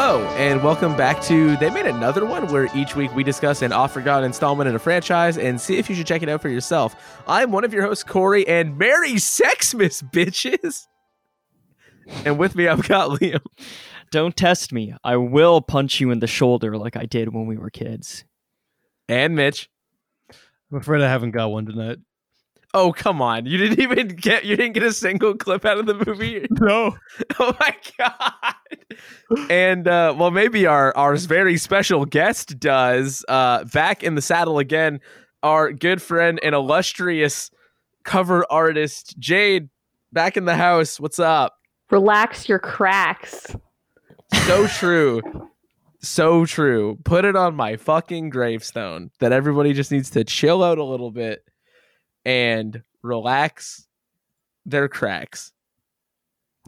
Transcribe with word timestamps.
Hello, 0.00 0.24
and 0.36 0.62
welcome 0.62 0.96
back 0.96 1.20
to. 1.22 1.56
They 1.56 1.70
made 1.70 1.86
another 1.86 2.24
one 2.24 2.46
where 2.52 2.68
each 2.72 2.94
week 2.94 3.12
we 3.16 3.24
discuss 3.24 3.62
an 3.62 3.72
off 3.72 3.92
forgotten 3.92 4.26
installment 4.26 4.68
in 4.68 4.76
a 4.76 4.78
franchise 4.78 5.36
and 5.36 5.60
see 5.60 5.76
if 5.76 5.90
you 5.90 5.96
should 5.96 6.06
check 6.06 6.22
it 6.22 6.28
out 6.28 6.40
for 6.40 6.48
yourself. 6.48 6.94
I'm 7.26 7.50
one 7.50 7.64
of 7.64 7.74
your 7.74 7.82
hosts, 7.82 8.04
Corey, 8.04 8.46
and 8.46 8.78
Merry 8.78 9.14
Sexmas, 9.14 10.08
bitches. 10.12 10.86
And 12.24 12.38
with 12.38 12.54
me, 12.54 12.68
I've 12.68 12.86
got 12.86 13.10
Liam. 13.18 13.44
Don't 14.12 14.36
test 14.36 14.72
me. 14.72 14.94
I 15.02 15.16
will 15.16 15.60
punch 15.60 15.98
you 15.98 16.12
in 16.12 16.20
the 16.20 16.28
shoulder 16.28 16.78
like 16.78 16.96
I 16.96 17.04
did 17.04 17.34
when 17.34 17.46
we 17.46 17.56
were 17.56 17.68
kids. 17.68 18.22
And 19.08 19.34
Mitch. 19.34 19.68
I'm 20.70 20.78
afraid 20.78 21.02
I 21.02 21.08
haven't 21.08 21.32
got 21.32 21.50
one 21.50 21.66
tonight. 21.66 21.98
Oh 22.74 22.92
come 22.92 23.22
on! 23.22 23.46
You 23.46 23.56
didn't 23.56 23.80
even 23.80 24.08
get 24.08 24.44
you 24.44 24.54
didn't 24.54 24.74
get 24.74 24.82
a 24.82 24.92
single 24.92 25.34
clip 25.34 25.64
out 25.64 25.78
of 25.78 25.86
the 25.86 25.94
movie. 26.06 26.46
No. 26.60 26.96
Oh 27.38 27.56
my 27.58 27.74
god! 27.98 29.48
And 29.50 29.88
uh, 29.88 30.14
well, 30.18 30.30
maybe 30.30 30.66
our 30.66 30.94
our 30.96 31.16
very 31.16 31.56
special 31.56 32.04
guest 32.04 32.58
does. 32.58 33.24
Uh, 33.28 33.64
back 33.64 34.02
in 34.02 34.16
the 34.16 34.22
saddle 34.22 34.58
again, 34.58 35.00
our 35.42 35.72
good 35.72 36.02
friend 36.02 36.38
and 36.42 36.54
illustrious 36.54 37.50
cover 38.04 38.44
artist 38.50 39.18
Jade, 39.18 39.70
back 40.12 40.36
in 40.36 40.44
the 40.44 40.56
house. 40.56 41.00
What's 41.00 41.18
up? 41.18 41.54
Relax 41.90 42.48
your 42.48 42.58
cracks. 42.58 43.56
So 44.46 44.66
true. 44.66 45.22
So 46.00 46.44
true. 46.44 46.98
Put 47.04 47.24
it 47.24 47.34
on 47.34 47.54
my 47.54 47.76
fucking 47.76 48.28
gravestone 48.28 49.10
that 49.20 49.32
everybody 49.32 49.72
just 49.72 49.90
needs 49.90 50.10
to 50.10 50.22
chill 50.22 50.62
out 50.62 50.76
a 50.78 50.84
little 50.84 51.10
bit 51.10 51.42
and 52.24 52.82
relax 53.02 53.86
their 54.66 54.88
cracks. 54.88 55.52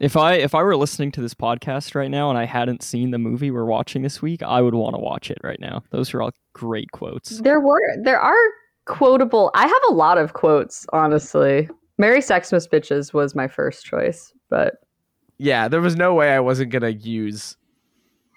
If 0.01 0.17
I 0.17 0.35
if 0.35 0.55
I 0.55 0.63
were 0.63 0.77
listening 0.77 1.13
to 1.13 1.21
this 1.21 1.35
podcast 1.35 1.95
right 1.95 2.11
now 2.11 2.31
and 2.31 2.39
I 2.39 2.47
hadn't 2.47 2.83
seen 2.83 3.11
the 3.11 3.19
movie 3.19 3.51
we're 3.51 3.67
watching 3.67 4.01
this 4.01 4.23
week, 4.23 4.43
I 4.43 4.63
would 4.63 4.75
want 4.75 4.95
to 4.95 5.01
watch 5.01 5.31
it 5.31 5.39
right 5.45 5.61
now. 5.61 5.83
Those 5.91 6.15
are 6.15 6.23
all 6.23 6.31
great 6.55 6.91
quotes. 6.93 7.41
There 7.41 7.61
were 7.61 7.81
there 8.03 8.19
are 8.19 8.39
quotable. 8.87 9.51
I 9.55 9.67
have 9.67 9.83
a 9.91 9.93
lot 9.93 10.17
of 10.17 10.33
quotes, 10.33 10.87
honestly. 10.93 11.69
Mary 11.99 12.21
Sexmas 12.21 12.67
bitches 12.67 13.13
was 13.13 13.35
my 13.35 13.47
first 13.47 13.85
choice, 13.85 14.33
but 14.49 14.77
Yeah, 15.37 15.69
there 15.69 15.83
was 15.83 15.97
no 15.97 16.15
way 16.15 16.33
I 16.33 16.41
wasn't 16.41 16.73
gonna 16.73 16.89
use 16.89 17.59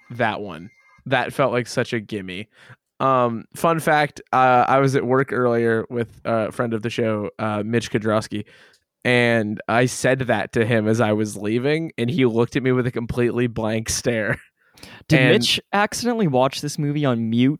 that 0.09 0.41
one. 0.41 0.69
That 1.05 1.31
felt 1.31 1.53
like 1.53 1.67
such 1.67 1.93
a 1.93 2.01
gimme. 2.01 2.49
Um, 3.03 3.45
fun 3.55 3.79
fact: 3.79 4.21
uh, 4.31 4.65
I 4.67 4.79
was 4.79 4.95
at 4.95 5.05
work 5.05 5.33
earlier 5.33 5.85
with 5.89 6.21
a 6.25 6.51
friend 6.51 6.73
of 6.73 6.81
the 6.81 6.89
show, 6.89 7.29
uh, 7.39 7.61
Mitch 7.65 7.91
Kudrowski, 7.91 8.45
and 9.03 9.59
I 9.67 9.87
said 9.87 10.19
that 10.19 10.53
to 10.53 10.65
him 10.65 10.87
as 10.87 11.01
I 11.01 11.11
was 11.13 11.35
leaving, 11.35 11.91
and 11.97 12.09
he 12.09 12.25
looked 12.25 12.55
at 12.55 12.63
me 12.63 12.71
with 12.71 12.87
a 12.87 12.91
completely 12.91 13.47
blank 13.47 13.89
stare. 13.89 14.39
Did 15.07 15.19
And- 15.19 15.31
Mitch 15.33 15.59
accidentally 15.73 16.27
watch 16.27 16.61
this 16.61 16.79
movie 16.79 17.05
on 17.05 17.29
mute? 17.29 17.59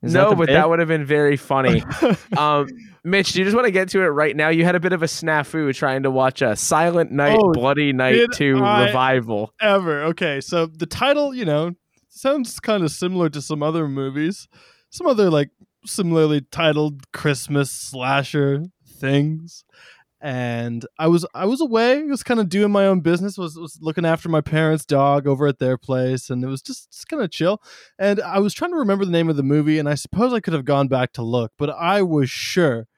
Is 0.00 0.14
no, 0.14 0.30
the 0.30 0.36
but 0.36 0.46
bit? 0.46 0.52
that 0.52 0.68
would 0.68 0.78
have 0.78 0.86
been 0.86 1.04
very 1.04 1.36
funny. 1.36 1.82
um, 2.38 2.68
Mitch, 3.02 3.32
do 3.32 3.40
you 3.40 3.44
just 3.44 3.56
want 3.56 3.66
to 3.66 3.72
get 3.72 3.88
to 3.88 4.00
it 4.02 4.06
right 4.06 4.36
now? 4.36 4.48
You 4.48 4.64
had 4.64 4.76
a 4.76 4.80
bit 4.80 4.92
of 4.92 5.02
a 5.02 5.06
snafu 5.06 5.74
trying 5.74 6.04
to 6.04 6.10
watch 6.12 6.40
a 6.40 6.54
Silent 6.54 7.10
Night, 7.10 7.36
Oh, 7.36 7.50
Bloody 7.52 7.92
Night 7.92 8.28
2 8.34 8.62
I- 8.62 8.86
revival. 8.86 9.52
Ever. 9.60 10.04
Okay, 10.04 10.40
so 10.40 10.66
the 10.66 10.86
title, 10.86 11.34
you 11.34 11.44
know, 11.44 11.72
sounds 12.18 12.60
kind 12.60 12.82
of 12.82 12.90
similar 12.90 13.28
to 13.30 13.40
some 13.40 13.62
other 13.62 13.88
movies. 13.88 14.48
Some 14.90 15.06
other 15.06 15.30
like 15.30 15.50
similarly 15.84 16.42
titled 16.50 17.10
Christmas 17.12 17.70
slasher 17.70 18.64
things. 18.86 19.64
And 20.20 20.84
I 20.98 21.06
was 21.06 21.24
I 21.32 21.46
was 21.46 21.60
away, 21.60 22.00
I 22.00 22.02
was 22.02 22.24
kind 22.24 22.40
of 22.40 22.48
doing 22.48 22.72
my 22.72 22.86
own 22.86 23.00
business, 23.00 23.38
was 23.38 23.56
was 23.56 23.78
looking 23.80 24.04
after 24.04 24.28
my 24.28 24.40
parents' 24.40 24.84
dog 24.84 25.28
over 25.28 25.46
at 25.46 25.60
their 25.60 25.78
place, 25.78 26.28
and 26.28 26.42
it 26.42 26.48
was 26.48 26.60
just, 26.60 26.90
just 26.90 27.08
kind 27.08 27.22
of 27.22 27.30
chill. 27.30 27.62
And 28.00 28.20
I 28.20 28.40
was 28.40 28.52
trying 28.52 28.72
to 28.72 28.78
remember 28.78 29.04
the 29.04 29.12
name 29.12 29.28
of 29.30 29.36
the 29.36 29.44
movie, 29.44 29.78
and 29.78 29.88
I 29.88 29.94
suppose 29.94 30.32
I 30.32 30.40
could 30.40 30.54
have 30.54 30.64
gone 30.64 30.88
back 30.88 31.12
to 31.12 31.22
look, 31.22 31.52
but 31.56 31.70
I 31.70 32.02
was 32.02 32.28
sure 32.30 32.88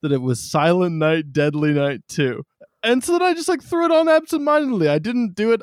that 0.00 0.10
it 0.12 0.22
was 0.22 0.40
Silent 0.40 0.96
Night, 0.96 1.34
Deadly 1.34 1.72
Night 1.74 2.00
2. 2.08 2.42
And 2.82 3.04
so 3.04 3.12
then 3.12 3.22
I 3.22 3.34
just 3.34 3.48
like 3.48 3.62
threw 3.62 3.84
it 3.84 3.92
on 3.92 4.08
absentmindedly. 4.08 4.88
I 4.88 4.98
didn't 4.98 5.34
do 5.34 5.52
it. 5.52 5.60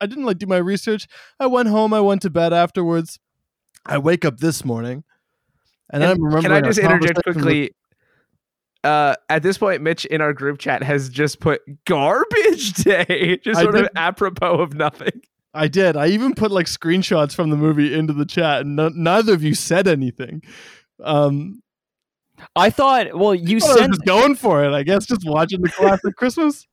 I 0.00 0.06
didn't 0.06 0.24
like 0.24 0.38
do 0.38 0.46
my 0.46 0.56
research. 0.56 1.06
I 1.40 1.46
went 1.46 1.68
home. 1.68 1.92
I 1.94 2.00
went 2.00 2.22
to 2.22 2.30
bed 2.30 2.52
afterwards. 2.52 3.18
I 3.86 3.98
wake 3.98 4.24
up 4.24 4.38
this 4.38 4.64
morning, 4.64 5.04
and, 5.90 6.02
And 6.02 6.12
I'm 6.12 6.22
remembering. 6.22 6.42
Can 6.42 6.52
I 6.52 6.60
just 6.60 6.78
interject 6.78 7.14
conversation 7.24 7.24
with- 7.26 7.44
quickly? 7.44 7.70
Uh, 8.82 9.14
at 9.30 9.42
this 9.42 9.56
point, 9.56 9.80
Mitch 9.80 10.04
in 10.04 10.20
our 10.20 10.34
group 10.34 10.58
chat 10.58 10.82
has 10.82 11.08
just 11.08 11.40
put 11.40 11.62
garbage 11.86 12.74
day, 12.84 13.38
just 13.42 13.58
sort 13.60 13.76
of 13.76 13.88
apropos 13.96 14.60
of 14.60 14.74
nothing. 14.74 15.22
I 15.54 15.68
did. 15.68 15.96
I 15.96 16.08
even 16.08 16.34
put 16.34 16.50
like 16.50 16.66
screenshots 16.66 17.34
from 17.34 17.48
the 17.48 17.56
movie 17.56 17.94
into 17.94 18.12
the 18.12 18.26
chat, 18.26 18.62
and 18.62 18.76
no- 18.76 18.90
neither 18.90 19.32
of 19.32 19.42
you 19.42 19.54
said 19.54 19.88
anything. 19.88 20.42
Um, 21.02 21.62
I 22.56 22.68
thought. 22.68 23.16
Well, 23.16 23.34
you 23.34 23.56
I 23.62 23.66
was 23.66 23.78
sent 23.78 23.92
just 23.92 24.04
going 24.04 24.34
for 24.34 24.64
it. 24.64 24.72
I 24.74 24.82
guess 24.82 25.06
just 25.06 25.22
watching 25.24 25.62
the 25.62 25.70
classic 25.70 26.14
Christmas. 26.18 26.66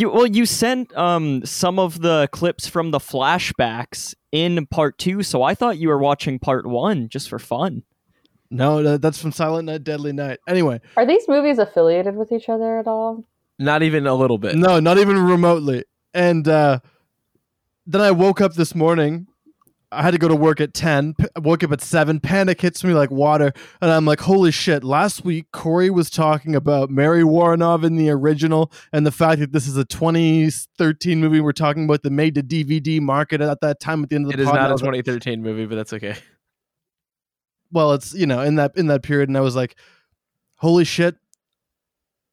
You. 0.00 0.10
Well, 0.10 0.26
you 0.26 0.46
sent 0.46 0.96
um 0.96 1.44
some 1.44 1.78
of 1.78 2.00
the 2.00 2.28
clips 2.32 2.66
from 2.66 2.90
the 2.90 2.98
flashbacks 2.98 4.14
in 4.30 4.66
part 4.66 4.98
two, 4.98 5.22
so 5.22 5.42
I 5.42 5.54
thought 5.54 5.78
you 5.78 5.88
were 5.88 5.98
watching 5.98 6.38
part 6.38 6.66
one 6.66 7.08
just 7.08 7.28
for 7.28 7.38
fun. 7.38 7.82
No, 8.50 8.98
that's 8.98 9.20
from 9.20 9.32
Silent 9.32 9.66
Night, 9.66 9.82
Deadly 9.82 10.12
Night. 10.12 10.38
Anyway, 10.46 10.80
are 10.96 11.06
these 11.06 11.26
movies 11.28 11.58
affiliated 11.58 12.16
with 12.16 12.32
each 12.32 12.48
other 12.48 12.78
at 12.78 12.86
all? 12.86 13.24
Not 13.58 13.82
even 13.82 14.06
a 14.06 14.14
little 14.14 14.38
bit. 14.38 14.56
No, 14.56 14.80
not 14.80 14.98
even 14.98 15.18
remotely. 15.18 15.84
And 16.12 16.46
uh, 16.46 16.80
then 17.86 18.00
I 18.00 18.10
woke 18.10 18.40
up 18.40 18.54
this 18.54 18.74
morning. 18.74 19.26
I 19.92 20.02
had 20.02 20.12
to 20.12 20.18
go 20.18 20.26
to 20.28 20.34
work 20.34 20.60
at 20.60 20.72
10. 20.72 21.14
P- 21.14 21.26
woke 21.40 21.62
up 21.62 21.70
at 21.72 21.80
7. 21.82 22.18
Panic 22.20 22.60
hits 22.60 22.82
me 22.82 22.94
like 22.94 23.10
water. 23.10 23.52
And 23.80 23.90
I'm 23.90 24.04
like, 24.06 24.20
holy 24.20 24.50
shit. 24.50 24.82
Last 24.82 25.24
week, 25.24 25.52
Corey 25.52 25.90
was 25.90 26.08
talking 26.08 26.54
about 26.56 26.88
Mary 26.90 27.22
Woronov 27.22 27.84
in 27.84 27.96
the 27.96 28.08
original 28.10 28.72
and 28.92 29.04
the 29.06 29.10
fact 29.12 29.40
that 29.40 29.52
this 29.52 29.66
is 29.68 29.76
a 29.76 29.84
2013 29.84 31.20
movie 31.20 31.40
we're 31.40 31.52
talking 31.52 31.84
about 31.84 32.02
the 32.02 32.10
made 32.10 32.34
to 32.36 32.42
DVD 32.42 33.00
market 33.00 33.40
at 33.42 33.60
that 33.60 33.80
time 33.80 34.02
at 34.02 34.08
the 34.08 34.16
end 34.16 34.24
of 34.24 34.32
the 34.32 34.38
It 34.38 34.40
is 34.40 34.46
pod. 34.46 34.54
not 34.54 34.62
a 34.62 34.64
I 34.64 34.68
a 34.70 34.72
was 34.72 34.82
like, 34.82 34.92
2013 35.04 35.42
movie, 35.42 35.66
but 35.66 35.76
that's 35.76 35.92
okay. 35.92 36.16
well 37.70 37.92
it's 37.92 38.14
you 38.14 38.26
know 38.26 38.40
in 38.40 38.54
that 38.56 38.72
in 38.76 38.86
that 38.88 39.02
period 39.02 39.28
and 39.30 39.36
i 39.38 39.40
was 39.40 39.56
like 39.56 39.76
holy 40.56 40.84
shit 40.84 41.16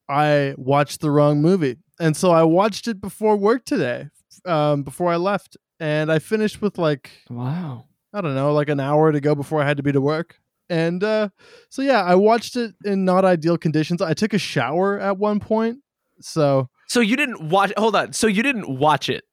i 0.09 0.53
watched 0.58 1.00
the 1.02 1.09
wrong 1.09 1.41
movie 1.41 1.78
and 2.00 2.16
so 2.18 2.31
i 2.31 2.44
watched 2.44 2.88
it 2.88 3.00
before 3.00 3.38
work 3.38 3.64
today 3.66 4.09
um, 4.46 4.84
before 4.84 5.12
i 5.12 5.16
left 5.16 5.56
and 5.79 6.12
i 6.12 6.19
finished 6.19 6.62
with 6.62 6.78
like 6.78 7.12
Wow. 7.29 7.85
i 8.13 8.22
don't 8.22 8.35
know 8.35 8.53
like 8.53 8.69
an 8.69 8.79
hour 8.79 9.12
to 9.12 9.19
go 9.22 9.35
before 9.35 9.62
i 9.62 9.66
had 9.67 9.78
to 9.78 9.84
be 9.84 9.91
to 9.91 10.01
work 10.01 10.40
and 10.69 11.03
uh, 11.03 11.29
so 11.69 11.81
yeah 11.81 12.01
i 12.03 12.16
watched 12.16 12.56
it 12.56 12.75
in 12.85 13.06
not 13.06 13.25
ideal 13.25 13.57
conditions 13.57 14.01
i 14.01 14.13
took 14.13 14.34
a 14.34 14.38
shower 14.38 15.00
at 15.00 15.17
one 15.17 15.40
point 15.40 15.79
so 16.22 16.69
So 16.88 17.00
you 17.00 17.16
didn't 17.16 17.50
watch. 17.50 17.72
Hold 17.78 17.95
on. 17.95 18.12
So 18.13 18.28
you 18.28 18.44
didn't 18.44 18.67
watch 18.78 19.07
it. 19.09 19.23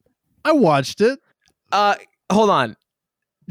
i 0.45 0.51
watched 0.53 1.01
it 1.01 1.19
Uh, 1.71 1.95
hold 2.31 2.49
on. 2.49 2.75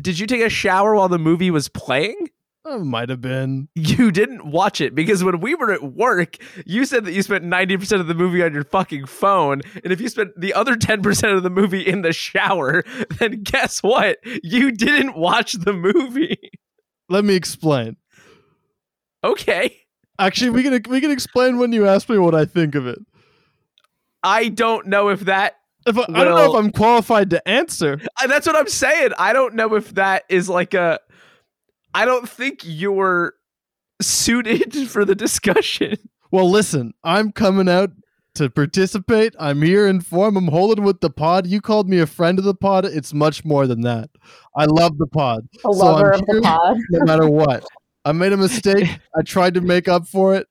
Did 0.00 0.18
you 0.18 0.26
take 0.26 0.40
a 0.42 0.48
shower 0.48 0.94
while 0.94 1.08
the 1.08 1.18
movie 1.18 1.50
was 1.50 1.68
playing? 1.68 2.30
Might 2.78 3.09
have 3.09 3.21
been 3.21 3.69
You 3.75 4.10
didn't 4.10 4.47
watch 4.50 4.81
it 4.81 4.94
because 4.94 5.22
when 5.25 5.41
we 5.41 5.54
were 5.54 5.72
at 5.72 5.82
work, 5.82 6.37
you 6.66 6.84
said 6.84 7.04
that 7.04 7.12
you 7.12 7.22
spent 7.22 7.44
90% 7.44 8.00
of 8.00 8.06
the 8.09 8.15
movie 8.15 8.43
on 8.43 8.53
your 8.53 8.65
fucking 8.65 9.06
phone. 9.06 9.62
And 9.84 9.93
if 9.93 10.00
you 10.00 10.09
spent 10.09 10.32
the 10.38 10.53
other 10.54 10.75
10% 10.75 11.37
of 11.37 11.43
the 11.43 11.50
movie 11.50 11.81
in 11.87 12.03
the 12.03 12.12
shower, 12.12 12.84
then 13.19 13.43
guess 13.43 13.82
what? 13.82 14.19
You 14.43 14.72
didn't 14.72 15.16
watch 15.16 15.53
the 15.53 15.72
movie. 15.72 16.38
let 17.09 17.25
me 17.25 17.34
explain 17.34 17.96
Okay. 19.25 19.76
actually 20.19 20.50
we 20.50 20.62
can 20.62 20.81
we 20.90 21.00
can 21.00 21.11
explain 21.11 21.58
when 21.58 21.73
you 21.73 21.87
ask 21.87 22.08
me 22.08 22.19
what 22.19 22.35
i 22.35 22.44
think 22.44 22.75
of 22.75 22.87
it 22.87 22.99
I 24.23 24.49
don't 24.49 24.87
know 24.88 25.08
if 25.11 25.20
that. 25.20 25.56
if 25.87 25.96
I, 25.96 26.02
I 26.02 26.25
don't 26.25 26.35
know 26.35 26.50
if 26.52 26.56
i'm 26.58 26.73
qualified 26.73 27.31
to 27.31 27.49
answer 27.49 28.00
I- 28.19 28.26
That's 28.26 28.46
what 28.46 28.56
I'm 28.56 28.67
saying. 28.69 29.11
I 29.19 29.32
don't 29.32 29.55
know 29.55 29.75
if 29.75 29.94
that 29.94 30.25
is 30.29 30.49
like 30.49 30.75
a. 30.75 30.99
I 31.96 32.04
don't 32.04 32.28
think 32.28 32.60
you're 32.62 33.32
suited 34.02 34.75
for 34.90 35.04
the 35.04 35.14
discussion. 35.14 35.96
Well, 36.31 36.50
listen, 36.50 36.93
I'm 37.02 37.32
coming 37.32 37.69
out 37.69 37.90
to 38.34 38.50
participate. 38.50 39.34
I'm 39.38 39.62
here 39.62 39.87
in 39.88 40.02
form. 40.02 40.37
I'm 40.37 40.48
holding 40.48 40.84
with 40.84 41.00
the 41.00 41.08
pod. 41.08 41.46
You 41.46 41.62
called 41.62 41.88
me 41.88 41.98
a 42.00 42.06
friend 42.06 42.38
of 42.38 42.44
the 42.44 42.54
pod. 42.54 42.84
It's 42.84 43.14
much 43.14 43.44
more 43.46 43.66
than 43.66 43.81
that. 43.82 44.10
I 44.54 44.66
love 44.66 44.98
the 44.98 45.06
pod, 45.06 45.48
A 45.58 45.60
So 45.62 45.70
lover 45.70 46.12
I'm 46.14 46.20
of 46.20 46.26
the 46.26 46.40
pod. 46.43 46.76
no 46.90 47.04
matter 47.06 47.31
what. 47.31 47.64
I 48.04 48.12
made 48.12 48.32
a 48.32 48.37
mistake. 48.37 48.88
I 49.16 49.22
tried 49.22 49.54
to 49.54 49.62
make 49.62 49.88
up 49.88 50.06
for 50.06 50.34
it. 50.37 50.46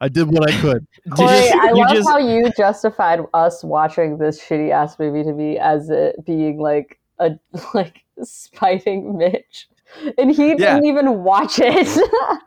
I 0.00 0.08
did 0.08 0.28
what 0.28 0.48
I 0.48 0.60
could. 0.60 0.86
Corey, 1.10 1.28
just- 1.28 1.54
I 1.54 1.68
you 1.70 1.74
love 1.84 1.90
just- 1.96 2.08
how 2.08 2.18
you 2.18 2.52
justified 2.56 3.20
us 3.34 3.64
watching 3.64 4.18
this 4.18 4.40
shitty 4.40 4.70
ass 4.70 4.96
movie 5.00 5.24
to 5.24 5.32
me 5.32 5.58
as 5.58 5.90
it 5.90 6.24
being 6.24 6.58
like 6.60 7.00
a 7.18 7.30
like 7.74 8.04
spiting 8.22 9.16
Mitch 9.18 9.68
and 10.18 10.30
he 10.30 10.48
Yeah. 10.50 10.74
didn't 10.74 10.86
even 10.86 11.22
watch 11.22 11.58
it. 11.58 11.86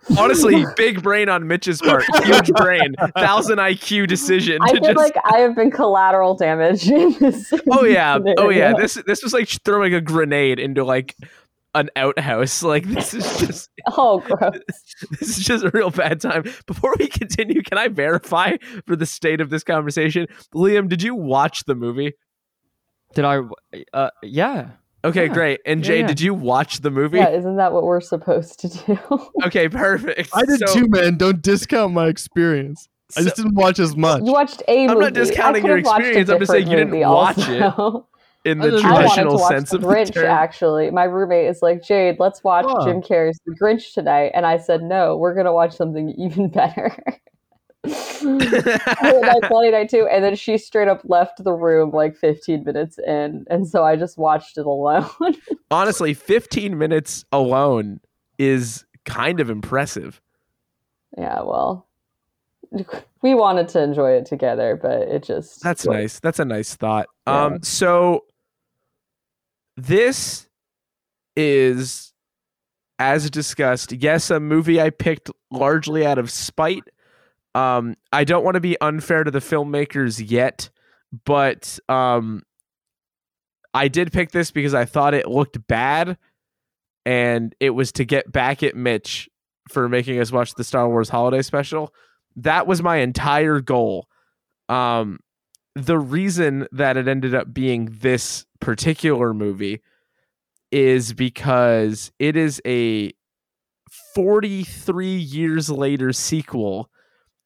Honestly, 0.18 0.66
big 0.76 1.02
brain 1.04 1.30
on 1.30 1.48
Mitch's 1.48 1.82
part. 1.82 2.04
Huge 2.24 2.48
brain. 2.54 2.96
Thousand 3.18 3.58
IQ 3.60 4.08
decision. 4.08 4.60
I 4.62 4.68
to 4.68 4.74
feel 4.76 4.84
just- 4.94 4.98
like 4.98 5.16
I 5.26 5.40
have 5.40 5.56
been 5.56 5.72
collateral 5.72 6.36
damage 6.36 6.88
in 6.92 7.16
this. 7.20 7.52
oh 7.72 7.84
yeah, 7.86 8.18
oh 8.38 8.50
yeah. 8.50 8.74
This 8.78 8.96
this 9.06 9.24
was 9.24 9.34
like 9.34 9.48
throwing 9.66 9.94
a 9.94 10.02
grenade 10.02 10.60
into 10.60 10.84
like 10.84 11.16
an 11.76 11.90
outhouse. 11.96 12.64
Like 12.64 12.86
this 12.86 13.14
is 13.14 13.38
just 13.40 13.70
Oh, 13.88 14.20
gross. 14.20 14.60
this 15.20 15.38
is 15.38 15.44
just 15.46 15.64
a 15.64 15.70
real 15.74 15.90
bad 15.92 16.20
time. 16.22 16.44
Before 16.66 16.94
we 17.00 17.08
continue, 17.08 17.62
can 17.62 17.78
I 17.78 17.88
verify 17.88 18.58
for 18.86 18.96
the 18.96 19.06
state 19.06 19.40
of 19.42 19.50
this 19.50 19.64
conversation? 19.64 20.28
Liam, 20.54 20.90
did 20.90 21.02
you 21.04 21.16
watch 21.16 21.64
the 21.66 21.76
movie? 21.76 22.14
Did 23.14 23.26
I? 23.26 23.40
Uh, 23.94 24.10
yeah. 24.24 24.72
Okay, 25.08 25.28
Yeah. 25.28 25.34
great. 25.34 25.60
And 25.66 25.82
Yeah, 25.82 25.88
Jay, 25.88 26.00
yeah. 26.02 26.08
did 26.08 26.22
you 26.22 26.34
watch 26.34 26.80
the 26.82 26.92
movie? 26.92 27.18
Yeah, 27.18 27.30
isn't 27.30 27.56
that 27.58 27.72
what 27.74 27.84
we're 27.84 28.02
supposed 28.02 28.60
to 28.62 28.68
do? 28.70 29.00
Okay, 29.46 29.70
perfect. 29.70 30.30
I 30.34 30.44
did 30.46 30.60
So- 30.68 30.74
too, 30.74 30.88
man. 30.90 31.18
Don't 31.18 31.42
discount 31.42 31.94
my 31.94 32.08
experience. 32.08 32.88
I 33.18 33.22
just 33.22 33.38
didn't 33.38 33.56
watch 33.56 33.80
as 33.80 33.96
much. 33.96 34.24
You 34.24 34.34
watched 34.34 34.62
a 34.68 34.88
movie. 34.88 34.92
I'm 34.94 35.00
not 35.00 35.14
discounting 35.14 35.66
your 35.66 35.76
could've 35.78 35.86
watched 35.86 36.04
a 36.04 36.08
experience, 36.08 36.30
I'm 36.30 36.40
just 36.40 36.52
saying 36.52 36.68
you 36.68 36.76
didn't 36.76 36.92
movie 36.92 37.06
watch 37.06 37.38
it. 37.38 38.04
in 38.46 38.60
the 38.60 38.66
I 38.68 38.70
wanted 38.70 38.82
to 38.82 38.82
traditional 38.82 39.36
watch 39.40 39.50
sense 39.54 39.70
The 39.70 39.76
of 39.78 39.82
the 39.84 39.88
Grinch, 39.88 40.14
term. 40.14 40.26
actually. 40.26 40.92
My 40.92 41.04
roommate 41.06 41.48
is 41.48 41.62
like, 41.62 41.84
Jade, 41.84 42.18
let's 42.20 42.44
watch 42.44 42.66
Huh. 42.68 42.84
Jim 42.86 43.02
Carrey's 43.02 43.40
The 43.46 43.56
Grinch 43.62 43.94
tonight. 43.94 44.32
And 44.34 44.46
I 44.46 44.58
said, 44.58 44.84
no, 44.84 45.16
we're 45.16 45.34
going 45.34 45.46
to 45.46 45.54
watch 45.54 45.74
something 45.76 46.10
even 46.18 46.50
better. 46.50 46.94
Night 48.24 49.90
2. 49.90 50.08
And 50.08 50.24
then 50.24 50.36
she 50.36 50.58
straight 50.58 50.88
up 50.88 51.02
left 51.06 51.44
the 51.44 51.54
room 51.54 51.92
like 51.92 52.16
15 52.16 52.64
minutes 52.64 52.98
in. 53.06 53.46
And 53.50 53.68
so 53.68 53.84
I 53.84 53.96
just 53.96 54.18
watched 54.18 54.58
it 54.58 54.66
alone. 54.66 55.10
Honestly, 55.72 56.14
15 56.14 56.78
minutes 56.78 57.26
alone 57.32 58.00
is 58.38 58.86
kind 59.06 59.40
of 59.40 59.50
impressive. 59.50 60.22
yeah, 61.18 61.42
well, 61.42 61.88
we 63.22 63.34
wanted 63.34 63.70
to 63.70 63.82
enjoy 63.82 64.12
it 64.12 64.26
together, 64.26 64.78
but 64.82 65.04
it 65.04 65.24
just. 65.24 65.64
That's 65.64 65.86
was- 65.86 65.96
nice. 65.96 66.20
That's 66.20 66.40
a 66.40 66.46
nice 66.46 66.76
thought. 66.76 67.08
Yeah. 67.26 67.46
Um 67.46 67.64
so 67.64 68.26
this 69.78 70.48
is 71.36 72.14
as 73.00 73.30
discussed, 73.30 73.92
yes, 73.94 74.32
a 74.32 74.40
movie 74.40 74.82
I 74.82 74.90
picked 74.90 75.30
largely 75.52 76.06
out 76.06 76.18
of 76.18 76.32
spite. 76.32 76.84
Um 77.58 77.96
I 78.14 78.24
don't 78.24 78.44
want 78.44 78.54
to 78.54 78.62
be 78.62 78.80
unfair 78.82 79.24
to 79.24 79.32
the 79.32 79.40
filmmakers 79.40 80.24
yet, 80.24 80.70
but 81.26 81.80
um 81.90 82.44
I 83.74 83.88
did 83.88 84.12
pick 84.12 84.32
this 84.32 84.52
because 84.52 84.76
I 84.76 84.86
thought 84.86 85.16
it 85.16 85.28
looked 85.28 85.66
bad 85.68 86.18
and 87.06 87.56
it 87.60 87.72
was 87.72 87.92
to 87.94 88.06
get 88.06 88.32
back 88.32 88.62
at 88.62 88.76
Mitch 88.76 89.28
for 89.70 89.90
making 89.90 90.20
us 90.20 90.32
watch 90.32 90.54
the 90.54 90.64
Star 90.64 90.88
Wars 90.88 91.10
holiday 91.10 91.42
special. 91.42 91.94
That 92.36 92.68
was 92.68 92.84
my 92.84 92.98
entire 92.98 93.60
goal. 93.60 94.08
Um 94.70 95.20
the 95.74 95.98
reason 95.98 96.68
that 96.72 96.96
it 96.96 97.08
ended 97.08 97.34
up 97.34 97.54
being 97.54 97.90
this 98.02 98.46
particular 98.60 99.34
movie 99.34 99.82
is 100.72 101.14
because 101.14 102.12
it 102.20 102.36
is 102.36 102.62
a 102.66 103.14
43 104.14 105.16
years 105.16 105.70
later 105.70 106.14
sequel 106.14 106.92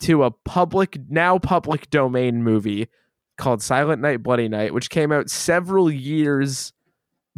to 0.01 0.23
a 0.23 0.31
public 0.31 0.99
now 1.09 1.37
public 1.39 1.89
domain 1.89 2.43
movie 2.43 2.87
called 3.37 3.61
Silent 3.61 4.01
Night 4.01 4.21
Bloody 4.23 4.47
Night 4.47 4.73
which 4.73 4.89
came 4.89 5.11
out 5.11 5.29
several 5.29 5.89
years 5.89 6.73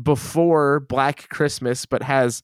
before 0.02 0.82
Black 0.82 1.30
Christmas 1.30 1.86
but 1.86 2.04
has 2.04 2.44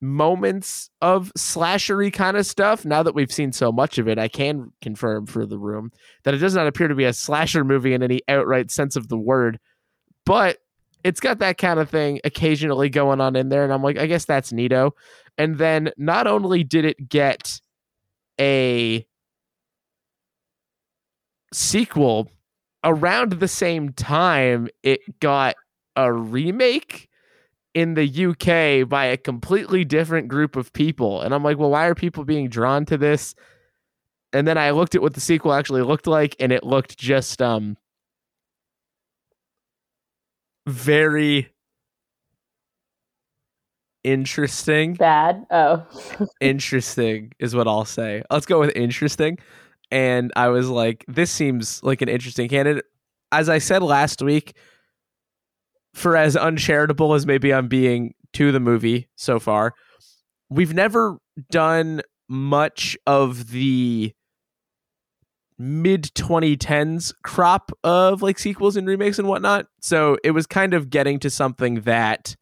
moments 0.00 0.90
of 1.00 1.32
slashery 1.38 2.12
kind 2.12 2.36
of 2.36 2.46
stuff 2.46 2.84
now 2.84 3.02
that 3.02 3.14
we've 3.14 3.32
seen 3.32 3.50
so 3.50 3.72
much 3.72 3.98
of 3.98 4.06
it 4.06 4.18
I 4.18 4.28
can 4.28 4.72
confirm 4.82 5.26
for 5.26 5.46
the 5.46 5.58
room 5.58 5.90
that 6.24 6.34
it 6.34 6.38
does 6.38 6.54
not 6.54 6.66
appear 6.66 6.88
to 6.88 6.94
be 6.94 7.04
a 7.04 7.12
slasher 7.12 7.64
movie 7.64 7.94
in 7.94 8.02
any 8.02 8.20
outright 8.28 8.70
sense 8.70 8.94
of 8.96 9.08
the 9.08 9.16
word, 9.16 9.58
but 10.26 10.58
it's 11.06 11.20
got 11.20 11.38
that 11.38 11.56
kind 11.56 11.78
of 11.78 11.88
thing 11.88 12.20
occasionally 12.24 12.88
going 12.88 13.20
on 13.20 13.36
in 13.36 13.48
there. 13.48 13.62
And 13.62 13.72
I'm 13.72 13.82
like, 13.82 13.96
I 13.96 14.06
guess 14.06 14.24
that's 14.24 14.52
neato. 14.52 14.90
And 15.38 15.56
then 15.56 15.92
not 15.96 16.26
only 16.26 16.64
did 16.64 16.84
it 16.84 17.08
get 17.08 17.60
a 18.40 19.06
sequel 21.56 22.30
around 22.84 23.32
the 23.32 23.48
same 23.48 23.92
time, 23.92 24.68
it 24.82 25.20
got 25.20 25.56
a 25.96 26.12
remake 26.12 27.08
in 27.74 27.94
the 27.94 28.26
UK 28.26 28.88
by 28.88 29.06
a 29.06 29.16
completely 29.16 29.84
different 29.84 30.28
group 30.28 30.56
of 30.56 30.72
people. 30.72 31.20
And 31.20 31.34
I'm 31.34 31.42
like, 31.42 31.58
well, 31.58 31.70
why 31.70 31.86
are 31.86 31.94
people 31.94 32.24
being 32.24 32.48
drawn 32.48 32.84
to 32.86 32.96
this? 32.96 33.34
and 34.36 34.46
then 34.46 34.58
I 34.58 34.70
looked 34.70 34.94
at 34.94 35.00
what 35.00 35.14
the 35.14 35.20
sequel 35.20 35.54
actually 35.54 35.82
looked 35.82 36.06
like, 36.06 36.36
and 36.38 36.52
it 36.52 36.62
looked 36.62 36.98
just 36.98 37.40
um 37.40 37.76
very 40.66 41.48
interesting. 44.04 44.94
Bad. 44.94 45.46
Oh. 45.50 45.86
Interesting 46.40 47.32
is 47.38 47.54
what 47.54 47.66
I'll 47.66 47.84
say. 47.84 48.22
Let's 48.30 48.46
go 48.46 48.60
with 48.60 48.76
interesting. 48.76 49.38
And 49.90 50.32
I 50.36 50.48
was 50.48 50.68
like, 50.68 51.04
this 51.08 51.30
seems 51.30 51.82
like 51.82 52.02
an 52.02 52.08
interesting 52.08 52.48
candidate. 52.48 52.84
As 53.32 53.48
I 53.48 53.58
said 53.58 53.82
last 53.82 54.22
week, 54.22 54.56
for 55.94 56.16
as 56.16 56.36
uncharitable 56.36 57.14
as 57.14 57.26
maybe 57.26 57.54
I'm 57.54 57.68
being 57.68 58.14
to 58.34 58.52
the 58.52 58.60
movie 58.60 59.08
so 59.16 59.38
far, 59.38 59.74
we've 60.50 60.74
never 60.74 61.18
done 61.50 62.02
much 62.28 62.96
of 63.06 63.50
the 63.50 64.12
mid 65.58 66.04
2010s 66.14 67.14
crop 67.22 67.72
of 67.82 68.22
like 68.22 68.38
sequels 68.38 68.76
and 68.76 68.86
remakes 68.86 69.18
and 69.18 69.28
whatnot. 69.28 69.66
So 69.80 70.18
it 70.22 70.32
was 70.32 70.46
kind 70.46 70.74
of 70.74 70.90
getting 70.90 71.18
to 71.20 71.30
something 71.30 71.82
that 71.82 72.36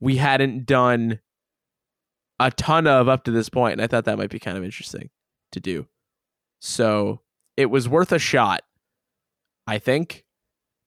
we 0.00 0.16
hadn't 0.16 0.66
done 0.66 1.20
a 2.38 2.50
ton 2.50 2.86
of 2.86 3.08
up 3.08 3.24
to 3.24 3.30
this 3.30 3.48
point, 3.48 3.74
and 3.74 3.82
I 3.82 3.86
thought 3.86 4.04
that 4.04 4.18
might 4.18 4.30
be 4.30 4.40
kind 4.40 4.58
of 4.58 4.64
interesting 4.64 5.10
to 5.52 5.60
do. 5.60 5.86
So 6.64 7.20
it 7.56 7.66
was 7.66 7.88
worth 7.88 8.12
a 8.12 8.20
shot, 8.20 8.62
I 9.66 9.78
think. 9.78 10.24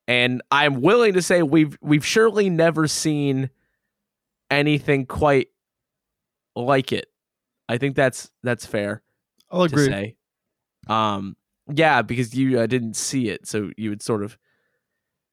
And 0.07 0.41
I'm 0.49 0.81
willing 0.81 1.13
to 1.13 1.21
say 1.21 1.43
we've 1.43 1.77
we've 1.81 2.05
surely 2.05 2.49
never 2.49 2.87
seen 2.87 3.49
anything 4.49 5.05
quite 5.05 5.49
like 6.55 6.93
it. 6.93 7.07
I 7.67 7.77
think 7.77 7.97
that's 7.97 8.31
that's 8.41 8.65
fair 8.65 9.03
I'll 9.51 9.67
to 9.67 9.73
agree. 9.73 9.89
say. 9.89 10.15
Um, 10.87 11.35
yeah, 11.69 12.03
because 12.03 12.33
you 12.33 12.59
uh, 12.59 12.67
didn't 12.67 12.95
see 12.95 13.27
it, 13.29 13.45
so 13.45 13.71
you 13.75 13.89
would 13.89 14.01
sort 14.01 14.23
of 14.23 14.37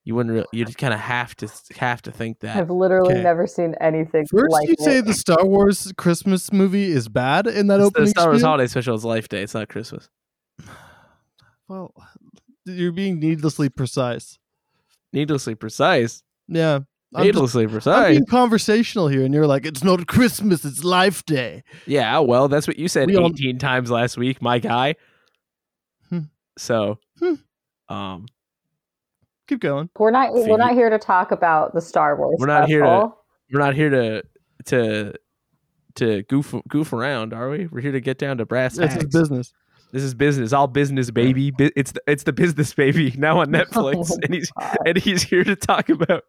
you 0.04 0.16
wouldn't 0.16 0.34
really, 0.34 0.46
you'd 0.52 0.76
kind 0.76 0.92
of 0.92 0.98
have 0.98 1.36
to 1.36 1.48
have 1.76 2.02
to 2.02 2.10
think 2.10 2.40
that. 2.40 2.56
I've 2.56 2.70
literally 2.70 3.12
Okay. 3.12 3.22
never 3.22 3.46
seen 3.46 3.76
anything 3.80 4.26
First, 4.26 4.50
like 4.50 4.68
you 4.68 4.74
say 4.80 5.00
the 5.02 5.14
Star 5.14 5.44
Wars 5.46 5.92
Christmas 5.96 6.52
movie 6.52 6.90
is 6.90 7.08
bad 7.08 7.46
in 7.46 7.68
that 7.68 7.78
It's 7.78 7.86
opening 7.88 8.06
the 8.06 8.10
Star 8.10 8.26
Wars 8.28 8.38
spiel? 8.40 8.48
Holiday 8.48 8.66
Special 8.66 8.96
is 8.96 9.04
Life 9.04 9.28
Day. 9.28 9.42
It's 9.42 9.54
not 9.54 9.68
Christmas. 9.68 10.08
Well, 11.72 11.94
you're 12.66 12.92
being 12.92 13.18
needlessly 13.18 13.68
precise. 13.68 14.38
Needlessly 15.12 15.54
precise. 15.54 16.22
Yeah. 16.48 16.80
I'm, 17.14 17.24
just, 17.24 17.52
Needlessly 17.54 17.92
I'm 17.92 18.12
being 18.12 18.24
conversational 18.26 19.08
here, 19.08 19.22
and 19.22 19.34
you're 19.34 19.46
like, 19.46 19.66
it's 19.66 19.84
not 19.84 20.06
Christmas, 20.06 20.64
it's 20.64 20.82
Life 20.82 21.26
Day. 21.26 21.62
Yeah, 21.86 22.20
well, 22.20 22.48
that's 22.48 22.66
what 22.66 22.78
you 22.78 22.88
said 22.88 23.08
We 23.08 23.16
all- 23.18 23.26
18 23.26 23.58
times 23.58 23.90
last 23.90 24.16
week, 24.16 24.40
my 24.40 24.58
guy. 24.58 24.94
Hmm. 26.08 26.20
So, 26.56 26.98
Hmm. 27.18 27.34
um, 27.90 28.26
Keep 29.48 29.60
going. 29.60 29.90
We're 29.98 30.10
not. 30.12 30.32
Feed- 30.32 30.48
We're 30.48 30.56
not 30.56 30.72
here 30.72 30.88
to 30.88 30.98
talk 30.98 31.32
about 31.32 31.74
the 31.74 31.80
Star 31.82 32.16
Wars. 32.16 32.36
We're 32.38 32.46
not 32.46 32.68
here 32.68 32.82
to- 32.82 33.12
we're 33.52 33.58
not 33.60 33.74
here 33.74 33.90
to 33.90 34.22
to 34.66 35.12
to 35.96 36.22
goof 36.22 36.54
goof 36.68 36.92
around, 36.94 37.34
are 37.34 37.50
we? 37.50 37.66
We're 37.66 37.80
here 37.82 37.92
to 37.92 38.00
get 38.00 38.16
down 38.16 38.38
to 38.38 38.46
brass 38.46 38.76
That's 38.76 38.94
his 38.94 39.02
tacks. 39.02 39.14
business. 39.14 39.52
This 39.92 40.02
is 40.02 40.14
business, 40.14 40.52
all 40.54 40.68
business, 40.68 41.10
baby. 41.10 41.52
It's 41.58 41.92
the, 41.92 42.00
it's 42.06 42.22
the 42.24 42.32
business 42.32 42.72
baby 42.72 43.12
now 43.18 43.40
on 43.40 43.48
Netflix, 43.52 44.10
Oh, 44.10 44.18
and 44.22 44.34
he's 44.34 44.50
God. 44.50 44.76
and 44.86 44.96
he's 44.96 45.22
here 45.22 45.44
to 45.44 45.54
talk 45.54 45.88
about 45.90 46.24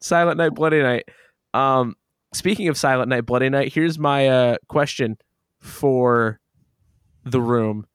Silent 0.00 0.36
Night, 0.38 0.54
Bloody 0.54 0.82
Night. 0.82 1.04
Um, 1.54 1.94
speaking 2.34 2.68
of 2.68 2.76
Silent 2.76 3.08
Night, 3.08 3.22
Bloody 3.26 3.48
Night, 3.48 3.72
here's 3.72 3.98
my 3.98 4.28
uh 4.28 4.56
question 4.68 5.16
for 5.60 6.40
the 7.24 7.40
room. 7.40 7.86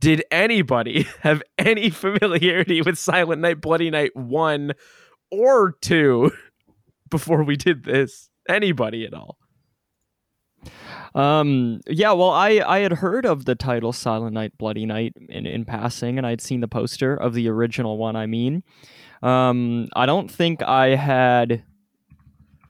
Did 0.00 0.22
anybody 0.30 1.08
have 1.22 1.42
any 1.58 1.88
familiarity 1.90 2.82
with 2.82 2.98
Silent 2.98 3.40
Night, 3.40 3.60
Bloody 3.62 3.90
Night 3.90 4.14
one 4.14 4.72
or 5.30 5.72
two 5.80 6.30
before 7.10 7.42
we 7.42 7.56
did 7.56 7.84
this? 7.84 8.28
Anybody 8.48 9.04
at 9.06 9.14
all? 9.14 9.38
Um, 11.14 11.80
yeah, 11.86 12.12
well, 12.12 12.30
I, 12.30 12.62
I 12.66 12.80
had 12.80 12.92
heard 12.94 13.24
of 13.24 13.44
the 13.44 13.54
title 13.54 13.92
Silent 13.92 14.34
Night, 14.34 14.52
Bloody 14.58 14.86
Night 14.86 15.14
in, 15.28 15.46
in 15.46 15.64
passing, 15.64 16.18
and 16.18 16.26
I'd 16.26 16.40
seen 16.40 16.60
the 16.60 16.68
poster 16.68 17.14
of 17.14 17.34
the 17.34 17.48
original 17.48 17.96
one, 17.98 18.14
I 18.16 18.26
mean. 18.26 18.62
Um, 19.22 19.88
I 19.96 20.06
don't 20.06 20.30
think 20.30 20.62
I 20.62 20.94
had 20.96 21.64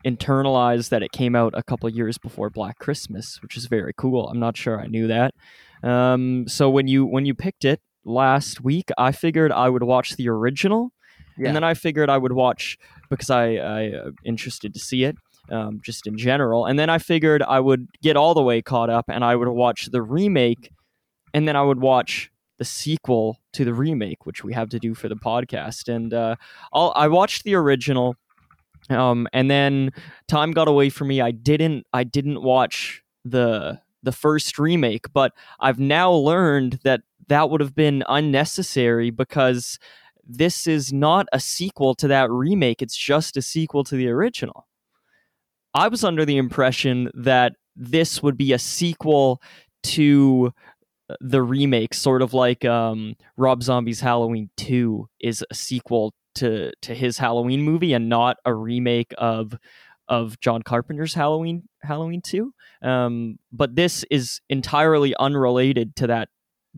internalized 0.04 0.90
that 0.90 1.02
it 1.02 1.12
came 1.12 1.34
out 1.34 1.52
a 1.56 1.62
couple 1.62 1.88
years 1.88 2.18
before 2.18 2.50
Black 2.50 2.78
Christmas, 2.78 3.42
which 3.42 3.56
is 3.56 3.66
very 3.66 3.92
cool. 3.96 4.28
I'm 4.28 4.38
not 4.38 4.56
sure 4.56 4.80
I 4.80 4.86
knew 4.86 5.08
that. 5.08 5.34
Um, 5.82 6.46
so 6.48 6.70
when 6.70 6.88
you 6.88 7.04
when 7.04 7.26
you 7.26 7.34
picked 7.34 7.64
it 7.64 7.80
last 8.04 8.62
week, 8.62 8.90
I 8.96 9.12
figured 9.12 9.52
I 9.52 9.68
would 9.68 9.82
watch 9.82 10.16
the 10.16 10.28
original, 10.28 10.92
Yeah. 11.36 11.48
and 11.48 11.56
then 11.56 11.64
I 11.64 11.74
figured 11.74 12.08
I 12.10 12.18
would 12.18 12.32
watch 12.32 12.78
because 13.10 13.30
I 13.30 13.54
I 13.56 13.92
uh, 13.92 14.10
interested 14.24 14.72
to 14.74 14.80
see 14.80 15.04
it. 15.04 15.16
Um, 15.50 15.80
just 15.82 16.06
in 16.06 16.18
general, 16.18 16.66
and 16.66 16.78
then 16.78 16.90
I 16.90 16.98
figured 16.98 17.42
I 17.42 17.60
would 17.60 17.88
get 18.02 18.16
all 18.16 18.34
the 18.34 18.42
way 18.42 18.60
caught 18.60 18.90
up, 18.90 19.06
and 19.08 19.24
I 19.24 19.34
would 19.34 19.48
watch 19.48 19.86
the 19.86 20.02
remake, 20.02 20.70
and 21.32 21.48
then 21.48 21.56
I 21.56 21.62
would 21.62 21.80
watch 21.80 22.30
the 22.58 22.64
sequel 22.64 23.38
to 23.52 23.64
the 23.64 23.72
remake, 23.72 24.26
which 24.26 24.44
we 24.44 24.52
have 24.52 24.68
to 24.70 24.78
do 24.78 24.94
for 24.94 25.08
the 25.08 25.16
podcast. 25.16 25.88
And 25.88 26.12
uh, 26.12 26.36
I 26.72 27.08
watched 27.08 27.44
the 27.44 27.54
original, 27.54 28.16
um, 28.90 29.26
and 29.32 29.50
then 29.50 29.90
time 30.26 30.52
got 30.52 30.68
away 30.68 30.90
from 30.90 31.08
me. 31.08 31.20
I 31.20 31.30
didn't 31.30 31.86
I 31.92 32.04
didn't 32.04 32.42
watch 32.42 33.02
the 33.24 33.80
the 34.02 34.12
first 34.12 34.58
remake, 34.58 35.12
but 35.12 35.32
I've 35.60 35.78
now 35.78 36.12
learned 36.12 36.80
that 36.84 37.02
that 37.28 37.50
would 37.50 37.60
have 37.60 37.74
been 37.74 38.04
unnecessary 38.08 39.10
because 39.10 39.78
this 40.26 40.66
is 40.66 40.92
not 40.92 41.26
a 41.32 41.40
sequel 41.40 41.94
to 41.96 42.08
that 42.08 42.30
remake. 42.30 42.82
It's 42.82 42.96
just 42.96 43.36
a 43.36 43.42
sequel 43.42 43.84
to 43.84 43.96
the 43.96 44.08
original. 44.08 44.66
I 45.78 45.86
was 45.86 46.02
under 46.02 46.24
the 46.24 46.38
impression 46.38 47.08
that 47.14 47.52
this 47.76 48.20
would 48.20 48.36
be 48.36 48.52
a 48.52 48.58
sequel 48.58 49.40
to 49.84 50.52
the 51.20 51.40
remake, 51.40 51.94
sort 51.94 52.20
of 52.20 52.34
like 52.34 52.64
um, 52.64 53.14
Rob 53.36 53.62
Zombie's 53.62 54.00
Halloween 54.00 54.50
2 54.56 55.08
is 55.20 55.44
a 55.48 55.54
sequel 55.54 56.14
to 56.34 56.72
to 56.82 56.94
his 56.96 57.18
Halloween 57.18 57.62
movie 57.62 57.92
and 57.92 58.08
not 58.08 58.38
a 58.44 58.52
remake 58.52 59.14
of 59.18 59.56
of 60.08 60.40
John 60.40 60.62
Carpenter's 60.62 61.14
Halloween 61.14 61.68
Halloween 61.82 62.22
2. 62.22 62.52
Um, 62.82 63.38
but 63.52 63.76
this 63.76 64.04
is 64.10 64.40
entirely 64.48 65.14
unrelated 65.20 65.94
to 65.96 66.08
that 66.08 66.28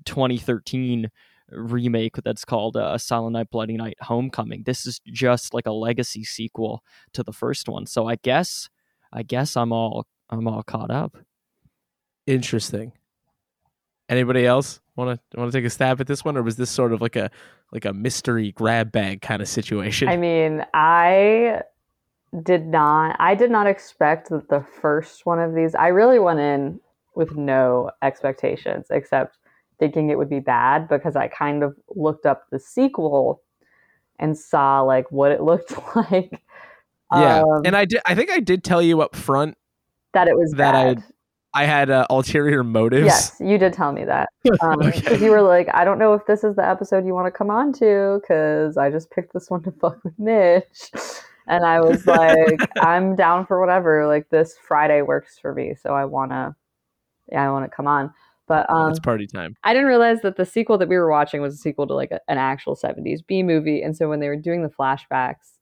2013 0.05 1.11
remake 1.49 2.17
that's 2.23 2.45
called 2.45 2.77
uh, 2.77 2.99
Silent 2.99 3.33
Night 3.33 3.51
Bloody 3.51 3.79
Night 3.79 3.97
Homecoming. 4.03 4.65
This 4.67 4.85
is 4.85 5.01
just 5.07 5.55
like 5.55 5.67
a 5.67 5.73
legacy 5.73 6.23
sequel 6.23 6.85
to 7.15 7.23
the 7.23 7.33
first 7.33 7.67
one. 7.67 7.87
So 7.87 8.07
I 8.07 8.17
guess 8.17 8.69
I 9.13 9.23
guess 9.23 9.57
I'm 9.57 9.73
all 9.73 10.07
I'm 10.29 10.47
all 10.47 10.63
caught 10.63 10.91
up. 10.91 11.17
Interesting. 12.27 12.93
Anybody 14.09 14.47
else 14.47 14.81
want 14.97 15.21
to 15.31 15.39
want 15.39 15.53
to 15.53 15.59
take 15.59 15.67
a 15.67 15.71
stab 15.71 16.01
at 16.01 16.07
this 16.07 16.25
one, 16.25 16.37
or 16.37 16.43
was 16.43 16.57
this 16.57 16.71
sort 16.71 16.93
of 16.93 17.01
like 17.01 17.17
a 17.17 17.31
like 17.73 17.85
a 17.85 17.93
mystery 17.93 18.53
grab 18.53 18.93
bag 18.93 19.23
kind 19.23 19.43
of 19.43 19.49
situation? 19.49 20.09
I 20.09 20.17
mean, 20.17 20.65
I 20.75 21.63
did 22.43 22.67
not 22.67 23.17
I 23.19 23.35
did 23.35 23.51
not 23.51 23.67
expect 23.67 24.31
that 24.31 24.49
the 24.49 24.65
first 24.81 25.27
one 25.27 25.41
of 25.41 25.55
these 25.55 25.75
I 25.75 25.89
really 25.89 26.19
went 26.19 26.41
in 26.41 26.81
with 27.17 27.37
no 27.37 27.91
expectations 28.03 28.87
except 28.91 29.37
thinking 29.81 30.11
it 30.11 30.19
would 30.19 30.31
be 30.31 30.41
bad 30.41 30.89
because 30.89 31.17
I 31.17 31.27
kind 31.27 31.65
of 31.65 31.75
looked 31.97 32.27
up 32.27 32.45
the 32.51 32.61
sequel 32.61 33.43
and 34.21 34.39
saw 34.39 34.83
like 34.83 35.11
what 35.11 35.33
it 35.33 35.43
looked 35.43 35.75
like. 35.97 36.43
Yeah, 37.13 37.43
um, 37.43 37.63
and 37.65 37.77
I 37.77 37.85
did. 37.85 38.01
I 38.07 38.15
think 38.15 38.31
I 38.31 38.41
did 38.41 38.63
tell 38.65 38.81
you 38.83 39.01
up 39.03 39.15
front 39.17 39.57
that 40.15 40.29
it 40.29 40.37
was 40.37 40.53
that 40.53 40.75
I- 40.75 40.95
bad. 40.95 41.05
I 41.53 41.65
had 41.65 41.91
uh, 41.91 42.07
ulterior 42.11 42.63
motives. 42.63 43.07
Yes, 43.07 43.37
you 43.41 43.59
did 43.59 43.73
tell 43.73 43.91
me 43.93 44.05
that. 44.05 44.29
Um, 44.63 44.81
Okay. 44.85 45.19
you 45.19 45.33
were 45.33 45.43
like, 45.43 45.69
I 45.75 45.85
don't 45.85 45.99
know 45.99 46.15
if 46.15 46.25
this 46.27 46.45
is 46.45 46.55
the 46.55 46.65
episode 46.65 47.05
you 47.05 47.13
want 47.13 47.27
to 47.27 47.37
come 47.37 47.51
on 47.51 47.73
to 47.75 48.21
because 48.23 48.77
I 48.77 48.89
just 48.89 49.11
picked 49.11 49.33
this 49.33 49.51
one 49.51 49.61
to 49.65 49.73
fuck 49.73 49.99
with 50.05 50.17
Mitch. 50.17 50.93
And 51.49 51.65
I 51.65 51.81
was 51.81 52.07
like, 52.07 52.61
I'm 52.81 53.17
down 53.17 53.47
for 53.47 53.59
whatever. 53.61 54.07
Like 54.07 54.29
this 54.31 54.55
Friday 54.63 55.03
works 55.03 55.41
for 55.41 55.53
me, 55.53 55.75
so 55.75 55.93
I 55.93 56.05
wanna, 56.05 56.55
yeah, 57.33 57.49
I 57.49 57.51
want 57.51 57.69
to 57.69 57.75
come 57.77 57.89
on. 57.89 58.15
But 58.47 58.71
um, 58.71 58.91
it's 58.91 59.01
party 59.01 59.27
time. 59.27 59.57
I 59.65 59.73
didn't 59.73 59.89
realize 59.89 60.21
that 60.23 60.37
the 60.37 60.47
sequel 60.47 60.79
that 60.79 60.89
we 60.89 60.97
were 60.99 61.11
watching 61.11 61.41
was 61.43 61.55
a 61.55 61.59
sequel 61.59 61.89
to 61.89 61.95
like 61.95 62.13
a, 62.13 62.21
an 62.29 62.39
actual 62.39 62.77
70s 62.77 63.27
B 63.27 63.43
movie. 63.43 63.83
And 63.83 63.97
so 63.97 64.09
when 64.09 64.21
they 64.21 64.29
were 64.29 64.37
doing 64.37 64.63
the 64.63 64.69
flashbacks, 64.69 65.57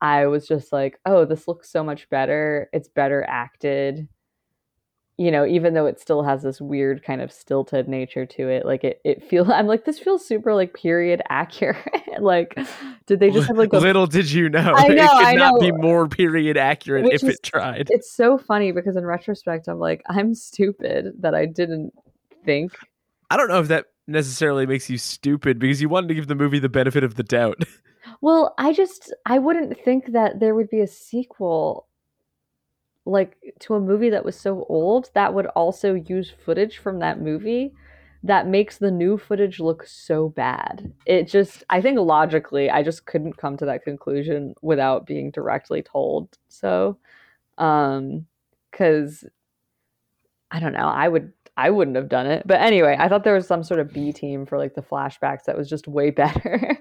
I 0.00 0.26
was 0.26 0.46
just 0.46 0.72
like, 0.72 0.98
oh, 1.06 1.24
this 1.24 1.48
looks 1.48 1.70
so 1.70 1.82
much 1.82 2.08
better. 2.10 2.68
It's 2.72 2.88
better 2.88 3.24
acted. 3.28 4.08
You 5.18 5.30
know, 5.30 5.46
even 5.46 5.72
though 5.72 5.86
it 5.86 5.98
still 5.98 6.22
has 6.22 6.42
this 6.42 6.60
weird 6.60 7.02
kind 7.02 7.22
of 7.22 7.32
stilted 7.32 7.88
nature 7.88 8.26
to 8.26 8.48
it, 8.50 8.66
like 8.66 8.84
it, 8.84 9.00
it 9.02 9.24
feels. 9.24 9.48
I'm 9.50 9.66
like, 9.66 9.86
this 9.86 9.98
feels 9.98 10.26
super 10.26 10.54
like 10.54 10.74
period 10.74 11.22
accurate. 11.30 11.78
like, 12.20 12.58
did 13.06 13.20
they 13.20 13.30
just 13.30 13.48
have 13.48 13.56
like 13.56 13.72
a 13.72 13.78
Little 13.78 14.06
did 14.06 14.30
you 14.30 14.50
know, 14.50 14.74
I 14.76 14.88
know, 14.88 15.04
it 15.04 15.08
could 15.08 15.26
I 15.26 15.34
not 15.34 15.58
be 15.58 15.72
more 15.72 16.06
period 16.08 16.58
accurate 16.58 17.04
Which 17.04 17.14
if 17.14 17.22
is- 17.24 17.34
it 17.36 17.42
tried. 17.42 17.88
it's 17.90 18.12
so 18.12 18.36
funny 18.36 18.72
because 18.72 18.96
in 18.96 19.06
retrospect, 19.06 19.68
I'm 19.68 19.78
like, 19.78 20.02
I'm 20.08 20.34
stupid 20.34 21.14
that 21.20 21.34
I 21.34 21.46
didn't 21.46 21.94
think 22.44 22.72
I 23.30 23.36
don't 23.36 23.48
know 23.48 23.58
if 23.60 23.68
that 23.68 23.86
necessarily 24.06 24.66
makes 24.66 24.88
you 24.88 24.98
stupid 24.98 25.58
because 25.58 25.80
you 25.80 25.88
wanted 25.88 26.08
to 26.08 26.14
give 26.14 26.26
the 26.28 26.34
movie 26.36 26.58
the 26.60 26.68
benefit 26.68 27.02
of 27.02 27.14
the 27.16 27.24
doubt. 27.24 27.62
Well, 28.20 28.54
I 28.58 28.72
just 28.74 29.12
I 29.24 29.38
wouldn't 29.38 29.78
think 29.82 30.12
that 30.12 30.38
there 30.40 30.54
would 30.54 30.68
be 30.68 30.80
a 30.80 30.86
sequel 30.86 31.86
like 33.04 33.36
to 33.60 33.74
a 33.74 33.80
movie 33.80 34.10
that 34.10 34.24
was 34.24 34.38
so 34.38 34.64
old 34.68 35.10
that 35.14 35.32
would 35.32 35.46
also 35.48 35.94
use 35.94 36.32
footage 36.44 36.78
from 36.78 36.98
that 36.98 37.20
movie 37.20 37.72
that 38.24 38.48
makes 38.48 38.78
the 38.78 38.90
new 38.90 39.16
footage 39.16 39.60
look 39.60 39.86
so 39.86 40.28
bad. 40.30 40.92
It 41.06 41.28
just 41.28 41.62
I 41.70 41.80
think 41.80 41.98
logically 42.00 42.68
I 42.70 42.82
just 42.82 43.06
couldn't 43.06 43.36
come 43.36 43.56
to 43.58 43.66
that 43.66 43.84
conclusion 43.84 44.54
without 44.62 45.06
being 45.06 45.30
directly 45.30 45.82
told. 45.82 46.36
So 46.48 46.98
um 47.58 48.26
cuz 48.72 49.24
I 50.50 50.60
don't 50.60 50.72
know, 50.72 50.86
I 50.88 51.08
would 51.08 51.32
I 51.56 51.70
wouldn't 51.70 51.96
have 51.96 52.08
done 52.08 52.26
it. 52.26 52.46
But 52.46 52.60
anyway, 52.60 52.96
I 52.98 53.08
thought 53.08 53.24
there 53.24 53.34
was 53.34 53.46
some 53.46 53.62
sort 53.62 53.80
of 53.80 53.92
B 53.92 54.12
team 54.12 54.44
for 54.44 54.58
like 54.58 54.74
the 54.74 54.82
flashbacks 54.82 55.44
that 55.44 55.56
was 55.56 55.68
just 55.68 55.88
way 55.88 56.10
better 56.12 56.78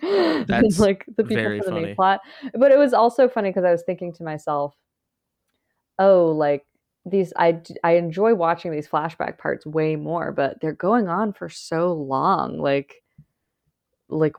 than 0.48 0.70
like 0.78 1.06
the 1.16 1.24
people 1.24 1.46
for 1.46 1.58
the 1.58 1.64
funny. 1.64 1.82
main 1.82 1.96
plot. 1.96 2.22
But 2.54 2.72
it 2.72 2.78
was 2.78 2.94
also 2.94 3.30
funny 3.30 3.50
because 3.50 3.64
I 3.64 3.72
was 3.72 3.84
thinking 3.84 4.12
to 4.14 4.24
myself, 4.24 4.76
oh, 5.98 6.28
like 6.28 6.66
these 7.06 7.32
I 7.38 7.62
I 7.84 7.94
enjoy 7.94 8.34
watching 8.34 8.72
these 8.72 8.88
flashback 8.88 9.38
parts 9.38 9.66
way 9.66 9.96
more, 9.96 10.32
but 10.32 10.60
they're 10.60 10.74
going 10.74 11.08
on 11.08 11.34
for 11.34 11.48
so 11.48 11.94
long. 11.94 12.58
Like 12.60 13.02
like 14.10 14.36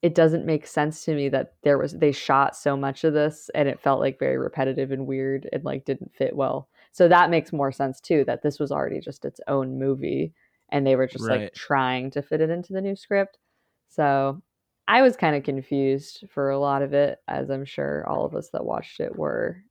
it 0.00 0.14
doesn't 0.14 0.46
make 0.46 0.66
sense 0.66 1.04
to 1.04 1.14
me 1.14 1.28
that 1.28 1.54
there 1.62 1.76
was 1.76 1.92
they 1.92 2.12
shot 2.12 2.56
so 2.56 2.76
much 2.76 3.04
of 3.04 3.12
this 3.12 3.50
and 3.54 3.68
it 3.68 3.80
felt 3.80 4.00
like 4.00 4.18
very 4.18 4.38
repetitive 4.38 4.92
and 4.92 5.06
weird 5.06 5.48
and 5.52 5.64
like 5.64 5.84
didn't 5.84 6.14
fit 6.14 6.34
well. 6.34 6.68
So 6.92 7.08
that 7.08 7.30
makes 7.30 7.52
more 7.52 7.72
sense 7.72 8.00
too 8.00 8.24
that 8.26 8.42
this 8.42 8.58
was 8.58 8.72
already 8.72 9.00
just 9.00 9.24
its 9.24 9.40
own 9.48 9.78
movie 9.78 10.32
and 10.70 10.86
they 10.86 10.96
were 10.96 11.06
just 11.06 11.24
Right. 11.24 11.42
like 11.42 11.54
trying 11.54 12.10
to 12.12 12.22
fit 12.22 12.40
it 12.40 12.50
into 12.50 12.72
the 12.72 12.80
new 12.80 12.96
script. 12.96 13.38
So 13.88 14.42
I 14.86 15.02
was 15.02 15.16
kind 15.16 15.36
of 15.36 15.42
confused 15.42 16.24
for 16.30 16.50
a 16.50 16.58
lot 16.58 16.82
of 16.82 16.92
it 16.94 17.18
as 17.28 17.50
I'm 17.50 17.64
sure 17.64 18.06
all 18.08 18.24
of 18.24 18.34
us 18.34 18.50
that 18.50 18.64
watched 18.64 19.00
it 19.00 19.16
were. 19.16 19.62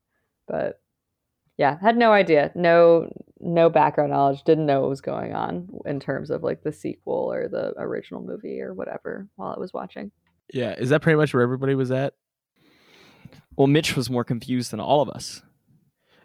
But 0.48 0.80
yeah, 1.58 1.80
had 1.82 1.98
no 1.98 2.12
idea. 2.14 2.52
No 2.56 3.12
no 3.40 3.70
background 3.70 4.12
knowledge, 4.12 4.44
didn't 4.44 4.66
know 4.66 4.82
what 4.82 4.90
was 4.90 5.02
going 5.02 5.34
on 5.34 5.70
in 5.86 6.00
terms 6.00 6.30
of 6.32 6.44
like 6.44 6.64
the 6.64 6.72
sequel 6.72 7.32
or 7.32 7.48
the 7.48 7.74
original 7.78 8.22
movie 8.22 8.62
or 8.62 8.74
whatever 8.74 9.28
while 9.36 9.54
I 9.56 9.60
was 9.60 9.74
watching. 9.74 10.12
Yeah, 10.54 10.74
is 10.76 10.90
that 10.90 11.02
pretty 11.02 11.18
much 11.18 11.34
where 11.34 11.44
everybody 11.44 11.76
was 11.76 11.92
at? 11.92 12.14
Well, 13.56 13.68
Mitch 13.68 13.96
was 13.96 14.10
more 14.10 14.24
confused 14.24 14.72
than 14.72 14.80
all 14.80 15.02
of 15.02 15.10
us. 15.10 15.42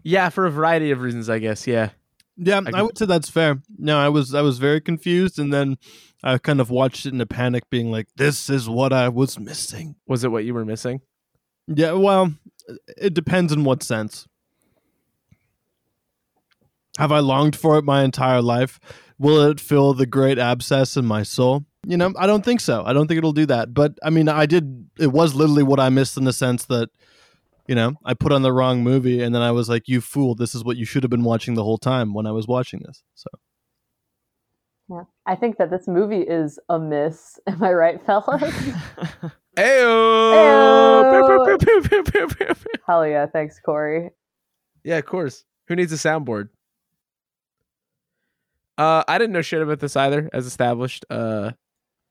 Yeah, 0.02 0.28
for 0.28 0.46
a 0.46 0.50
variety 0.50 0.90
of 0.90 1.00
reasons, 1.00 1.30
I 1.30 1.38
guess. 1.38 1.66
Yeah. 1.66 1.90
Yeah, 2.36 2.60
I 2.66 2.78
I, 2.78 2.82
would 2.82 2.96
say 2.96 3.06
that's 3.06 3.28
fair. 3.28 3.60
No, 3.78 3.98
I 3.98 4.08
was 4.08 4.34
I 4.34 4.40
was 4.40 4.58
very 4.58 4.80
confused, 4.80 5.38
and 5.38 5.52
then 5.52 5.76
I 6.24 6.38
kind 6.38 6.60
of 6.60 6.70
watched 6.70 7.04
it 7.04 7.12
in 7.12 7.20
a 7.20 7.26
panic, 7.26 7.68
being 7.68 7.90
like, 7.90 8.08
"This 8.16 8.48
is 8.48 8.68
what 8.68 8.92
I 8.92 9.10
was 9.10 9.38
missing." 9.38 9.96
Was 10.06 10.24
it 10.24 10.32
what 10.32 10.44
you 10.44 10.54
were 10.54 10.64
missing? 10.64 11.02
Yeah, 11.66 11.92
well, 11.92 12.32
it 12.96 13.12
depends 13.14 13.52
in 13.52 13.64
what 13.64 13.82
sense. 13.82 14.26
Have 16.98 17.12
I 17.12 17.20
longed 17.20 17.56
for 17.56 17.78
it 17.78 17.84
my 17.84 18.02
entire 18.02 18.42
life? 18.42 18.80
Will 19.18 19.42
it 19.50 19.60
fill 19.60 19.94
the 19.94 20.06
great 20.06 20.38
abscess 20.38 20.96
in 20.96 21.06
my 21.06 21.22
soul? 21.22 21.64
You 21.86 21.96
know, 21.96 22.12
I 22.16 22.26
don't 22.26 22.44
think 22.44 22.60
so. 22.60 22.84
I 22.84 22.92
don't 22.92 23.08
think 23.08 23.18
it'll 23.18 23.32
do 23.32 23.46
that. 23.46 23.74
But 23.74 23.98
I 24.02 24.10
mean, 24.10 24.28
I 24.28 24.46
did. 24.46 24.88
It 24.98 25.12
was 25.12 25.34
literally 25.34 25.62
what 25.62 25.80
I 25.80 25.88
missed 25.88 26.16
in 26.16 26.24
the 26.24 26.32
sense 26.32 26.64
that, 26.66 26.90
you 27.72 27.76
know, 27.76 27.94
I 28.04 28.12
put 28.12 28.32
on 28.32 28.42
the 28.42 28.52
wrong 28.52 28.82
movie, 28.84 29.22
and 29.22 29.34
then 29.34 29.40
I 29.40 29.50
was 29.50 29.70
like, 29.70 29.88
"You 29.88 30.02
fool! 30.02 30.34
This 30.34 30.54
is 30.54 30.62
what 30.62 30.76
you 30.76 30.84
should 30.84 31.04
have 31.04 31.08
been 31.08 31.24
watching 31.24 31.54
the 31.54 31.64
whole 31.64 31.78
time 31.78 32.12
when 32.12 32.26
I 32.26 32.30
was 32.30 32.46
watching 32.46 32.82
this." 32.84 33.02
So. 33.14 33.30
Yeah. 34.90 35.04
I 35.24 35.36
think 35.36 35.56
that 35.56 35.70
this 35.70 35.88
movie 35.88 36.20
is 36.20 36.58
a 36.68 36.78
miss. 36.78 37.40
Am 37.46 37.62
I 37.62 37.72
right, 37.72 38.04
fellas? 38.04 38.42
Ayo! 39.56 40.52
Hell 42.86 43.06
yeah, 43.06 43.24
thanks, 43.24 43.58
Corey. 43.58 44.10
Yeah, 44.84 44.98
of 44.98 45.06
course. 45.06 45.46
Who 45.68 45.74
needs 45.74 45.94
a 45.94 45.96
soundboard? 45.96 46.50
Uh, 48.76 49.02
I 49.08 49.16
didn't 49.16 49.32
know 49.32 49.40
shit 49.40 49.62
about 49.62 49.80
this 49.80 49.96
either, 49.96 50.28
as 50.34 50.44
established. 50.44 51.06
Uh, 51.08 51.52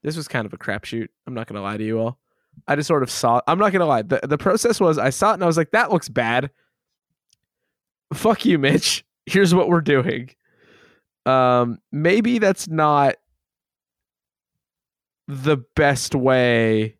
this 0.01 0.17
was 0.17 0.27
kind 0.27 0.47
of 0.47 0.53
a 0.53 0.57
crapshoot. 0.57 1.09
I'm 1.27 1.35
not 1.35 1.45
gonna 1.45 1.61
lie 1.61 1.77
to 1.77 1.85
you 1.85 1.99
all. 1.99 2.17
I 2.67 2.75
just 2.75 2.87
sort 2.87 3.03
of 3.03 3.11
saw. 3.11 3.37
It. 3.37 3.43
I'm 3.47 3.59
not 3.59 3.71
gonna 3.71 3.85
lie. 3.85 4.01
the 4.01 4.19
The 4.23 4.37
process 4.37 4.79
was 4.79 4.97
I 4.97 5.09
saw 5.09 5.31
it 5.31 5.35
and 5.35 5.43
I 5.43 5.47
was 5.47 5.57
like, 5.57 5.71
that 5.71 5.91
looks 5.91 6.09
bad. 6.09 6.51
fuck 8.13 8.45
you, 8.45 8.57
Mitch. 8.57 9.05
Here's 9.25 9.53
what 9.53 9.69
we're 9.69 9.81
doing. 9.81 10.29
Um, 11.25 11.79
maybe 11.91 12.39
that's 12.39 12.67
not 12.67 13.15
the 15.27 15.57
best 15.75 16.15
way 16.15 16.97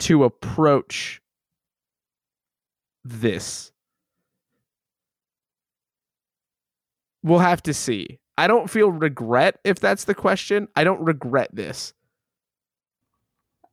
to 0.00 0.24
approach 0.24 1.20
this. 3.04 3.72
We'll 7.22 7.38
have 7.38 7.62
to 7.64 7.74
see. 7.74 8.18
I 8.36 8.48
don't 8.48 8.68
feel 8.68 8.90
regret 8.90 9.60
if 9.62 9.78
that's 9.78 10.04
the 10.04 10.14
question. 10.14 10.66
I 10.74 10.82
don't 10.84 11.00
regret 11.00 11.54
this. 11.54 11.94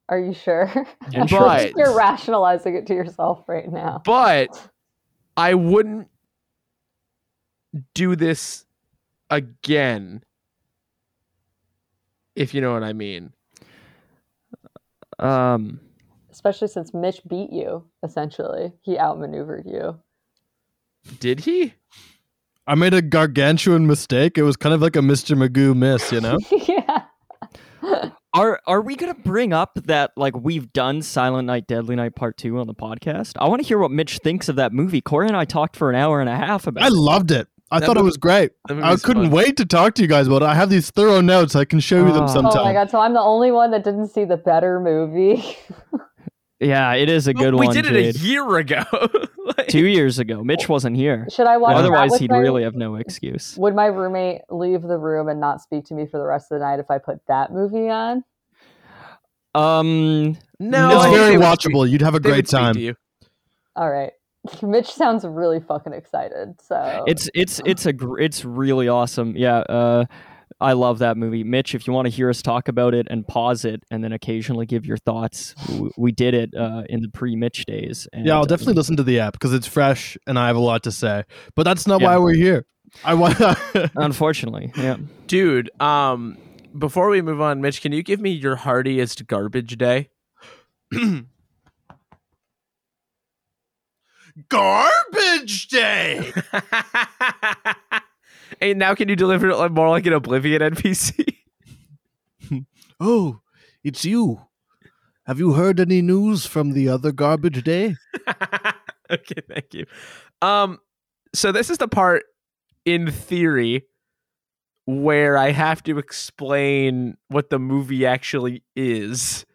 Are 0.10 0.20
you 0.20 0.34
sure? 0.34 0.72
Yeah, 1.12 1.26
sure. 1.28 1.48
I 1.48 1.66
think 1.66 1.78
You're 1.78 1.96
rationalizing 1.96 2.76
it 2.76 2.88
to 2.88 2.94
yourself 2.94 3.48
right 3.48 3.72
now. 3.72 4.02
But 4.04 4.50
I 5.38 5.54
wouldn't 5.54 6.08
do 7.94 8.16
this 8.16 8.66
again. 9.30 10.24
If 12.36 12.54
you 12.54 12.62
know 12.62 12.74
what 12.74 12.84
I 12.84 12.94
mean. 12.94 13.34
Um, 15.20 15.80
Especially 16.32 16.70
since 16.70 16.94
Mitch 16.94 17.22
beat 17.28 17.52
you, 17.52 17.86
essentially. 18.04 18.74
He 18.82 18.98
outmaneuvered 18.98 19.66
you. 19.68 20.00
Did 21.20 21.42
he? 21.42 21.74
I 22.66 22.76
made 22.76 22.94
a 22.94 23.02
gargantuan 23.02 23.88
mistake. 23.88 24.38
It 24.38 24.44
was 24.44 24.56
kind 24.56 24.74
of 24.74 24.82
like 24.82 24.96
a 24.96 25.00
Mr. 25.00 25.38
Magoo 25.38 25.76
miss, 25.76 26.12
you 26.12 26.22
know? 26.22 26.38
yeah. 27.82 28.10
are 28.34 28.60
are 28.68 28.82
we 28.82 28.96
gonna 28.96 29.14
bring 29.16 29.54
up 29.54 29.80
that 29.86 30.12
like 30.16 30.36
we've 30.38 30.72
done 30.74 31.02
Silent 31.02 31.46
Night, 31.48 31.68
Deadly 31.68 31.96
Night 31.96 32.16
Part 32.16 32.38
Two 32.38 32.60
on 32.60 32.68
the 32.68 32.74
podcast? 32.76 33.34
I 33.40 33.48
want 33.48 33.62
to 33.62 33.68
hear 33.68 33.78
what 33.80 33.92
Mitch 33.92 34.18
thinks 34.24 34.50
of 34.50 34.56
that 34.58 34.72
movie. 34.74 35.02
Corey 35.02 35.28
and 35.28 35.36
I 35.38 35.46
talked 35.46 35.76
for 35.76 35.90
an 35.90 35.96
hour 35.96 36.20
and 36.22 36.30
a 36.30 36.36
half 36.36 36.68
about. 36.68 36.84
I 36.84 36.88
it. 36.88 36.94
loved 36.94 37.32
it. 37.32 37.48
I 37.72 37.80
That 37.80 37.86
thought 37.86 37.98
it 37.98 38.04
was 38.04 38.18
great. 38.18 38.52
I 38.68 38.96
couldn't 38.96 39.26
fun. 39.26 39.32
wait 39.32 39.58
to 39.58 39.66
talk 39.66 39.94
to 39.96 40.02
you 40.02 40.08
guys 40.08 40.26
about 40.26 40.42
it. 40.42 40.46
I 40.46 40.56
have 40.56 40.72
these 40.72 40.90
thorough 40.90 41.22
notes. 41.22 41.56
I 41.56 41.66
can 41.66 41.80
show 41.80 41.98
you 42.06 42.12
them 42.12 42.24
Oh. 42.24 42.28
sometime. 42.28 42.62
Oh 42.62 42.66
my 42.66 42.74
god, 42.74 42.90
so 42.90 43.00
I'm 43.00 43.14
the 43.14 43.22
only 43.22 43.52
one 43.52 43.70
that 43.72 43.84
didn't 43.84 44.08
see 44.08 44.26
the 44.26 44.38
better 44.38 44.80
movie. 44.80 45.44
Yeah, 46.60 46.94
it 46.94 47.10
is 47.10 47.28
a 47.28 47.34
good 47.34 47.54
we 47.54 47.66
one. 47.66 47.68
We 47.68 47.74
did 47.74 47.86
it 47.86 48.14
Jade. 48.14 48.16
a 48.16 48.20
year 48.20 48.58
ago. 48.58 48.84
Like- 49.58 49.68
Two 49.68 49.88
years 49.88 50.20
ago, 50.20 50.44
Mitch 50.44 50.70
wasn't 50.70 50.96
here. 50.96 51.26
Should 51.32 51.48
I 51.48 51.58
watch 51.58 51.72
that 51.72 51.80
Otherwise, 51.80 52.18
he'd 52.20 52.30
my- 52.30 52.38
really 52.38 52.62
have 52.64 52.76
no 52.76 52.96
excuse. 52.96 53.58
Would 53.58 53.74
my 53.74 53.88
roommate 53.88 54.42
leave 54.52 54.84
the 54.84 54.98
room 54.98 55.28
and 55.28 55.40
not 55.40 55.60
speak 55.62 55.86
to 55.86 55.96
me 55.96 56.06
for 56.06 56.20
the 56.20 56.26
rest 56.26 56.52
of 56.52 56.60
the 56.60 56.66
night 56.66 56.80
if 56.80 56.92
I 56.92 57.00
put 57.00 57.20
that 57.28 57.52
movie 57.52 57.90
on? 57.90 58.24
Um, 59.56 60.38
no, 60.60 61.02
it's 61.02 61.06
very 61.18 61.32
they 61.32 61.38
would 61.38 61.46
watchable. 61.46 61.90
You'd 61.90 62.02
have 62.02 62.14
a 62.16 62.20
great 62.20 62.46
time. 62.48 62.76
to 62.76 62.80
you. 62.80 62.96
All 63.76 63.90
right. 63.90 64.12
Mitch 64.62 64.92
sounds 64.92 65.26
really 65.26 65.60
fucking 65.60 65.94
excited. 65.94 66.62
So 66.62 67.04
it's 67.08 67.30
it's 67.34 67.60
it's 67.66 67.86
a 67.86 67.94
gr- 67.94 68.20
it's 68.20 68.46
really 68.46 68.88
awesome. 68.88 69.36
Yeah, 69.36 69.58
uh, 69.62 70.06
I 70.62 70.74
love 70.74 71.00
that 71.00 71.16
movie. 71.18 71.44
Mitch, 71.44 71.74
if 71.74 71.88
you 71.88 71.94
want 71.94 72.06
to 72.08 72.10
hear 72.12 72.30
us 72.30 72.42
talk 72.42 72.68
about 72.68 72.94
it 72.94 73.08
and 73.10 73.28
pause 73.28 73.64
it, 73.66 73.84
and 73.90 74.04
then 74.04 74.12
occasionally 74.12 74.66
give 74.66 74.86
your 74.86 74.98
thoughts, 74.98 75.54
w- 75.68 75.92
we 75.98 76.12
did 76.12 76.34
it 76.34 76.54
uh, 76.54 76.84
in 76.90 77.02
the 77.02 77.10
pre-Mitch 77.10 77.66
days. 77.66 78.08
And, 78.12 78.26
Yeah, 78.26 78.36
I'll 78.36 78.42
uh, 78.44 78.46
definitely 78.46 78.74
listen 78.74 78.98
to 78.98 79.04
the 79.04 79.20
app 79.20 79.34
because 79.34 79.54
it's 79.54 79.68
fresh 79.68 80.18
and 80.28 80.38
I 80.38 80.48
have 80.48 80.56
a 80.58 80.60
lot 80.60 80.84
to 80.84 80.92
say. 80.92 81.24
But 81.56 81.64
that's 81.64 81.88
not 81.88 82.02
Yeah. 82.02 82.08
why 82.08 82.18
we're 82.18 82.34
here. 82.34 82.66
I 83.06 83.14
want. 83.14 83.40
Unfortunately, 83.96 84.72
yeah. 84.76 84.98
Dude, 85.28 85.70
um 85.82 86.38
before 86.78 87.10
we 87.10 87.22
move 87.22 87.40
on, 87.42 87.62
Mitch, 87.62 87.82
can 87.82 87.92
you 87.92 88.04
give 88.04 88.20
me 88.20 88.32
your 88.32 88.56
heartiest 88.58 89.26
garbage 89.28 89.78
day? 89.78 90.10
Garbage 94.50 95.68
day. 95.68 96.32
and 98.62 98.80
now 98.80 98.96
can 98.96 99.10
you 99.10 99.16
deliver 99.16 99.50
it 99.50 99.72
more 99.72 99.90
like 99.90 100.06
an 100.06 100.14
Oblivion 100.14 100.62
NPC? 100.62 101.36
Oh, 103.02 103.40
it's 103.82 104.04
you. 104.04 104.42
Have 105.26 105.40
you 105.40 105.54
heard 105.54 105.80
any 105.80 106.02
news 106.02 106.46
from 106.46 106.74
the 106.74 106.90
other 106.90 107.14
garbage 107.14 107.64
day? 107.64 107.96
okay, 109.10 109.42
thank 109.48 109.74
you. 109.74 109.86
Um, 110.42 110.80
so 111.34 111.54
this 111.54 111.70
is 111.70 111.78
the 111.78 111.88
part 111.88 112.24
in 112.84 113.10
theory 113.10 113.86
where 114.86 115.38
I 115.38 115.52
have 115.52 115.84
to 115.84 115.98
explain 115.98 117.16
what 117.28 117.50
the 117.52 117.60
movie 117.60 118.06
actually 118.06 118.64
is. 118.76 119.46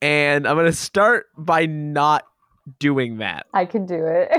And 0.00 0.46
I'm 0.46 0.56
gonna 0.56 0.72
start 0.72 1.26
by 1.36 1.66
not 1.66 2.24
doing 2.78 3.18
that. 3.18 3.46
I 3.52 3.66
can 3.66 3.84
do 3.84 4.06
it. 4.06 4.30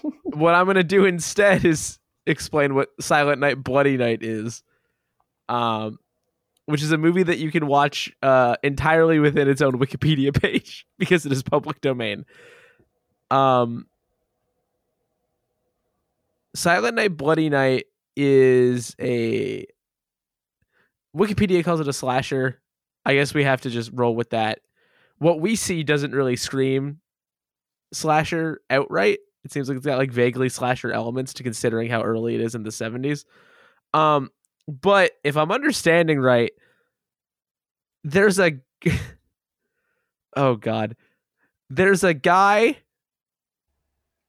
What 0.34 0.54
I'm 0.54 0.64
gonna 0.64 0.82
do 0.82 1.04
instead 1.04 1.66
is 1.66 1.98
explain 2.26 2.74
what 2.74 2.88
Silent 3.00 3.40
Night 3.40 3.62
Bloody 3.62 3.96
Night 3.96 4.22
is. 4.22 4.62
Um 5.48 5.98
which 6.66 6.82
is 6.82 6.92
a 6.92 6.98
movie 6.98 7.22
that 7.22 7.38
you 7.38 7.50
can 7.50 7.66
watch 7.66 8.10
uh, 8.22 8.54
entirely 8.62 9.18
within 9.18 9.48
its 9.48 9.60
own 9.60 9.72
Wikipedia 9.72 10.32
page 10.42 10.86
because 10.98 11.26
it 11.26 11.32
is 11.32 11.42
public 11.42 11.80
domain. 11.80 12.24
Um, 13.30 13.86
Silent 16.54 16.94
Night, 16.94 17.16
Bloody 17.16 17.48
Night 17.48 17.86
is 18.16 18.94
a 19.00 19.66
Wikipedia 21.16 21.64
calls 21.64 21.80
it 21.80 21.88
a 21.88 21.92
slasher. 21.92 22.60
I 23.04 23.14
guess 23.14 23.34
we 23.34 23.44
have 23.44 23.62
to 23.62 23.70
just 23.70 23.90
roll 23.92 24.14
with 24.14 24.30
that. 24.30 24.60
What 25.18 25.40
we 25.40 25.56
see 25.56 25.82
doesn't 25.82 26.12
really 26.12 26.36
scream 26.36 27.00
slasher 27.92 28.60
outright. 28.70 29.18
It 29.44 29.52
seems 29.52 29.68
like 29.68 29.76
it's 29.76 29.86
got 29.86 29.98
like 29.98 30.12
vaguely 30.12 30.48
slasher 30.48 30.92
elements 30.92 31.32
to 31.34 31.42
considering 31.42 31.90
how 31.90 32.02
early 32.02 32.34
it 32.34 32.40
is 32.40 32.54
in 32.54 32.62
the 32.62 32.70
70s. 32.70 33.24
Um, 33.92 34.30
but 34.68 35.12
if 35.24 35.36
I'm 35.36 35.50
understanding 35.50 36.20
right, 36.20 36.52
there's 38.04 38.38
a 38.38 38.52
oh 40.36 40.56
god, 40.56 40.96
there's 41.70 42.04
a 42.04 42.14
guy 42.14 42.76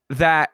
that 0.09 0.49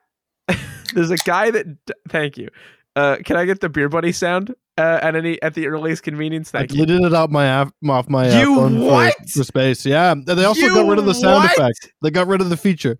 there's 0.93 1.11
a 1.11 1.17
guy 1.17 1.51
that 1.51 1.65
thank 2.09 2.37
you. 2.37 2.49
Uh, 2.95 3.17
can 3.23 3.37
I 3.37 3.45
get 3.45 3.61
the 3.61 3.69
beer 3.69 3.87
buddy 3.87 4.11
sound 4.11 4.53
uh, 4.77 4.99
at 5.01 5.15
any 5.15 5.41
at 5.41 5.53
the 5.53 5.67
earliest 5.67 6.03
convenience? 6.03 6.53
I 6.53 6.59
Thank 6.59 6.73
you. 6.73 6.85
deleted 6.85 7.07
it 7.11 7.15
out 7.15 7.31
my 7.31 7.45
app, 7.45 7.73
off 7.87 8.09
my 8.09 8.29
uh, 8.29 8.39
You 8.39 8.55
phone 8.55 8.79
for- 8.79 8.85
what? 8.85 9.29
For, 9.29 9.43
space. 9.43 9.85
Yeah, 9.85 10.15
they 10.25 10.43
also 10.43 10.61
You 10.61 10.73
got 10.73 10.87
rid 10.89 10.99
of 10.99 11.05
the 11.05 11.13
sound 11.13 11.43
what? 11.43 11.51
effect. 11.57 11.93
They 12.01 12.11
got 12.11 12.27
rid 12.27 12.41
of 12.41 12.49
the 12.49 12.57
feature. 12.57 12.97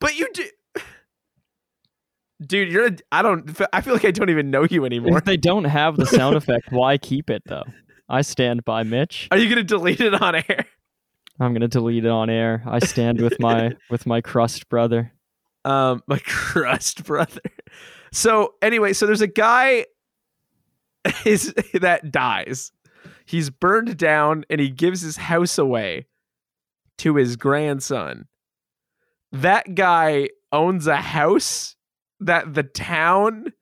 But 0.00 0.16
you 0.16 0.28
do. 0.32 0.44
Dude, 2.40 2.70
you're. 2.70 2.90
I 3.10 3.22
don't. 3.22 3.50
I 3.72 3.80
feel 3.80 3.94
like 3.94 4.04
I 4.04 4.12
don't 4.12 4.30
even 4.30 4.50
know 4.50 4.64
you 4.64 4.84
anymore. 4.84 5.18
If 5.18 5.24
they 5.24 5.36
don't 5.36 5.64
have 5.64 5.96
the 5.96 6.06
sound 6.06 6.36
effect, 6.36 6.70
why 6.70 6.96
keep 6.96 7.30
it 7.30 7.42
though? 7.46 7.64
I 8.08 8.22
stand 8.22 8.64
by 8.64 8.84
Mitch. 8.84 9.26
Are 9.32 9.38
you 9.38 9.48
gonna 9.48 9.64
delete 9.64 10.00
it 10.00 10.14
on 10.14 10.36
air? 10.36 10.66
I'm 11.40 11.52
gonna 11.52 11.68
delete 11.68 12.04
it 12.04 12.10
on 12.10 12.30
air. 12.30 12.62
I 12.66 12.78
stand 12.78 13.20
with 13.20 13.40
my 13.40 13.72
with 13.90 14.06
my 14.06 14.20
crust 14.20 14.68
brother. 14.68 15.12
um 15.64 16.02
my 16.06 16.18
crust 16.24 17.04
brother 17.04 17.40
so 18.12 18.54
anyway 18.62 18.92
so 18.92 19.04
there's 19.06 19.20
a 19.20 19.26
guy 19.26 19.84
is 21.24 21.52
that 21.74 22.10
dies 22.12 22.70
he's 23.26 23.50
burned 23.50 23.96
down 23.96 24.44
and 24.48 24.60
he 24.60 24.70
gives 24.70 25.00
his 25.02 25.16
house 25.16 25.58
away 25.58 26.06
to 26.98 27.16
his 27.16 27.36
grandson 27.36 28.26
that 29.32 29.74
guy 29.74 30.28
owns 30.52 30.86
a 30.86 30.96
house 30.96 31.76
that 32.20 32.54
the 32.54 32.62
town 32.62 33.52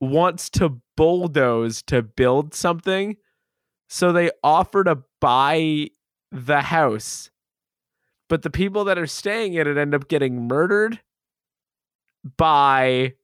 wants 0.00 0.50
to 0.50 0.80
bulldoze 0.96 1.82
to 1.82 2.02
build 2.02 2.54
something 2.54 3.16
so 3.88 4.12
they 4.12 4.30
offer 4.42 4.84
to 4.84 4.98
buy 5.20 5.88
the 6.32 6.60
house 6.60 7.30
but 8.30 8.42
the 8.42 8.50
people 8.50 8.84
that 8.84 8.96
are 8.96 9.08
staying 9.08 9.54
in 9.54 9.66
it 9.66 9.76
end 9.76 9.94
up 9.94 10.08
getting 10.08 10.46
murdered 10.46 11.00
by 12.36 13.14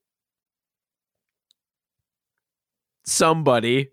somebody. 3.05 3.91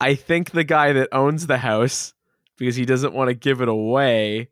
I 0.00 0.14
think 0.14 0.50
the 0.50 0.64
guy 0.64 0.92
that 0.92 1.08
owns 1.12 1.46
the 1.46 1.58
house 1.58 2.12
because 2.58 2.76
he 2.76 2.84
doesn't 2.84 3.14
want 3.14 3.28
to 3.28 3.34
give 3.34 3.60
it 3.60 3.68
away. 3.68 4.50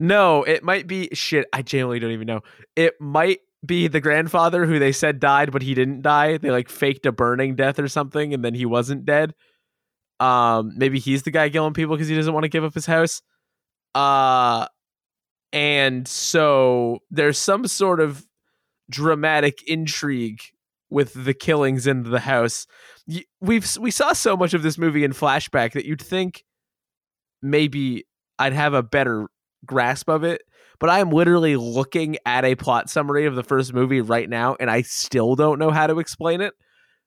No, 0.00 0.42
it 0.42 0.64
might 0.64 0.86
be 0.86 1.10
shit. 1.12 1.46
I 1.52 1.60
genuinely 1.60 2.00
don't 2.00 2.12
even 2.12 2.26
know. 2.26 2.40
It 2.74 2.94
might 3.00 3.40
be 3.64 3.86
the 3.86 4.00
grandfather 4.00 4.64
who 4.64 4.78
they 4.78 4.92
said 4.92 5.20
died, 5.20 5.52
but 5.52 5.60
he 5.60 5.74
didn't 5.74 6.00
die. 6.00 6.38
They 6.38 6.50
like 6.50 6.70
faked 6.70 7.04
a 7.04 7.12
burning 7.12 7.54
death 7.54 7.78
or 7.78 7.86
something, 7.86 8.32
and 8.32 8.42
then 8.42 8.54
he 8.54 8.64
wasn't 8.64 9.04
dead. 9.04 9.34
Um, 10.18 10.72
maybe 10.76 10.98
he's 10.98 11.22
the 11.22 11.30
guy 11.30 11.50
killing 11.50 11.74
people 11.74 11.96
because 11.96 12.08
he 12.08 12.16
doesn't 12.16 12.32
want 12.32 12.44
to 12.44 12.48
give 12.48 12.64
up 12.64 12.72
his 12.72 12.86
house. 12.86 13.20
Uh, 13.94 14.66
and 15.52 16.08
so 16.08 17.00
there's 17.10 17.38
some 17.38 17.66
sort 17.66 18.00
of 18.00 18.26
dramatic 18.88 19.62
intrigue 19.66 20.40
with 20.88 21.12
the 21.24 21.34
killings 21.34 21.86
in 21.86 22.04
the 22.04 22.20
house. 22.20 22.66
We've 23.40 23.76
we 23.78 23.90
saw 23.90 24.14
so 24.14 24.34
much 24.36 24.54
of 24.54 24.62
this 24.62 24.78
movie 24.78 25.04
in 25.04 25.12
flashback 25.12 25.72
that 25.72 25.84
you'd 25.84 26.02
think 26.02 26.44
maybe 27.42 28.06
I'd 28.38 28.52
have 28.54 28.72
a 28.72 28.82
better 28.82 29.26
grasp 29.66 30.08
of 30.08 30.24
it, 30.24 30.42
but 30.78 30.90
I 30.90 31.00
am 31.00 31.10
literally 31.10 31.56
looking 31.56 32.16
at 32.24 32.44
a 32.44 32.54
plot 32.54 32.90
summary 32.90 33.26
of 33.26 33.34
the 33.34 33.42
first 33.42 33.72
movie 33.72 34.00
right 34.00 34.28
now, 34.28 34.56
and 34.58 34.70
I 34.70 34.82
still 34.82 35.36
don't 35.36 35.58
know 35.58 35.70
how 35.70 35.86
to 35.86 35.98
explain 35.98 36.40
it. 36.40 36.54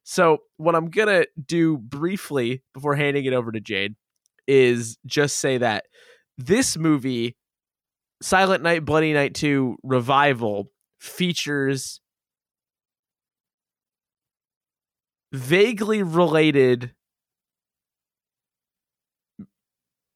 So, 0.03 0.39
what 0.57 0.75
I'm 0.75 0.89
gonna 0.89 1.25
do 1.45 1.77
briefly 1.77 2.61
before 2.73 2.95
handing 2.95 3.25
it 3.25 3.33
over 3.33 3.51
to 3.51 3.59
Jade 3.59 3.95
is 4.47 4.97
just 5.05 5.39
say 5.39 5.57
that 5.57 5.85
this 6.37 6.77
movie, 6.77 7.37
Silent 8.21 8.63
Night, 8.63 8.85
Bloody 8.85 9.13
Night 9.13 9.33
2 9.33 9.77
Revival, 9.83 10.69
features 10.99 12.01
vaguely 15.31 16.03
related 16.03 16.93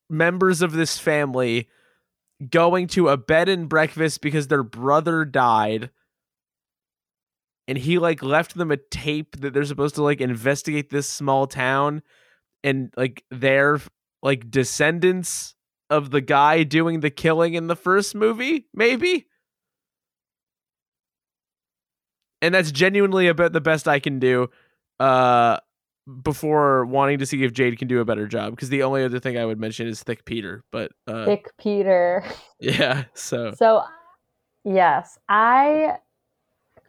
members 0.09 0.61
of 0.61 0.71
this 0.71 0.97
family 0.97 1.67
going 2.49 2.87
to 2.87 3.09
a 3.09 3.17
bed 3.17 3.49
and 3.49 3.67
breakfast 3.67 4.21
because 4.21 4.47
their 4.47 4.63
brother 4.63 5.25
died. 5.25 5.89
And 7.67 7.77
he 7.77 7.99
like 7.99 8.23
left 8.23 8.55
them 8.55 8.71
a 8.71 8.77
tape 8.77 9.41
that 9.41 9.53
they're 9.53 9.65
supposed 9.65 9.95
to 9.95 10.03
like 10.03 10.21
investigate 10.21 10.89
this 10.89 11.09
small 11.09 11.47
town. 11.47 12.01
And 12.63 12.93
like 12.95 13.23
their 13.29 13.79
like 14.23 14.49
descendants 14.49 15.55
of 15.89 16.11
the 16.11 16.21
guy 16.21 16.63
doing 16.63 16.99
the 16.99 17.09
killing 17.09 17.53
in 17.53 17.67
the 17.67 17.75
first 17.75 18.15
movie 18.15 18.67
maybe? 18.73 19.27
And 22.41 22.53
that's 22.53 22.71
genuinely 22.71 23.27
about 23.27 23.53
the 23.53 23.61
best 23.61 23.87
i 23.87 23.99
can 23.99 24.19
do. 24.19 24.49
Uh 24.99 25.57
before 26.23 26.85
wanting 26.85 27.19
to 27.19 27.25
see 27.25 27.43
if 27.43 27.53
Jade 27.53 27.77
can 27.77 27.87
do 27.87 27.99
a 27.99 28.05
better 28.05 28.27
job 28.27 28.51
because 28.51 28.69
the 28.69 28.83
only 28.83 29.03
other 29.03 29.19
thing 29.19 29.37
I 29.37 29.45
would 29.45 29.59
mention 29.59 29.87
is 29.87 30.01
Thick 30.01 30.25
Peter, 30.25 30.63
but 30.71 30.91
uh, 31.07 31.25
Thick 31.25 31.51
Peter. 31.57 32.23
yeah, 32.59 33.05
so 33.13 33.53
So, 33.57 33.83
yes, 34.63 35.19
I 35.27 35.97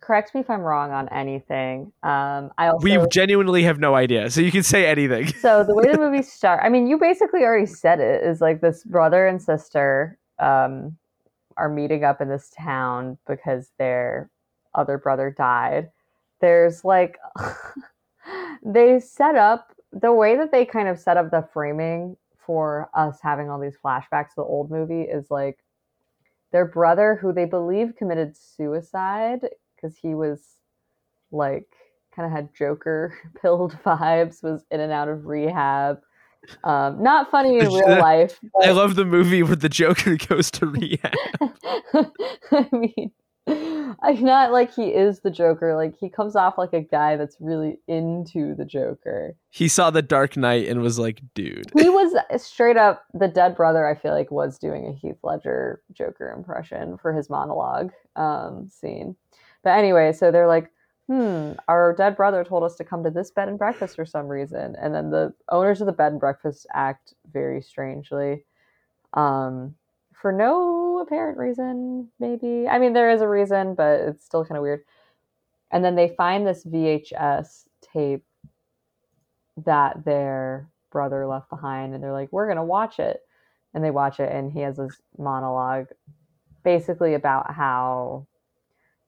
correct 0.00 0.35
me 0.35 0.40
if 0.40 0.48
I'm 0.48 0.61
wrong 0.61 0.92
on 0.92 1.09
anything. 1.11 1.92
Um, 2.02 2.50
I 2.57 2.68
also 2.68 2.85
we 2.85 3.07
genuinely 3.09 3.64
have 3.64 3.78
no 3.78 3.94
idea, 3.94 4.31
so 4.31 4.40
you 4.40 4.52
can 4.52 4.62
say 4.62 4.87
anything. 4.87 5.26
so 5.40 5.64
the 5.64 5.74
way 5.74 5.90
the 5.90 5.98
movie 5.98 6.22
starts, 6.22 6.62
I 6.64 6.68
mean, 6.68 6.87
you 6.87 6.98
basically 6.98 7.42
already 7.42 7.66
said 7.66 8.00
it. 8.00 8.22
Is 8.22 8.40
like 8.40 8.61
this 8.61 8.85
brother 8.85 9.26
and 9.26 9.42
sister 9.42 10.18
um, 10.38 10.96
are 11.57 11.68
meeting 11.68 12.04
up 12.04 12.20
in 12.20 12.28
this 12.28 12.50
town 12.57 13.18
because 13.26 13.72
their 13.78 14.31
other 14.74 14.96
brother 14.96 15.35
died. 15.37 15.90
There's 16.40 16.85
like 16.85 17.18
they 18.64 19.01
set 19.01 19.35
up 19.37 19.73
the 19.92 20.12
way 20.12 20.37
that 20.37 20.53
they 20.53 20.64
kind 20.64 20.88
of 20.88 20.99
set 20.99 21.16
up 21.16 21.31
the 21.31 21.47
framing 21.53 22.16
for 22.38 22.88
us 22.94 23.18
having 23.23 23.51
all 23.51 23.61
these 23.61 23.77
flashbacks 23.85 24.31
to 24.31 24.37
the 24.37 24.42
old 24.42 24.71
movie 24.71 25.03
is 25.03 25.31
like 25.31 25.59
their 26.53 26.64
brother 26.64 27.18
who 27.21 27.33
they 27.33 27.44
believe 27.44 27.97
committed 27.97 28.37
suicide 28.37 29.47
because 29.77 29.97
he 29.97 30.14
was 30.14 30.57
like 31.31 31.66
kind 32.14 32.27
of 32.27 32.33
had 32.33 32.55
joker 32.55 33.16
pilled 33.40 33.73
vibes 33.85 34.42
was 34.42 34.64
in 34.71 34.81
and 34.81 34.92
out 34.92 35.09
of 35.09 35.27
rehab 35.27 36.01
um, 36.64 37.03
not 37.03 37.31
funny 37.31 37.59
in 37.59 37.66
real 37.66 37.88
life 38.01 38.38
I 38.62 38.71
love 38.71 38.94
the 38.94 39.05
movie 39.05 39.42
where 39.42 39.57
the 39.57 39.68
Joker 39.68 40.16
goes 40.16 40.51
to 40.53 40.66
rehab. 40.66 41.12
I 41.42 42.68
mean, 42.73 43.11
I'm 44.02 44.22
not 44.22 44.52
like 44.52 44.72
he 44.74 44.88
is 44.88 45.20
the 45.20 45.30
Joker. 45.30 45.74
Like 45.74 45.98
he 45.98 46.08
comes 46.08 46.37
off 46.37 46.58
like 46.58 46.72
a 46.72 46.80
guy 46.80 47.16
that's 47.16 47.37
really 47.40 47.78
into 47.88 48.54
the 48.54 48.64
Joker. 48.64 49.34
he 49.50 49.68
saw 49.68 49.90
the 49.90 50.02
Dark 50.02 50.37
Knight 50.37 50.68
and 50.68 50.82
was 50.82 50.98
like, 50.98 51.22
"Dude, 51.34 51.70
He 51.76 51.88
was 51.88 52.14
straight 52.42 52.76
up 52.76 53.04
the 53.14 53.28
dead 53.28 53.56
brother. 53.56 53.87
I 53.87 53.94
feel 53.94 54.12
like 54.12 54.30
was 54.30 54.58
doing 54.58 54.87
a 54.87 54.92
Heath 54.92 55.18
Ledger 55.22 55.82
Joker 55.92 56.32
impression 56.37 56.98
for 56.98 57.12
his 57.12 57.28
monologue 57.30 57.90
um, 58.16 58.68
scene. 58.68 59.16
But 59.64 59.70
anyway, 59.70 60.12
so 60.12 60.30
they're 60.30 60.46
like, 60.46 60.70
"Hmm, 61.08 61.52
our 61.66 61.94
dead 61.94 62.16
brother 62.16 62.44
told 62.44 62.62
us 62.64 62.76
to 62.76 62.84
come 62.84 63.02
to 63.04 63.11
this 63.11 63.30
bed 63.30 63.48
and 63.48 63.58
breakfast 63.58 63.96
for 63.96 64.06
some 64.06 64.28
reason," 64.28 64.76
and 64.80 64.94
then 64.94 65.11
the 65.11 65.32
owners 65.50 65.80
of 65.80 65.87
the 65.87 65.92
bed 65.92 66.12
and 66.12 66.20
breakfast 66.20 66.66
act 66.72 67.14
very 67.32 67.62
strangely. 67.62 68.44
Um, 69.14 69.74
for 70.20 70.33
no 70.33 70.98
apparent 71.00 71.38
reason, 71.38 72.09
maybe. 72.18 72.66
I 72.68 72.78
mean, 72.78 72.92
there 72.92 73.11
is 73.11 73.20
a 73.20 73.28
reason, 73.28 73.74
but 73.74 74.00
it's 74.00 74.24
still 74.24 74.44
kind 74.44 74.57
of 74.57 74.62
weird. 74.62 74.83
And 75.70 75.85
then 75.85 75.94
they 75.94 76.09
find 76.09 76.46
this 76.46 76.64
VHS 76.64 77.68
tape 77.81 78.24
that 79.64 80.04
their 80.04 80.68
brother 80.90 81.26
left 81.26 81.50
behind, 81.50 81.94
and 81.94 82.02
they're 82.02 82.12
like, 82.12 82.33
"We're 82.33 82.48
gonna 82.48 82.64
watch 82.64 82.98
it." 82.98 83.20
And 83.74 83.85
they 83.85 83.90
watch 83.90 84.18
it, 84.20 84.33
and 84.33 84.50
he 84.50 84.61
has 84.61 84.76
this 84.76 85.00
monologue, 85.18 85.88
basically 86.62 87.14
about 87.14 87.52
how 87.52 88.26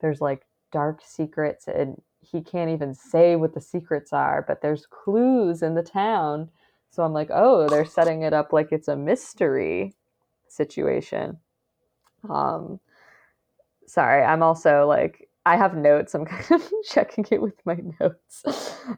there's 0.00 0.20
like 0.20 0.46
dark 0.70 1.00
secrets, 1.02 1.66
and 1.66 2.02
he 2.20 2.42
can't 2.42 2.70
even 2.70 2.94
say 2.94 3.36
what 3.36 3.54
the 3.54 3.60
secrets 3.60 4.12
are, 4.12 4.42
but 4.46 4.60
there's 4.60 4.86
clues 4.86 5.62
in 5.62 5.74
the 5.74 5.82
town. 5.82 6.50
So 6.90 7.02
I'm 7.04 7.12
like, 7.12 7.30
oh, 7.32 7.68
they're 7.68 7.84
setting 7.84 8.22
it 8.22 8.32
up 8.32 8.52
like 8.52 8.72
it's 8.72 8.88
a 8.88 8.96
mystery 8.96 9.94
situation. 10.52 11.38
Um, 12.28 12.80
sorry, 13.86 14.22
I'm 14.22 14.42
also 14.42 14.86
like 14.86 15.28
I 15.46 15.56
have 15.56 15.74
notes. 15.74 16.14
I'm 16.14 16.24
kind 16.26 16.62
of 16.62 16.70
checking 16.88 17.26
it 17.30 17.42
with 17.42 17.54
my 17.64 17.78
notes. 18.00 18.44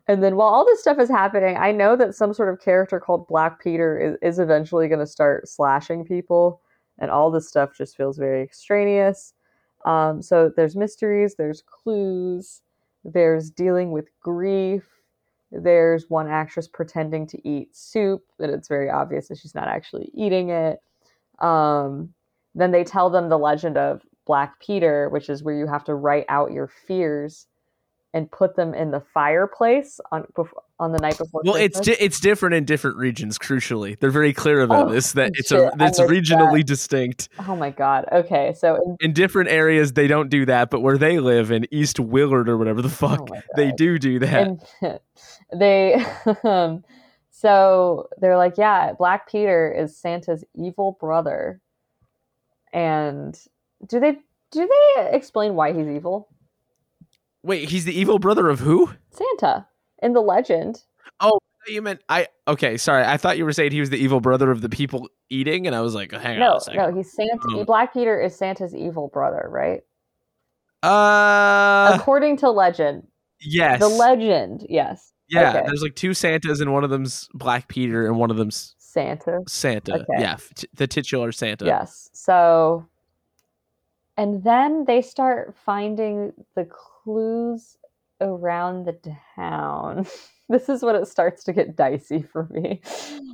And 0.09 0.23
then 0.23 0.37
while 0.37 0.49
all 0.49 0.67
this 0.67 0.81
stuff 0.81 0.99
is 0.99 1.09
happening, 1.09 1.57
I 1.57 1.73
know 1.73 1.97
that 1.97 2.15
some 2.15 2.35
sort 2.35 2.53
of 2.53 2.61
character 2.61 2.99
called 2.99 3.29
Black 3.29 3.63
Peter 3.63 3.99
is, 3.99 4.17
is 4.23 4.39
eventually 4.39 4.89
going 4.89 5.01
to 5.01 5.07
start 5.07 5.49
slashing 5.49 6.05
people, 6.05 6.61
and 6.99 7.11
all 7.11 7.31
this 7.31 7.49
stuff 7.49 7.71
just 7.77 7.97
feels 7.97 8.19
very 8.19 8.43
extraneous. 8.43 9.35
Um, 9.85 10.23
so 10.23 10.51
there's 10.55 10.77
mysteries, 10.77 11.35
there's 11.37 11.63
clues, 11.63 12.63
there's 13.05 13.51
dealing 13.51 13.91
with 13.91 14.09
grief. 14.21 14.85
There's 15.51 16.09
one 16.09 16.29
actress 16.29 16.67
pretending 16.67 17.27
to 17.29 17.49
eat 17.49 17.77
soup, 17.77 18.23
and 18.39 18.51
it's 18.51 18.69
very 18.69 18.89
obvious 18.89 19.29
that 19.29 19.39
she's 19.39 19.55
not 19.55 19.69
actually 19.69 20.11
eating 20.15 20.49
it. 20.49 20.81
Um, 21.43 22.15
then 22.55 22.71
they 22.71 22.85
tell 22.85 23.11
them 23.11 23.29
the 23.29 23.39
legend 23.39 23.77
of 23.77 24.03
Black 24.27 24.61
Peter, 24.61 25.09
which 25.09 25.29
is 25.29 25.43
where 25.43 25.55
you 25.55 25.67
have 25.67 25.85
to 25.85 25.95
write 25.95 26.27
out 26.29 26.53
your 26.53 26.69
fears 26.87 27.47
and 28.15 28.31
put 28.31 28.57
them 28.57 28.75
in 28.75 28.91
the 28.91 29.01
fireplace 29.15 29.99
on 30.13 30.27
on 30.79 30.93
the 30.93 30.99
night 30.99 31.17
before. 31.17 31.41
well, 31.45 31.55
it's 31.55 31.81
di- 31.81 31.97
it's 31.99 32.21
different 32.21 32.55
in 32.55 32.65
different 32.67 32.99
regions. 32.99 33.39
Crucially, 33.39 33.99
they're 33.99 34.11
very 34.11 34.35
clear 34.35 34.61
about 34.61 34.89
Oh, 34.89 34.93
this 34.93 35.13
that 35.13 35.31
it's 35.35 35.49
shit, 35.49 35.59
a 35.61 35.73
it's 35.81 35.99
regionally 35.99 36.63
distinct. 36.65 37.31
oh 37.49 37.57
my 37.57 37.71
god. 37.71 38.05
Okay, 38.13 38.53
so 38.55 38.77
in- 38.77 38.97
In 39.01 39.13
different 39.15 39.49
areas, 39.49 39.95
they 39.95 40.09
don't 40.09 40.29
do 40.29 40.45
that, 40.45 40.69
but 40.71 40.81
where 40.81 40.99
they 40.99 41.21
live 41.21 41.51
in 41.51 41.67
East 41.71 41.99
Willard 41.99 42.51
or 42.51 42.59
whatever 42.59 42.83
the 42.83 42.91
fuck, 42.91 43.31
oh 43.33 43.41
they 43.57 43.73
do 43.73 43.99
do 43.99 44.19
that. 44.19 44.47
and 44.83 45.01
they 45.59 45.95
um, 46.45 46.85
so 47.43 48.09
they're 48.19 48.37
like 48.37 48.57
yeah 48.57 48.93
black 48.97 49.29
peter 49.29 49.73
is 49.73 49.97
santa's 49.97 50.45
evil 50.55 50.97
brother 51.01 51.61
and 52.73 53.39
do 53.89 53.99
they 53.99 54.13
do 54.53 54.69
they 54.97 55.11
explain 55.11 55.55
why 55.55 55.73
he's 55.73 55.89
evil 55.89 56.29
Wait, 57.45 57.69
he's 57.71 57.85
the 57.85 57.99
evil 57.99 58.21
brother 58.21 58.49
of 58.49 58.61
who? 58.61 58.93
santa 59.11 59.67
in 60.01 60.13
the 60.13 60.21
legend 60.23 60.85
Oh, 61.19 61.39
You 61.67 61.83
meant 61.83 62.01
I? 62.09 62.29
Okay, 62.49 62.77
sorry. 62.77 63.05
I 63.05 63.17
thought 63.17 63.37
you 63.39 63.45
were 63.45 63.53
saying 63.53 63.73
he 63.73 63.81
was 63.81 63.91
the 63.91 63.97
evil 63.99 64.21
brother 64.21 64.51
of 64.53 64.61
the 64.61 64.69
people 64.69 65.09
eating, 65.31 65.67
and 65.69 65.75
I 65.77 65.81
was 65.81 65.95
like, 65.95 66.11
hang 66.13 66.35
on 66.35 66.39
no 66.41 66.61
a 66.69 66.77
no 66.91 66.95
he's 66.97 67.13
santa 67.13 67.39
Oh. 67.51 67.65
black 67.65 67.93
peter 67.93 68.21
is 68.21 68.35
santa's 68.37 68.75
evil 68.75 69.09
brother 69.09 69.47
right 69.51 69.81
Uh, 70.83 71.97
according 71.99 72.37
to 72.39 72.51
legend 72.51 73.07
yes. 73.41 73.79
the 73.81 73.89
legend 73.89 74.65
yes 74.69 75.12
yeah, 75.33 75.51
okay. 75.51 75.63
there's 75.67 75.83
like 75.83 75.95
two 75.95 76.15
Santas, 76.15 76.61
and 76.61 76.73
one 76.73 76.85
of 76.85 76.91
them's 76.91 77.29
Black 77.35 77.69
Peter, 77.69 78.07
and 78.07 78.19
one 78.19 78.31
of 78.31 78.37
them's 78.37 78.75
santa 78.79 79.41
Santa. 79.49 79.95
Okay. 79.95 80.05
Yeah, 80.19 80.37
t- 80.55 80.69
the 80.75 80.87
titular 80.87 81.33
Santa. 81.33 81.65
Yes. 81.65 82.11
So, 82.13 82.87
and 84.17 84.45
then 84.45 84.85
they 84.87 85.01
start 85.03 85.55
finding 85.65 86.33
the 86.55 86.67
clues 86.67 87.77
around 88.21 88.85
the 88.85 89.17
town. 89.37 90.07
this 90.49 90.69
is 90.69 90.83
when 90.83 90.95
it 90.95 91.09
starts 91.09 91.43
to 91.45 91.53
get 91.53 91.77
dicey 91.77 92.23
for 92.23 92.47
me. 92.51 92.81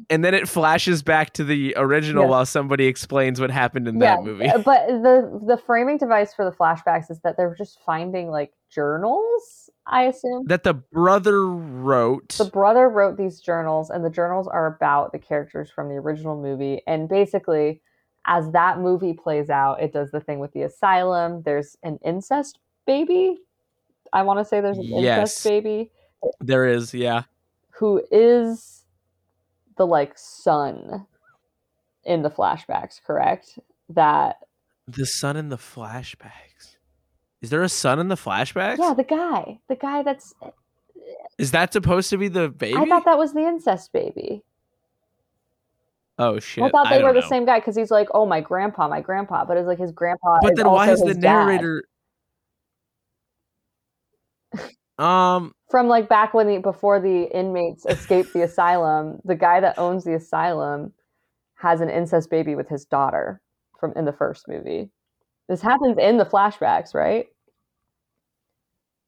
And 0.08 0.24
then 0.24 0.34
it 0.34 0.48
flashes 0.48 1.02
back 1.02 1.32
to 1.34 1.44
the 1.44 1.74
original 1.76 2.28
while 2.28 2.46
somebody 2.46 2.86
explains 2.86 3.40
what 3.40 3.50
happened 3.50 3.88
in 3.88 4.00
yeah, 4.00 4.16
that 4.16 4.24
movie. 4.24 4.46
uh, 4.46 4.58
but 4.58 4.86
the 4.86 5.40
the 5.46 5.58
framing 5.58 5.98
device 5.98 6.32
for 6.32 6.44
the 6.44 6.56
flashbacks 6.56 7.10
is 7.10 7.20
that 7.24 7.36
they're 7.36 7.54
just 7.56 7.78
finding 7.84 8.30
like 8.30 8.52
journals. 8.70 9.68
I 9.88 10.04
assume 10.04 10.44
that 10.46 10.64
the 10.64 10.74
brother 10.74 11.46
wrote. 11.46 12.28
the 12.38 12.44
brother 12.44 12.88
wrote 12.88 13.16
these 13.16 13.40
journals, 13.40 13.90
and 13.90 14.04
the 14.04 14.10
journals 14.10 14.46
are 14.46 14.66
about 14.66 15.12
the 15.12 15.18
characters 15.18 15.70
from 15.70 15.88
the 15.88 15.94
original 15.94 16.40
movie. 16.40 16.82
And 16.86 17.08
basically, 17.08 17.80
as 18.26 18.50
that 18.52 18.78
movie 18.78 19.14
plays 19.14 19.48
out, 19.50 19.82
it 19.82 19.92
does 19.92 20.10
the 20.10 20.20
thing 20.20 20.38
with 20.38 20.52
the 20.52 20.62
asylum. 20.62 21.42
There's 21.42 21.76
an 21.82 21.98
incest 22.04 22.58
baby. 22.86 23.38
I 24.12 24.22
want 24.22 24.38
to 24.40 24.44
say 24.44 24.60
there's 24.60 24.78
an 24.78 24.84
Yes. 24.84 25.20
incest 25.20 25.44
baby 25.44 25.90
there 26.40 26.66
is, 26.66 26.94
yeah. 26.94 27.22
who 27.70 28.02
is 28.10 28.84
the 29.76 29.86
like 29.86 30.12
son 30.16 31.06
in 32.04 32.22
the 32.22 32.30
flashbacks, 32.30 33.00
correct? 33.02 33.58
That 33.88 34.36
The 34.86 35.06
son 35.06 35.36
in 35.36 35.48
the 35.48 35.56
flashbacks. 35.56 36.47
Is 37.40 37.50
there 37.50 37.62
a 37.62 37.68
son 37.68 37.98
in 38.00 38.08
the 38.08 38.16
flashbacks? 38.16 38.78
Yeah, 38.78 38.94
the 38.94 39.04
guy, 39.04 39.60
the 39.68 39.76
guy 39.76 40.02
that's. 40.02 40.34
Is 41.38 41.52
that 41.52 41.72
supposed 41.72 42.10
to 42.10 42.18
be 42.18 42.28
the 42.28 42.48
baby? 42.48 42.76
I 42.76 42.84
thought 42.86 43.04
that 43.04 43.16
was 43.16 43.32
the 43.32 43.46
incest 43.46 43.92
baby. 43.92 44.42
oh 46.18 46.40
shit! 46.40 46.64
I 46.64 46.70
thought 46.70 46.88
they 46.90 46.96
were 46.96 47.12
don't 47.12 47.14
the 47.14 47.20
know. 47.20 47.28
same 47.28 47.44
guy 47.46 47.60
because 47.60 47.76
he's 47.76 47.90
like, 47.92 48.08
"Oh, 48.12 48.26
my 48.26 48.40
grandpa, 48.40 48.88
my 48.88 49.00
grandpa," 49.00 49.44
but 49.44 49.56
it's 49.56 49.68
like 49.68 49.78
his 49.78 49.92
grandpa. 49.92 50.38
But 50.42 50.56
then 50.56 50.68
why 50.68 50.90
is 50.90 51.00
the 51.00 51.14
narrator? 51.14 51.84
Um, 54.98 55.52
from 55.70 55.86
like 55.86 56.08
back 56.08 56.34
when 56.34 56.48
the 56.48 56.58
before 56.58 56.98
the 56.98 57.24
inmates 57.32 57.86
escaped 57.86 58.32
the 58.32 58.42
asylum? 58.42 59.20
The 59.24 59.36
guy 59.36 59.60
that 59.60 59.78
owns 59.78 60.02
the 60.04 60.14
asylum 60.14 60.92
has 61.54 61.80
an 61.80 61.88
incest 61.88 62.30
baby 62.30 62.56
with 62.56 62.68
his 62.68 62.84
daughter 62.84 63.40
from 63.78 63.92
in 63.94 64.04
the 64.04 64.12
first 64.12 64.48
movie. 64.48 64.90
This 65.48 65.62
happens 65.62 65.96
in 65.98 66.18
the 66.18 66.26
flashbacks, 66.26 66.94
right? 66.94 67.26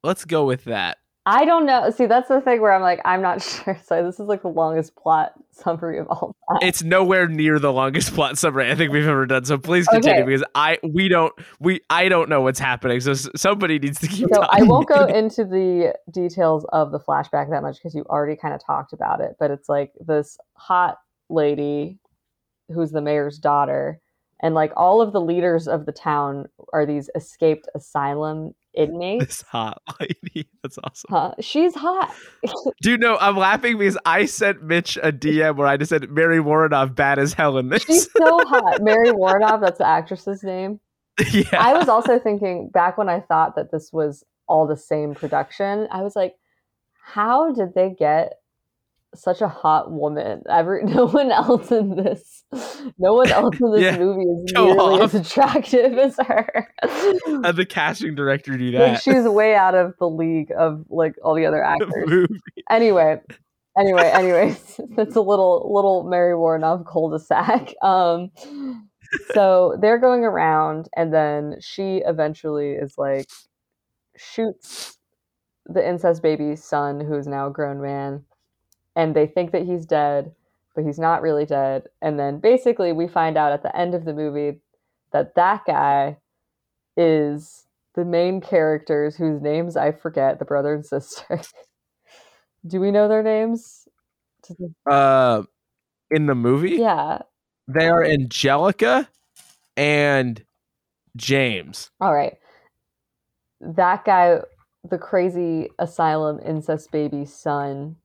let's 0.02 0.24
go 0.24 0.44
with 0.46 0.64
that. 0.64 0.96
I 1.26 1.44
don't 1.44 1.66
know. 1.66 1.90
See, 1.90 2.06
that's 2.06 2.28
the 2.28 2.40
thing 2.40 2.62
where 2.62 2.72
I'm 2.72 2.80
like, 2.80 3.00
I'm 3.04 3.20
not 3.20 3.42
sure. 3.42 3.78
So 3.84 4.02
this 4.02 4.18
is 4.18 4.26
like 4.26 4.40
the 4.40 4.48
longest 4.48 4.96
plot 4.96 5.32
summary 5.52 5.98
of 5.98 6.06
all 6.08 6.34
time. 6.48 6.66
It's 6.66 6.82
nowhere 6.82 7.28
near 7.28 7.58
the 7.58 7.72
longest 7.72 8.14
plot 8.14 8.38
summary 8.38 8.70
I 8.70 8.74
think 8.74 8.92
we've 8.92 9.06
ever 9.06 9.26
done. 9.26 9.44
So 9.44 9.58
please 9.58 9.86
continue 9.86 10.22
Okay. 10.22 10.24
because 10.24 10.42
I 10.54 10.78
we 10.82 11.08
don't 11.08 11.32
we 11.60 11.80
I 11.90 12.08
don't 12.08 12.30
know 12.30 12.40
what's 12.40 12.58
happening. 12.58 13.00
So 13.00 13.12
somebody 13.12 13.78
needs 13.78 14.00
to 14.00 14.08
keep 14.08 14.28
So 14.32 14.40
I 14.40 14.62
won't 14.62 14.88
go 14.88 15.04
into 15.14 15.44
the 15.44 15.94
details 16.10 16.64
of 16.72 16.90
the 16.90 16.98
flashback 16.98 17.50
that 17.50 17.60
much 17.62 17.76
because 17.76 17.94
you 17.94 18.04
already 18.04 18.36
kind 18.36 18.54
of 18.54 18.64
talked 18.64 18.94
about 18.94 19.20
it. 19.20 19.36
But 19.38 19.50
it's 19.50 19.68
like 19.68 19.92
this 20.00 20.38
hot 20.54 20.96
lady 21.28 21.98
who's 22.72 22.92
the 22.92 23.02
mayor's 23.02 23.38
daughter, 23.38 24.00
and 24.42 24.54
like 24.54 24.72
all 24.76 25.00
of 25.00 25.12
the 25.12 25.20
leaders 25.20 25.68
of 25.68 25.86
the 25.86 25.92
town 25.92 26.46
are 26.72 26.86
these 26.86 27.10
escaped 27.14 27.68
asylum 27.74 28.54
inmates. 28.74 29.26
this 29.26 29.42
hot 29.42 29.82
lady. 30.00 30.48
That's 30.62 30.78
awesome. 30.82 31.08
Huh? 31.10 31.34
She's 31.40 31.74
hot. 31.74 32.14
Dude, 32.82 33.00
no, 33.00 33.16
I'm 33.20 33.36
laughing 33.36 33.78
because 33.78 33.98
I 34.04 34.24
sent 34.26 34.62
Mitch 34.62 34.96
a 35.02 35.12
DM 35.12 35.56
where 35.56 35.66
I 35.66 35.76
just 35.76 35.90
said 35.90 36.10
Mary 36.10 36.38
Woronov 36.38 36.94
bad 36.94 37.18
as 37.18 37.32
hell 37.32 37.58
in 37.58 37.68
this. 37.68 37.84
She's 37.84 38.08
so 38.16 38.38
hot. 38.46 38.82
Mary 38.82 39.10
Woronov, 39.10 39.60
that's 39.60 39.78
the 39.78 39.86
actress's 39.86 40.42
name. 40.42 40.80
yeah. 41.32 41.42
I 41.58 41.74
was 41.74 41.88
also 41.88 42.18
thinking 42.18 42.68
back 42.68 42.96
when 42.96 43.08
I 43.08 43.20
thought 43.20 43.56
that 43.56 43.70
this 43.70 43.92
was 43.92 44.24
all 44.48 44.66
the 44.66 44.76
same 44.76 45.14
production. 45.14 45.86
I 45.90 46.02
was 46.02 46.16
like, 46.16 46.34
how 47.02 47.52
did 47.52 47.74
they 47.74 47.94
get 47.98 48.34
such 49.14 49.40
a 49.40 49.48
hot 49.48 49.90
woman? 49.90 50.42
Every 50.48 50.84
no 50.84 51.06
one 51.06 51.30
else 51.32 51.70
in 51.72 51.96
this, 51.96 52.44
no 52.98 53.14
one 53.14 53.30
else 53.30 53.56
in 53.60 53.72
this 53.72 53.82
Yeah, 53.82 53.98
movie 53.98 54.22
is 54.22 54.52
nearly 54.54 54.78
off. 54.78 55.14
as 55.14 55.26
attractive 55.26 55.98
as 55.98 56.16
her. 56.18 56.68
Had 57.42 57.56
the 57.56 57.66
casting 57.68 58.14
director 58.14 58.56
do 58.56 58.70
like 58.70 58.92
that. 58.94 59.02
she's 59.02 59.24
way 59.24 59.54
out 59.54 59.74
of 59.74 59.94
the 59.98 60.08
league 60.08 60.52
of 60.56 60.84
like 60.88 61.14
all 61.24 61.34
the 61.34 61.46
other 61.46 61.62
actors. 61.62 61.90
movie. 62.06 62.40
anyway, 62.70 63.20
anyway, 63.78 64.10
anyways, 64.14 64.80
it's 64.98 65.16
a 65.16 65.20
little 65.20 65.72
little 65.74 66.04
Mary 66.04 66.34
Woronov 66.34 66.86
cul-de-sac. 66.86 67.74
Um, 67.82 68.30
so 69.34 69.76
they're 69.80 69.98
going 69.98 70.24
around, 70.24 70.88
and 70.96 71.12
then 71.12 71.56
she 71.60 72.02
eventually 72.06 72.70
is 72.72 72.94
like 72.96 73.26
shoots 74.16 74.98
the 75.66 75.86
incest 75.86 76.22
baby's 76.22 76.62
son, 76.62 77.00
who 77.00 77.14
is 77.16 77.26
now 77.26 77.46
a 77.48 77.50
grown 77.52 77.80
man, 77.80 78.24
and 79.00 79.16
they 79.16 79.26
think 79.26 79.52
that 79.52 79.64
he's 79.64 79.86
dead, 79.86 80.34
but 80.74 80.84
he's 80.84 80.98
not 80.98 81.22
really 81.22 81.46
dead. 81.46 81.84
And 82.02 82.18
then 82.18 82.38
basically, 82.38 82.92
we 82.92 83.08
find 83.08 83.38
out 83.38 83.50
at 83.50 83.62
the 83.62 83.74
end 83.74 83.94
of 83.94 84.04
the 84.04 84.12
movie 84.12 84.60
that 85.10 85.34
that 85.36 85.62
guy 85.66 86.18
is 86.98 87.64
the 87.94 88.04
main 88.04 88.42
characters 88.42 89.16
whose 89.16 89.40
names 89.40 89.74
I 89.74 89.92
forget, 89.92 90.38
the 90.38 90.44
brother 90.44 90.74
and 90.74 90.84
sister. 90.84 91.40
Do 92.66 92.78
we 92.78 92.90
know 92.90 93.08
their 93.08 93.22
names? 93.22 93.88
Uh, 94.88 95.44
in 96.10 96.26
the 96.26 96.34
movie, 96.34 96.72
Yeah. 96.72 97.20
they 97.68 97.88
are 97.88 98.04
Angelica 98.04 99.08
and 99.78 100.44
James. 101.16 101.90
All 102.02 102.12
right. 102.12 102.34
That 103.62 104.04
guy, 104.04 104.40
the 104.84 104.98
crazy 104.98 105.70
asylum 105.78 106.38
incest 106.44 106.90
baby 106.92 107.24
son 107.24 107.96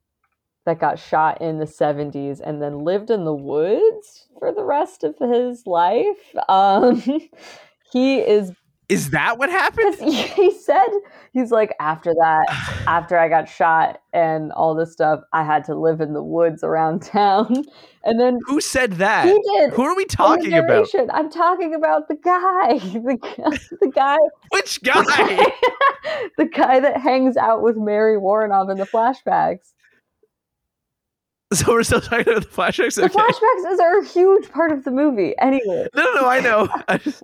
that 0.65 0.79
got 0.79 0.97
shot 0.99 1.41
in 1.41 1.59
the 1.59 1.65
70s 1.65 2.39
and 2.43 2.61
then 2.61 2.79
lived 2.83 3.09
in 3.09 3.23
the 3.25 3.33
woods 3.35 4.27
for 4.39 4.51
the 4.53 4.63
rest 4.63 5.03
of 5.03 5.15
his 5.19 5.65
life. 5.67 6.17
Um, 6.49 7.01
he 7.91 8.19
is 8.19 8.51
Is 8.89 9.11
that 9.11 9.37
what 9.37 9.49
happened? 9.49 9.95
he 9.99 10.51
said 10.51 10.87
he's 11.33 11.51
like 11.51 11.73
after 11.79 12.13
that 12.13 12.45
after 12.87 13.17
i 13.17 13.27
got 13.29 13.47
shot 13.49 13.99
and 14.13 14.51
all 14.53 14.73
this 14.75 14.91
stuff 14.91 15.19
i 15.33 15.43
had 15.43 15.63
to 15.65 15.75
live 15.75 16.01
in 16.01 16.13
the 16.13 16.23
woods 16.23 16.63
around 16.63 17.01
town 17.17 17.63
and 18.03 18.19
then 18.19 18.37
Who 18.45 18.61
said 18.61 18.93
that? 18.93 19.25
he 19.27 19.39
did 19.57 19.73
Who 19.73 19.83
are 19.83 19.95
we 19.95 20.05
talking 20.05 20.53
about? 20.53 20.87
i'm 21.13 21.29
talking 21.31 21.73
about 21.75 22.07
the 22.07 22.15
guy 22.15 22.77
the, 22.79 23.17
guy- 23.21 23.57
the 23.81 23.91
guy 23.93 24.17
Which 24.51 24.81
guy, 24.83 25.03
the 26.37 26.45
guy 26.45 26.79
that 26.79 26.97
hangs 26.97 27.37
out 27.37 27.61
with 27.61 27.75
mary 27.77 28.17
woronov 28.17 28.69
in 28.71 28.77
the 28.77 28.85
flashbacks 28.85 29.73
so 31.65 31.71
we're 31.73 31.83
still 31.83 32.01
talking 32.01 32.27
about 32.33 32.43
the 32.43 32.49
flashbacks. 32.49 32.95
the 32.95 33.05
Okay. 33.05 33.13
flashbacks 33.13 33.71
is 33.73 33.79
are 33.79 33.99
a 33.99 34.05
huge 34.05 34.49
part 34.51 34.71
of 34.71 34.83
the 34.83 34.91
movie 34.91 35.33
anyway 35.39 35.87
no, 35.95 36.03
no, 36.03 36.21
no, 36.21 36.27
I 36.27 36.39
know. 36.41 36.67
I 36.87 36.97
just, 36.97 37.23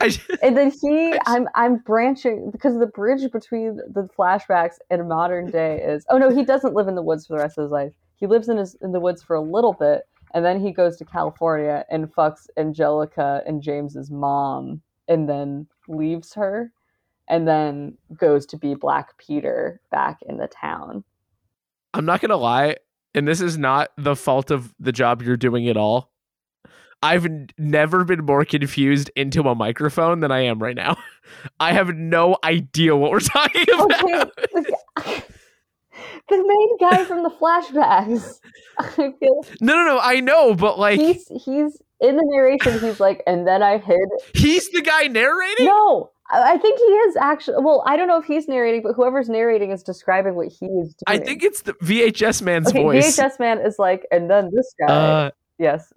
I 0.00 0.08
just, 0.08 0.30
and 0.42 0.56
then 0.56 0.70
he 0.70 1.12
I- 1.12 1.18
i'm 1.26 1.48
i'm 1.54 1.76
branching 1.78 2.50
because 2.50 2.78
the 2.78 2.86
bridge 2.86 3.30
between 3.32 3.76
the 3.76 4.08
flashbacks 4.18 4.74
and 4.90 5.08
modern 5.08 5.50
day 5.50 5.80
is 5.82 6.04
oh 6.10 6.18
no 6.18 6.34
he 6.34 6.44
doesn't 6.44 6.74
live 6.74 6.88
in 6.88 6.94
the 6.94 7.02
woods 7.02 7.26
for 7.26 7.36
the 7.36 7.42
rest 7.42 7.58
of 7.58 7.62
his 7.62 7.72
life 7.72 7.92
he 8.16 8.26
lives 8.26 8.48
in 8.48 8.56
his 8.56 8.76
in 8.82 8.92
the 8.92 9.00
woods 9.00 9.22
for 9.22 9.36
a 9.36 9.40
little 9.40 9.72
bit 9.72 10.02
and 10.34 10.44
then 10.44 10.60
he 10.60 10.70
goes 10.72 10.96
to 10.96 11.04
california 11.04 11.84
and 11.90 12.12
fucks 12.14 12.46
angelica 12.56 13.42
and 13.46 13.62
james's 13.62 14.10
mom 14.10 14.80
and 15.08 15.28
then 15.28 15.66
leaves 15.88 16.34
her 16.34 16.72
and 17.28 17.46
then 17.48 17.96
goes 18.16 18.44
to 18.46 18.56
be 18.56 18.74
black 18.74 19.16
peter 19.18 19.80
back 19.90 20.18
in 20.28 20.36
the 20.36 20.48
town 20.48 21.02
I'm 21.94 22.04
not 22.04 22.20
gonna 22.20 22.36
lie, 22.36 22.76
and 23.16 23.26
this 23.26 23.40
is 23.40 23.58
not 23.58 23.90
the 23.96 24.14
fault 24.14 24.50
of 24.50 24.72
the 24.78 24.92
job 24.92 25.22
you're 25.22 25.36
doing 25.36 25.68
at 25.68 25.76
all. 25.76 26.12
I've 27.02 27.26
n- 27.26 27.48
never 27.58 28.04
been 28.04 28.24
more 28.24 28.44
confused 28.44 29.10
into 29.16 29.42
a 29.42 29.54
microphone 29.54 30.20
than 30.20 30.30
I 30.32 30.40
am 30.40 30.58
right 30.62 30.76
now. 30.76 30.96
I 31.60 31.72
have 31.72 31.88
no 31.94 32.36
idea 32.44 32.96
what 32.96 33.10
we're 33.10 33.20
talking 33.20 33.64
oh, 33.72 33.86
about. 33.86 34.32
okay 34.98 35.22
the, 36.28 36.36
main 36.36 36.78
guy 36.78 37.04
from 37.04 37.22
the 37.22 37.30
flashbacks 37.30 38.40
i 38.78 39.12
feel 39.18 39.42
No, 39.60 39.74
no, 39.76 39.84
no. 39.84 39.98
I 40.00 40.20
know, 40.20 40.54
but 40.54 40.78
like 40.78 40.98
he's, 41.00 41.26
he's 41.28 41.44
he's 41.44 41.82
in 42.00 42.16
the 42.16 42.22
narration 42.26 42.78
he's 42.78 43.00
like 43.00 43.22
and 43.26 43.46
then 43.48 43.62
i 43.62 43.78
hid 43.78 44.08
He's 44.34 44.68
the 44.70 44.82
guy 44.82 45.04
narrating. 45.08 45.66
no 45.66 46.10
i 46.30 46.58
think 46.58 46.78
he 46.78 46.84
is 46.84 47.16
actually 47.16 47.56
well 47.62 47.82
i 47.86 47.96
don't 47.96 48.08
know 48.08 48.18
if 48.18 48.24
he's 48.24 48.48
narrating 48.48 48.82
but 48.82 48.92
whoever's 48.94 49.28
narrating 49.28 49.70
is 49.70 49.82
describing 49.82 50.34
what 50.34 50.48
he 50.48 50.66
is 50.66 50.94
doing 50.94 51.04
I 51.06 51.18
think 51.18 51.42
it's 51.42 51.62
the 51.62 51.72
VHS 51.74 52.42
man's 52.42 52.68
okay, 52.68 52.82
voice. 52.82 53.16
vhs 53.18 53.38
man 53.38 53.58
is 53.60 53.76
like 53.78 54.06
and 54.10 54.30
then 54.30 54.50
this 54.54 54.74
guy 54.86 54.92
Uh, 54.94 55.30
yes 55.58 55.92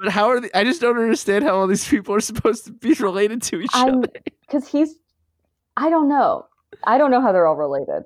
but 0.00 0.12
how 0.12 0.28
are 0.28 0.38
they? 0.40 0.48
I 0.54 0.62
just 0.62 0.80
don't 0.80 0.96
understand 0.96 1.44
how 1.44 1.56
all 1.56 1.66
these 1.66 1.88
people 1.88 2.14
are 2.14 2.20
supposed 2.20 2.66
to 2.66 2.72
be 2.72 2.92
related 2.94 3.42
to 3.42 3.60
each 3.60 3.70
i'm 3.72 3.98
other. 3.98 4.08
because 4.42 4.68
he's 4.68 4.94
i 5.76 5.88
don't 5.90 6.08
know 6.08 6.46
i 6.84 6.98
don't 6.98 7.10
know 7.10 7.20
how 7.20 7.32
they're 7.32 7.46
all 7.46 7.56
related 7.56 8.04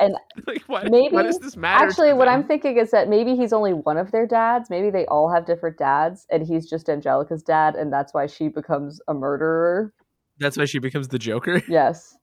And 0.00 0.14
Like, 0.46 0.62
why, 0.68 0.84
maybe- 0.84 1.12
why 1.14 1.22
does 1.24 1.38
this 1.40 1.56
matter? 1.56 1.84
actually 1.84 2.12
what 2.12 2.28
i'm 2.28 2.44
thinking 2.44 2.76
is 2.76 2.90
that 2.92 3.08
maybe 3.08 3.34
he's 3.36 3.52
only 3.52 3.72
one 3.72 3.96
of 3.96 4.12
their 4.12 4.26
dads 4.26 4.70
maybe 4.70 4.90
they 4.90 5.06
all 5.06 5.28
have 5.32 5.44
different 5.46 5.76
dads 5.78 6.26
and 6.30 6.46
he's 6.46 6.68
just 6.70 6.88
angelica's 6.88 7.42
dad 7.42 7.74
and 7.74 7.92
that's 7.92 8.12
why 8.14 8.26
she 8.26 8.46
becomes 8.48 9.00
a 9.08 9.14
murderer 9.14 9.92
That's 10.38 10.56
why 10.56 10.64
she 10.66 10.78
becomes 10.78 11.08
the 11.08 11.18
Joker. 11.18 11.62
yes 11.68 12.16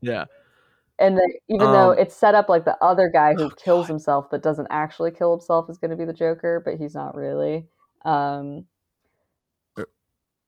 Yeah. 0.00 0.24
And 0.98 1.18
then, 1.18 1.26
even 1.48 1.72
though 1.72 1.90
Um, 1.90 1.98
it's 1.98 2.14
set 2.14 2.34
up 2.36 2.48
like 2.48 2.64
the 2.64 2.76
other 2.82 3.08
guy 3.12 3.34
who 3.34 3.44
Oh, 3.46 3.50
kills 3.50 3.86
God. 3.86 3.92
himself 3.94 4.26
but 4.30 4.42
doesn't 4.42 4.68
actually 4.70 5.10
kill 5.10 5.32
himself 5.32 5.68
is 5.68 5.76
going 5.78 5.90
to 5.90 5.96
be 5.96 6.04
the 6.04 6.12
Joker, 6.12 6.62
but 6.64 6.74
he's 6.76 6.94
not 6.94 7.14
really. 7.16 7.66
Um, 8.04 8.66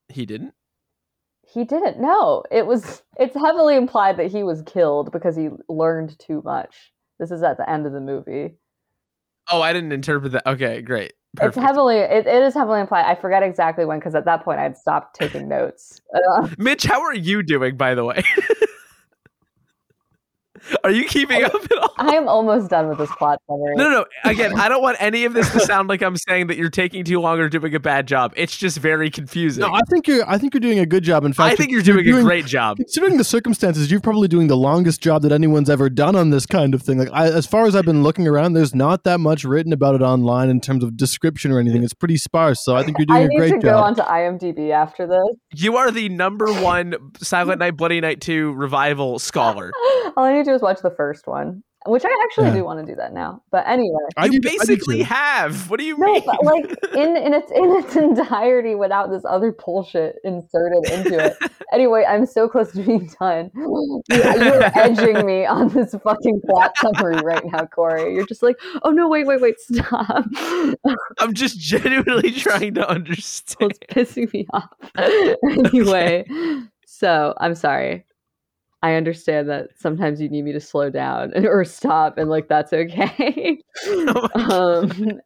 He 0.08 0.24
didn't. 0.24 0.54
he 1.42 1.64
didn't. 1.64 2.00
No, 2.00 2.44
it 2.50 2.64
was. 2.66 3.02
It's 3.18 3.34
heavily 3.34 3.74
implied 3.76 4.18
that 4.18 4.30
he 4.30 4.44
was 4.44 4.62
killed 4.62 5.10
because 5.10 5.34
he 5.34 5.48
learned 5.68 6.16
too 6.20 6.42
much. 6.44 6.92
This 7.18 7.32
is 7.32 7.42
at 7.42 7.56
the 7.56 7.68
end 7.68 7.86
of 7.86 7.92
the 7.92 8.00
movie. 8.00 8.54
Oh, 9.50 9.60
I 9.62 9.72
didn't 9.72 9.90
interpret 9.92 10.30
that. 10.32 10.46
Okay, 10.48 10.80
great. 10.82 11.14
It's 11.40 11.56
heavily. 11.56 11.96
It, 11.96 12.26
it 12.26 12.42
is 12.42 12.54
heavily 12.54 12.80
implied. 12.80 13.04
I 13.04 13.14
forget 13.14 13.42
exactly 13.42 13.84
when 13.84 13.98
because 13.98 14.14
at 14.14 14.24
that 14.24 14.44
point 14.44 14.58
I 14.58 14.62
had 14.62 14.76
stopped 14.76 15.16
taking 15.16 15.48
notes. 15.48 16.00
Mitch, 16.58 16.84
how 16.84 17.02
are 17.02 17.14
you 17.14 17.42
doing, 17.42 17.76
by 17.76 17.94
the 17.94 18.04
way? 18.04 18.22
Are 20.84 20.90
you 20.90 21.04
keeping 21.04 21.44
up 21.44 21.54
at 21.54 21.78
all? 21.78 21.92
I 21.98 22.14
am 22.16 22.28
almost 22.28 22.70
done 22.70 22.88
with 22.88 22.98
this 22.98 23.10
plot 23.12 23.40
summary. 23.48 23.74
No, 23.76 23.84
no, 23.84 23.90
no. 24.24 24.30
Again, 24.30 24.58
I 24.58 24.68
don't 24.68 24.82
want 24.82 24.96
any 25.00 25.24
of 25.24 25.32
this 25.32 25.50
to 25.52 25.60
sound 25.60 25.88
like 25.88 26.02
I'm 26.02 26.16
saying 26.16 26.48
that 26.48 26.56
you're 26.56 26.70
taking 26.70 27.04
too 27.04 27.20
long 27.20 27.38
or 27.38 27.48
doing 27.48 27.74
a 27.74 27.80
bad 27.80 28.06
job. 28.06 28.32
It's 28.36 28.56
just 28.56 28.78
very 28.78 29.10
confusing. 29.10 29.60
No, 29.62 29.72
I 29.74 29.80
think 29.90 30.06
you're. 30.06 30.28
I 30.28 30.38
think 30.38 30.54
you're 30.54 30.60
doing 30.60 30.78
a 30.78 30.86
good 30.86 31.04
job. 31.04 31.24
In 31.24 31.32
fact, 31.32 31.52
I 31.52 31.56
think 31.56 31.70
you're 31.70 31.82
doing 31.82 32.06
a 32.06 32.22
great 32.22 32.46
job. 32.46 32.76
Considering 32.76 33.16
the 33.16 33.24
circumstances, 33.24 33.90
you're 33.90 34.00
probably 34.00 34.28
doing 34.28 34.46
the 34.48 34.56
longest 34.56 35.00
job 35.00 35.22
that 35.22 35.32
anyone's 35.32 35.70
ever 35.70 35.88
done 35.88 36.16
on 36.16 36.30
this 36.30 36.46
kind 36.46 36.74
of 36.74 36.82
thing. 36.82 36.98
Like, 36.98 37.10
I, 37.12 37.26
as 37.26 37.46
far 37.46 37.66
as 37.66 37.74
I've 37.76 37.84
been 37.84 38.02
looking 38.02 38.26
around, 38.26 38.54
there's 38.54 38.74
not 38.74 39.04
that 39.04 39.20
much 39.20 39.44
written 39.44 39.72
about 39.72 39.94
it 39.94 40.02
online 40.02 40.48
in 40.48 40.60
terms 40.60 40.82
of 40.84 40.96
description 40.96 41.52
or 41.52 41.58
anything. 41.58 41.82
It's 41.82 41.94
pretty 41.94 42.16
sparse. 42.16 42.64
So 42.64 42.76
I 42.76 42.82
think 42.82 42.98
you're 42.98 43.06
doing 43.06 43.18
I 43.20 43.22
a 43.24 43.28
need 43.28 43.38
great 43.38 43.50
to 43.52 43.58
go 43.58 43.70
job. 43.70 43.84
onto 43.84 44.02
IMDb 44.02 44.70
after 44.70 45.06
this. 45.06 45.36
You 45.54 45.76
are 45.76 45.90
the 45.90 46.08
number 46.08 46.52
one 46.52 46.94
Silent 47.18 47.60
Night, 47.60 47.76
Bloody 47.76 48.00
Night 48.00 48.20
2 48.20 48.52
revival 48.52 49.18
scholar. 49.18 49.70
All 50.16 50.24
I 50.24 50.32
need 50.32 50.44
to 50.46 50.52
do 50.52 50.55
is 50.56 50.62
watch 50.62 50.80
the 50.82 50.90
first 50.90 51.26
one, 51.28 51.62
which 51.86 52.04
I 52.04 52.22
actually 52.24 52.48
Yeah. 52.48 52.54
do 52.54 52.64
want 52.64 52.84
to 52.84 52.92
do 52.92 52.96
that 52.96 53.12
now. 53.12 53.42
But 53.52 53.66
anyway, 53.68 53.96
I 54.16 54.24
you 54.26 54.40
do- 54.40 54.48
I 54.48 54.52
basically 54.58 54.98
too. 54.98 55.04
have. 55.04 55.70
What 55.70 55.78
do 55.78 55.86
you 55.86 55.96
no, 55.98 56.14
mean? 56.14 56.22
but 56.26 56.42
like 56.44 56.64
in 56.94 57.16
in 57.16 57.32
its 57.34 57.50
in 57.52 57.76
its 57.76 57.94
entirety 57.96 58.74
without 58.74 59.10
this 59.10 59.24
other 59.24 59.52
bullshit 59.52 60.16
inserted 60.24 60.90
into 60.90 61.18
it. 61.24 61.36
Anyway, 61.72 62.04
I'm 62.08 62.26
so 62.26 62.48
close 62.48 62.70
to 62.72 62.80
being 62.82 63.10
done. 63.20 63.50
You- 63.56 64.02
You're 64.08 64.62
edging 64.78 65.26
me 65.26 65.44
on 65.46 65.68
this 65.68 65.96
fucking 66.02 66.40
plot 66.48 66.72
summary 66.78 67.16
right 67.24 67.42
now, 67.44 67.66
Corey. 67.66 68.14
You're 68.14 68.24
just 68.24 68.40
like, 68.42 68.54
oh 68.84 68.90
no, 68.90 69.08
wait, 69.08 69.26
wait, 69.26 69.40
wait, 69.40 69.58
stop. 69.58 70.24
I'm 71.18 71.34
just 71.34 71.58
genuinely 71.58 72.30
trying 72.30 72.74
to 72.74 72.88
understand. 72.88 73.72
it's 73.72 74.12
pissing 74.12 74.32
me 74.32 74.46
off. 74.52 74.70
anyway, 75.66 76.24
so 76.86 77.34
I'm 77.38 77.56
sorry. 77.56 78.04
I 78.86 78.94
understand 78.94 79.48
that 79.48 79.70
sometimes 79.74 80.20
you 80.20 80.28
need 80.28 80.44
me 80.44 80.52
to 80.52 80.60
slow 80.60 80.90
down 80.90 81.32
or 81.44 81.64
stop, 81.64 82.18
and 82.18 82.30
like 82.30 82.46
that's 82.46 82.72
okay. 82.72 83.60
um, 84.36 85.20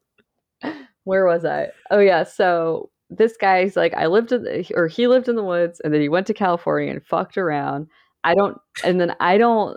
where 1.04 1.26
was 1.26 1.44
I? 1.44 1.68
Oh 1.90 1.98
yeah, 1.98 2.22
so 2.22 2.88
this 3.10 3.36
guy's 3.36 3.76
like, 3.76 3.92
I 3.92 4.06
lived 4.06 4.32
in, 4.32 4.44
the, 4.44 4.72
or 4.74 4.86
he 4.86 5.08
lived 5.08 5.28
in 5.28 5.36
the 5.36 5.44
woods, 5.44 5.78
and 5.80 5.92
then 5.92 6.00
he 6.00 6.08
went 6.08 6.26
to 6.28 6.34
California 6.34 6.90
and 6.90 7.04
fucked 7.04 7.36
around. 7.36 7.88
I 8.24 8.34
don't, 8.34 8.56
and 8.82 8.98
then 8.98 9.14
I 9.20 9.36
don't. 9.36 9.76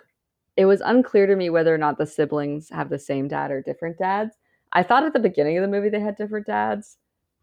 It 0.55 0.63
was 0.63 0.79
unclear 0.79 1.27
to 1.27 1.35
me 1.35 1.49
whether 1.49 1.75
or 1.75 1.77
not 1.77 1.97
the 1.97 2.05
siblings 2.05 2.69
have 2.69 2.89
the 2.89 2.99
same 2.99 3.27
dad 3.27 3.51
or 3.51 3.61
different 3.61 3.97
dads. 3.97 4.37
I 4.71 4.83
thought 4.83 5.03
at 5.03 5.11
the 5.11 5.19
beginning 5.19 5.57
of 5.57 5.61
the 5.61 5.67
movie 5.67 5.89
they 5.89 5.99
had 5.99 6.15
different 6.15 6.45
dads, 6.47 6.97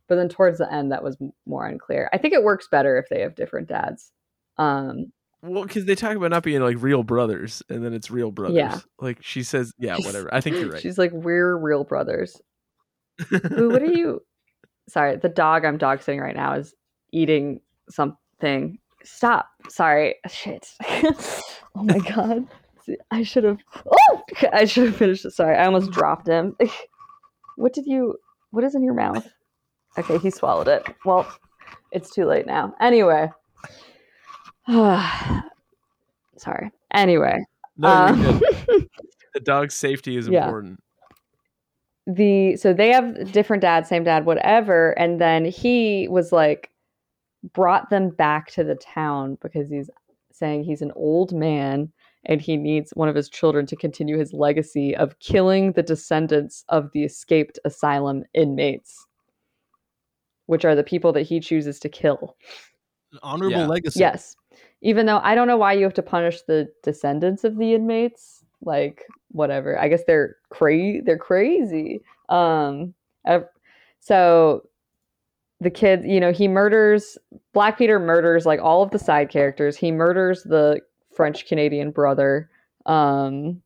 but 0.09 0.15
then 0.15 0.31
towards 0.31 0.57
the 0.57 0.73
end 0.73 0.91
that 0.91 1.05
was 1.05 1.19
more 1.45 1.67
unclear. 1.67 2.09
I 2.15 2.19
think 2.19 2.33
it 2.33 2.45
works 2.45 2.67
better 2.67 2.97
if 2.97 3.11
they 3.11 3.21
have 3.21 3.35
different 3.35 3.69
dads. 3.69 4.11
Um, 4.57 5.13
Well, 5.43 5.63
because 5.63 5.87
they 5.87 5.95
talk 5.95 6.17
about 6.17 6.31
not 6.31 6.43
being 6.43 6.61
like 6.61 6.77
real 6.81 7.03
brothers, 7.03 7.63
and 7.71 7.85
then 7.85 7.95
it's 7.95 8.11
real 8.11 8.31
brothers. 8.31 8.57
Yeah. 8.57 8.79
Like 8.99 9.19
she 9.23 9.43
says, 9.43 9.73
yeah, 9.79 9.97
whatever. 9.97 10.33
I 10.33 10.41
think 10.41 10.57
you're 10.57 10.69
right. 10.73 10.83
She's 10.83 10.99
like, 10.99 11.13
we're 11.13 11.57
real 11.57 11.85
brothers. 11.85 12.41
Ooh, 13.33 13.71
what 13.71 13.83
are 13.83 13.87
you? 13.93 14.21
Sorry, 14.89 15.17
the 15.17 15.29
dog 15.29 15.65
I'm 15.65 15.79
dog 15.79 16.03
sitting 16.03 16.21
right 16.21 16.37
now 16.37 16.55
is 16.55 16.75
eating 17.13 17.61
something. 17.89 18.79
Stop. 19.03 19.49
Sorry. 19.69 20.17
Shit. 20.29 20.69
oh 20.85 21.83
my 21.83 21.99
god. 21.99 22.47
I 23.11 23.23
should 23.23 23.45
have. 23.45 23.59
Oh, 23.91 24.23
I 24.53 24.65
should 24.65 24.87
have 24.87 24.97
finished 24.97 25.25
it. 25.25 25.31
Sorry, 25.33 25.57
I 25.57 25.65
almost 25.65 25.91
dropped 25.93 26.27
him. 26.27 26.57
what 27.57 27.73
did 27.73 27.87
you? 27.87 28.17
What 28.51 28.65
is 28.65 28.75
in 28.75 28.83
your 28.83 28.95
mouth? 28.95 29.27
Okay, 29.97 30.19
he 30.19 30.31
swallowed 30.31 30.69
it. 30.69 30.85
Well, 31.05 31.27
it's 31.93 32.11
too 32.11 32.27
late 32.27 32.47
now. 32.47 32.75
Anyway. 32.81 33.31
Sorry. 36.37 36.71
Anyway. 36.93 37.39
no, 37.77 37.89
um. 37.89 38.41
The 39.33 39.39
dog's 39.41 39.75
safety 39.75 40.17
is 40.17 40.27
Yeah. 40.27 40.45
important. 40.45 40.83
the 42.07 42.57
so 42.57 42.73
they 42.73 42.89
have 42.91 43.31
different 43.31 43.61
dad, 43.61 43.87
same 43.87 44.03
dad, 44.03 44.25
whatever, 44.27 44.91
and 44.99 45.21
then 45.21 45.45
he 45.45 46.09
was 46.09 46.33
like 46.33 46.71
brought 47.53 47.89
them 47.91 48.11
back 48.11 48.51
to 48.53 48.65
the 48.65 48.75
town 48.75 49.39
because 49.41 49.71
he's 49.71 49.89
saying 50.33 50.65
he's 50.65 50.83
an 50.83 50.91
old 50.97 51.33
man 51.33 51.93
and 52.25 52.41
he 52.41 52.57
needs 52.57 52.91
one 52.97 53.09
of 53.09 53.15
his 53.15 53.29
children 53.29 53.65
to 53.67 53.77
continue 53.77 54.19
his 54.19 54.33
legacy 54.33 54.97
of 54.97 55.17
killing 55.21 55.71
the 55.73 55.83
descendants 55.83 56.65
of 56.69 56.91
the 56.93 57.05
escaped 57.05 57.59
asylum 57.65 58.25
inmates, 58.35 59.07
which 60.47 60.65
are 60.65 60.75
the 60.75 60.83
people 60.83 61.13
that 61.13 61.23
he 61.23 61.39
chooses 61.39 61.79
to 61.79 61.89
kill. 61.89 62.37
Honorable 63.23 63.59
Yeah. 63.59 63.67
legacy. 63.67 64.01
Yes. 64.01 64.35
Even 64.83 65.07
though 65.07 65.21
I 65.23 65.35
don't 65.35 65.49
know 65.49 65.57
why 65.57 65.73
you 65.75 65.85
have 65.85 65.95
to 65.95 66.03
punish 66.03 66.43
the 66.43 66.69
descendants 66.83 67.45
of 67.45 67.57
the 67.59 67.75
inmates. 67.75 68.45
Like 68.63 69.07
whatever. 69.33 69.79
I 69.79 69.89
guess 69.89 70.05
they're 70.07 70.37
crazy. 70.51 71.01
They're 71.01 71.19
crazy. 71.19 72.03
Um. 72.29 72.95
So 74.01 74.63
the 75.61 75.71
kid, 75.71 76.05
you 76.05 76.21
know, 76.21 76.33
he 76.33 76.49
murders 76.49 77.19
Black 77.53 77.79
Peter 77.79 77.99
murders 77.99 78.47
like 78.47 78.61
all 78.61 78.83
of 78.83 78.91
the 78.91 78.99
side 78.99 79.31
characters. 79.31 79.77
He 79.77 79.93
murders 79.93 80.43
the 80.45 80.81
French 81.15 81.47
Canadian 81.47 81.91
brother. 81.91 82.51
Um. 82.87 83.63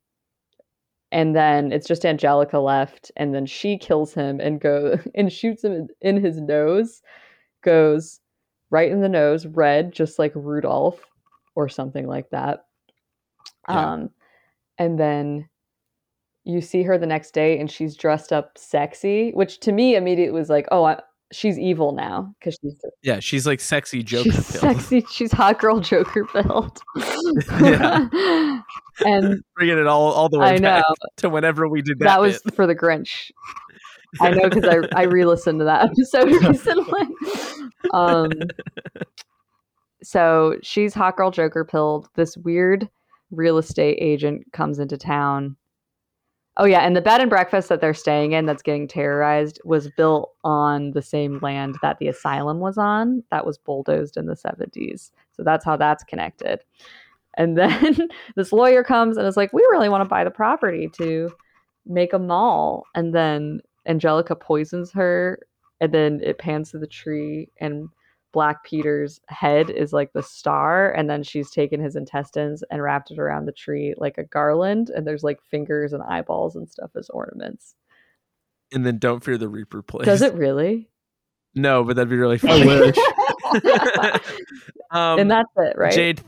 And 1.13 1.37
then 1.37 1.71
it's 1.71 1.87
just 1.87 2.05
Angelica 2.05 2.59
left, 2.59 3.13
and 3.17 3.33
then 3.33 3.47
she 3.47 3.79
kills 3.79 4.13
him 4.15 4.41
and 4.41 4.61
go 4.61 4.99
and 5.15 5.33
shoots 5.33 5.63
him 5.63 5.73
in- 5.73 5.89
in 6.01 6.23
his 6.25 6.41
nose. 6.41 7.03
Goes 7.63 8.21
right 8.75 8.91
in 8.91 9.01
the 9.01 9.09
nose, 9.09 9.47
red, 9.47 9.93
just 9.93 10.19
like 10.19 10.33
Rudolph 10.35 11.01
or 11.55 11.69
something 11.69 12.09
like 12.09 12.29
that. 12.31 12.65
Yeah. 13.69 13.93
Um, 13.93 14.11
and 14.79 14.99
then 14.99 15.49
you 16.43 16.61
see 16.61 16.83
her 16.83 16.99
the 16.99 17.07
next 17.07 17.31
day 17.33 17.61
and 17.61 17.71
she's 17.71 17.97
dressed 17.97 18.33
up 18.33 18.59
sexy, 18.59 19.31
which 19.31 19.61
to 19.61 19.71
me 19.71 19.95
immediately 19.95 20.37
was 20.37 20.51
like, 20.51 20.67
oh, 20.73 20.83
I, 20.83 21.01
she's 21.31 21.57
evil 21.57 21.93
now 21.93 22.35
because 22.41 22.59
she's, 22.61 22.75
Yeah, 23.05 23.21
she's 23.21 23.47
like 23.47 23.61
sexy 23.61 24.03
Joker 24.03 24.25
she's 24.33 24.47
sexy. 24.47 25.07
She's 25.09 25.31
hot 25.31 25.61
girl 25.61 25.79
Joker 25.79 26.27
built. 26.33 26.83
Yeah. 27.63 28.09
and 29.07 29.41
Bringing 29.55 29.79
it 29.79 29.87
all 29.87 30.11
all 30.11 30.29
the 30.29 30.41
way 30.41 30.47
I 30.47 30.57
know 30.57 30.81
back 30.81 30.85
to 31.19 31.31
whenever 31.31 31.69
we 31.69 31.81
did 31.81 32.01
that. 32.01 32.07
that, 32.07 32.21
was 32.21 32.43
bit. 32.43 32.57
for 32.57 32.67
the 32.67 32.75
Grinch. 32.75 33.31
I 34.21 34.31
know 34.31 34.49
because 34.49 34.65
I, 34.65 35.01
I 35.01 35.03
re-listened 35.05 35.59
to 35.61 35.65
that 35.65 35.91
episode 35.91 36.31
recently. 36.49 37.09
Um, 37.93 38.31
so 40.03 40.57
she's 40.63 40.95
hot 40.95 41.17
girl 41.17 41.31
Joker 41.31 41.65
pilled. 41.65 42.09
This 42.15 42.37
weird 42.37 42.89
real 43.31 43.59
estate 43.59 43.99
agent 44.01 44.45
comes 44.53 44.79
into 44.79 44.97
town. 44.97 45.57
Oh 46.57 46.67
yeah, 46.67 46.81
and 46.81 46.95
the 46.95 47.01
bed 47.01 47.21
and 47.21 47.29
breakfast 47.29 47.69
that 47.69 47.81
they're 47.81 47.95
staying 47.95 48.33
in 48.33 48.47
that's 48.47 48.63
getting 48.63 48.87
terrorized 48.87 49.61
was 49.65 49.91
built 49.97 50.33
on 50.45 50.93
the 50.93 51.03
same 51.03 51.41
land 51.43 51.77
that 51.83 51.99
the 51.99 52.07
asylum 52.07 52.61
was 52.61 52.79
on. 52.79 53.25
That 53.33 53.45
was 53.45 53.59
bulldozed 53.59 54.17
in 54.17 54.27
the 54.27 54.37
70s. 54.37 55.11
So 55.33 55.43
that's 55.43 55.65
how 55.65 55.77
that's 55.77 56.05
connected. 56.05 56.61
And 57.37 57.59
then 57.59 58.09
this 58.37 58.53
lawyer 58.53 58.85
comes 58.85 59.17
and 59.17 59.27
is 59.27 59.37
like, 59.37 59.53
"We 59.53 59.63
really 59.71 59.89
want 59.89 60.03
to 60.03 60.09
buy 60.09 60.23
the 60.23 60.31
property 60.31 60.89
to 60.99 61.33
make 61.87 62.13
a 62.13 62.19
mall." 62.21 62.85
And 62.95 63.13
then 63.13 63.61
Angelica 63.87 64.35
poisons 64.35 64.93
her, 64.93 65.39
and 65.81 65.93
then 65.93 66.21
it 66.23 66.39
pans 66.39 66.71
to 66.71 66.79
the 66.79 66.87
tree, 66.87 67.51
and 67.61 67.89
Black 68.33 68.65
Peter's 68.65 69.21
head 69.29 69.71
is 69.71 69.93
like 69.93 70.13
the 70.13 70.23
star, 70.23 70.91
and 70.93 71.09
then 71.09 71.23
she's 71.23 71.51
taken 71.51 71.81
his 71.81 71.95
intestines 71.95 72.65
and 72.71 72.83
wrapped 72.83 73.11
it 73.11 73.19
around 73.19 73.47
the 73.47 73.53
tree 73.53 73.95
like 73.97 74.19
a 74.19 74.25
garland, 74.25 74.91
and 74.91 75.07
there's 75.07 75.23
like 75.23 75.41
fingers 75.51 75.93
and 75.93 76.03
eyeballs 76.03 76.57
and 76.57 76.69
stuff 76.69 76.91
as 76.97 77.09
ornaments. 77.11 77.75
and 78.73 78.85
then 78.85 78.99
don't 78.99 79.23
fear 79.23 79.39
the 79.39 79.49
Reaper 79.49 79.83
plays. 79.83 80.07
Does 80.07 80.23
it 80.23 80.35
really? 80.35 80.89
No, 81.55 81.85
but 81.85 81.95
that'd 81.95 82.09
be 82.11 82.17
really 82.17 82.41
I 82.43 82.93
funny. 83.53 84.21
um, 84.91 85.21
and 85.21 85.31
that's 85.31 85.51
it, 85.57 85.77
right? 85.79 85.93
Jade, 85.93 86.21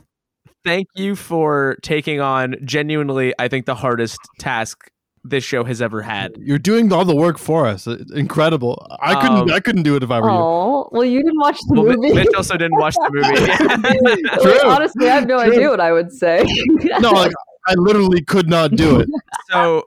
thank 0.65 0.87
you 0.95 1.17
for 1.17 1.77
taking 1.83 2.21
on 2.21 2.55
genuinely, 2.65 3.35
I 3.37 3.49
think, 3.49 3.67
the 3.67 3.75
hardest 3.75 4.21
task 4.39 4.89
this 5.29 5.45
show 5.45 5.65
has 5.65 5.81
ever 5.83 6.03
had. 6.03 6.37
You're 6.39 6.59
doing 6.59 6.93
all 6.93 7.05
the 7.05 7.15
work 7.17 7.39
for 7.39 7.67
us. 7.67 7.87
Incredible. 7.87 8.87
I 9.01 9.15
couldn't. 9.21 9.37
Um, 9.37 9.51
I 9.51 9.61
couldn't 9.61 9.83
do 9.83 9.97
it 9.97 10.03
if 10.03 10.11
I 10.11 10.21
were 10.21 10.29
you. 10.31 10.37
Oh, 10.37 10.89
well, 10.93 11.05
you 11.05 11.23
didn't 11.23 11.39
watch 11.39 11.59
the 11.69 11.81
Well, 11.81 11.97
movie. 11.97 12.13
Mitch 12.15 12.35
also 12.37 12.57
didn't 12.57 12.79
watch 12.79 12.95
the 12.95 13.11
movie. 13.13 13.27
Like, 14.27 14.41
True. 14.41 14.69
honestly, 14.71 15.09
I 15.09 15.15
have 15.15 15.27
no 15.27 15.43
True. 15.43 15.53
idea 15.53 15.71
what 15.71 15.81
I 15.81 15.93
would 15.93 16.13
say. 16.13 16.45
No, 17.01 17.11
like 17.11 17.33
I 17.67 17.75
literally 17.75 18.23
could 18.23 18.49
not 18.49 18.73
do 18.73 19.01
it. 19.01 19.09
so, 19.51 19.85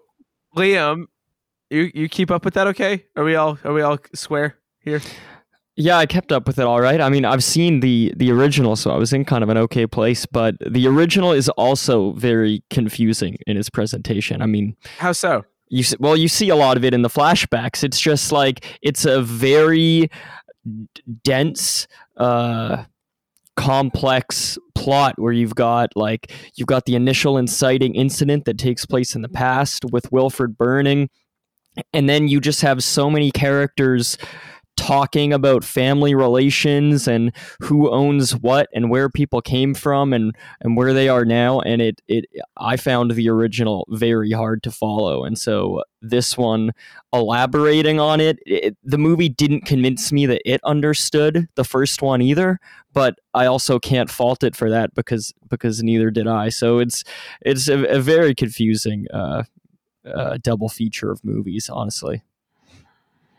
Liam, 0.56 1.06
you 1.70 1.92
you 1.94 2.10
keep 2.10 2.30
up 2.32 2.46
with 2.46 2.54
that? 2.56 2.68
Okay? 2.68 3.06
Are 3.16 3.24
we 3.24 3.36
all 3.36 3.58
are 3.64 3.74
we 3.74 3.82
all 3.82 3.98
square 4.14 4.58
here? 4.80 5.02
Yeah, 5.82 5.98
I 5.98 6.06
kept 6.06 6.34
up 6.34 6.46
with 6.46 6.60
it 6.60 6.66
all 6.66 6.82
right. 6.82 7.00
I 7.00 7.08
mean, 7.08 7.24
I've 7.24 7.44
seen 7.44 7.80
the 7.80 8.14
the 8.18 8.32
original, 8.34 8.76
so 8.76 8.92
I 8.92 8.98
was 8.98 9.14
in 9.14 9.24
kind 9.24 9.46
of 9.46 9.50
an 9.50 9.58
okay 9.58 9.88
place. 9.88 10.26
But 10.26 10.56
the 10.60 10.86
original 10.88 11.32
is 11.32 11.48
also 11.48 12.12
very 12.12 12.62
confusing 12.70 13.38
in 13.48 13.56
its 13.56 13.70
presentation. 13.70 14.42
I 14.42 14.46
mean, 14.46 14.76
How 14.98 15.14
so? 15.14 15.46
you 15.70 15.86
well, 15.98 16.18
you 16.18 16.28
see 16.28 16.50
a 16.50 16.56
lot 16.58 16.76
of 16.76 16.84
it 16.84 16.94
in 16.94 17.02
the 17.02 17.10
flashbacks. 17.10 17.82
It's 17.82 17.98
just 17.98 18.34
like 18.34 18.66
it's 18.82 19.06
a 19.06 19.22
very 19.22 20.10
d- 20.66 21.02
dense, 21.24 21.88
uh, 22.18 22.84
complex 23.56 24.58
plot 24.76 25.18
where 25.18 25.32
you've 25.32 25.56
got 25.56 25.96
like 25.96 26.34
you've 26.56 26.68
got 26.68 26.88
the 26.88 26.96
initial 26.96 27.38
inciting 27.38 27.96
incident 27.96 28.44
that 28.44 28.58
takes 28.58 28.86
place 28.86 29.16
in 29.16 29.22
the 29.22 29.30
past 29.30 29.86
with 29.94 30.12
Wilfred 30.12 30.58
burning 30.58 31.10
and 31.94 32.10
then 32.10 32.28
you 32.28 32.40
just 32.40 32.62
have 32.62 32.84
so 32.84 33.10
many 33.10 33.32
characters 33.32 34.18
talking 34.80 35.34
about 35.34 35.66
family 35.66 36.16
relations 36.16 37.06
and 37.06 37.36
who 37.62 37.92
owns 37.92 38.34
what 38.36 38.70
and 38.74 38.90
where 38.90 39.10
people 39.10 39.42
came 39.42 39.74
from 39.74 40.14
and 40.14 40.34
and 40.62 40.78
where 40.78 40.94
they 40.94 41.10
are 41.10 41.26
now. 41.26 41.60
And 41.60 41.82
it 41.82 42.02
it 42.08 42.26
I 42.58 42.78
found 42.78 43.12
the 43.12 43.30
original 43.30 43.86
very 43.90 44.32
hard 44.32 44.64
to 44.64 44.72
follow. 44.72 45.26
And 45.26 45.38
so 45.38 45.84
this 46.02 46.38
one 46.38 46.72
elaborating 47.12 48.00
on 48.00 48.22
it, 48.22 48.40
it 48.46 48.78
the 48.84 48.98
movie 48.98 49.28
didn't 49.28 49.66
convince 49.66 50.14
me 50.14 50.26
that 50.28 50.42
it 50.50 50.62
understood 50.64 51.50
the 51.56 51.66
first 51.66 52.02
one 52.02 52.22
either 52.22 52.60
but 52.94 53.20
I 53.34 53.46
also 53.46 53.80
can't 53.80 54.10
fault 54.10 54.44
it 54.44 54.56
for 54.56 54.70
that 54.70 54.94
because 54.96 55.34
because 55.48 55.84
neither 55.84 56.10
did 56.10 56.28
I. 56.28 56.50
So 56.50 56.80
it's 56.80 57.04
it's 57.42 57.68
a, 57.68 57.84
a 57.86 58.00
very 58.00 58.34
confusing 58.34 59.06
uh, 59.14 59.44
uh 60.12 60.38
double 60.42 60.70
feature 60.70 61.12
of 61.12 61.24
movies 61.24 61.70
honestly. 61.70 62.24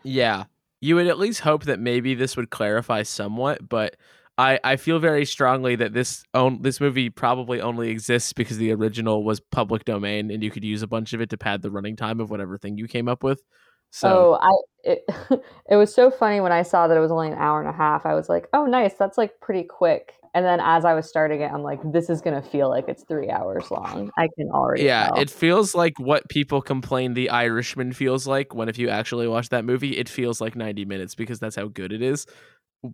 Yeah. 0.03 0.45
You 0.81 0.95
would 0.95 1.07
at 1.07 1.19
least 1.19 1.41
hope 1.41 1.65
that 1.65 1.79
maybe 1.79 2.15
this 2.15 2.35
would 2.35 2.49
clarify 2.49 3.03
somewhat, 3.03 3.69
but 3.69 3.95
I, 4.37 4.59
I 4.63 4.75
feel 4.77 4.97
very 4.99 5.25
strongly 5.25 5.75
that 5.75 5.93
this 5.93 6.23
own 6.33 6.61
this 6.61 6.81
movie 6.81 7.09
probably 7.09 7.61
only 7.61 7.89
exists 7.89 8.33
because 8.33 8.57
the 8.57 8.71
original 8.71 9.23
was 9.23 9.39
public 9.39 9.85
domain 9.85 10.31
and 10.31 10.43
you 10.43 10.49
could 10.49 10.63
use 10.63 10.81
a 10.81 10.87
bunch 10.87 11.13
of 11.13 11.21
it 11.21 11.29
to 11.29 11.37
pad 11.37 11.61
the 11.61 11.69
running 11.69 11.95
time 11.95 12.19
of 12.19 12.31
whatever 12.31 12.57
thing 12.57 12.77
you 12.77 12.87
came 12.87 13.07
up 13.07 13.23
with. 13.23 13.43
So 13.91 14.39
oh, 14.41 14.65
I 14.85 14.91
it, 14.91 15.05
it 15.69 15.75
was 15.75 15.93
so 15.93 16.09
funny 16.09 16.39
when 16.41 16.51
I 16.51 16.63
saw 16.63 16.87
that 16.87 16.97
it 16.97 17.01
was 17.01 17.11
only 17.11 17.27
an 17.27 17.37
hour 17.37 17.59
and 17.59 17.69
a 17.69 17.73
half. 17.73 18.05
I 18.05 18.15
was 18.15 18.29
like, 18.29 18.47
"Oh, 18.53 18.65
nice. 18.65 18.93
That's 18.95 19.17
like 19.17 19.39
pretty 19.41 19.63
quick." 19.63 20.13
And 20.33 20.45
then 20.45 20.61
as 20.61 20.85
I 20.85 20.93
was 20.93 21.09
starting 21.09 21.41
it, 21.41 21.51
I'm 21.51 21.61
like, 21.61 21.79
"This 21.91 22.09
is 22.09 22.21
gonna 22.21 22.41
feel 22.41 22.69
like 22.69 22.85
it's 22.87 23.03
three 23.03 23.29
hours 23.29 23.69
long." 23.69 24.09
I 24.17 24.29
can 24.37 24.49
already. 24.49 24.83
yeah, 24.83 25.07
tell. 25.09 25.19
it 25.19 25.29
feels 25.29 25.75
like 25.75 25.99
what 25.99 26.29
people 26.29 26.61
complain 26.61 27.13
the 27.15 27.29
Irishman 27.29 27.91
feels 27.91 28.25
like 28.27 28.55
when 28.55 28.69
if 28.69 28.77
you 28.77 28.87
actually 28.89 29.27
watch 29.27 29.49
that 29.49 29.65
movie, 29.65 29.97
it 29.97 30.07
feels 30.07 30.39
like 30.39 30.55
90 30.55 30.85
minutes 30.85 31.15
because 31.15 31.39
that's 31.39 31.57
how 31.57 31.67
good 31.67 31.91
it 31.91 32.01
is. 32.01 32.25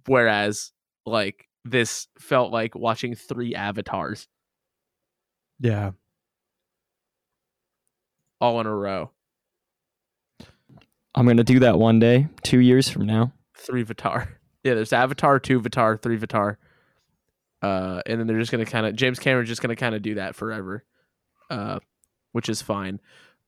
Whereas 0.07 0.71
like 1.05 1.47
this 1.63 2.07
felt 2.19 2.51
like 2.51 2.73
watching 2.75 3.13
three 3.13 3.53
avatars 3.53 4.27
Yeah. 5.59 5.91
all 8.41 8.59
in 8.61 8.65
a 8.67 8.75
row. 8.75 9.11
I'm 11.15 11.25
going 11.25 11.37
to 11.37 11.43
do 11.43 11.59
that 11.59 11.79
one 11.79 11.99
day 11.99 12.27
2 12.43 12.59
years 12.59 12.89
from 12.89 13.05
now 13.05 13.31
three 13.55 13.83
Vitar. 13.83 14.27
Yeah, 14.63 14.73
there's 14.73 14.91
Avatar, 14.91 15.39
two 15.39 15.61
Vitar, 15.61 16.01
three 16.01 16.17
Vitar. 16.17 16.57
Uh, 17.61 18.01
and 18.05 18.19
then 18.19 18.27
they're 18.27 18.39
just 18.39 18.51
gonna 18.51 18.65
kind 18.65 18.85
of 18.85 18.95
James 18.95 19.19
Cameron's 19.19 19.49
just 19.49 19.61
gonna 19.61 19.75
kind 19.75 19.95
of 19.95 20.01
do 20.01 20.15
that 20.15 20.35
forever, 20.35 20.83
uh, 21.49 21.79
which 22.31 22.49
is 22.49 22.61
fine. 22.61 22.99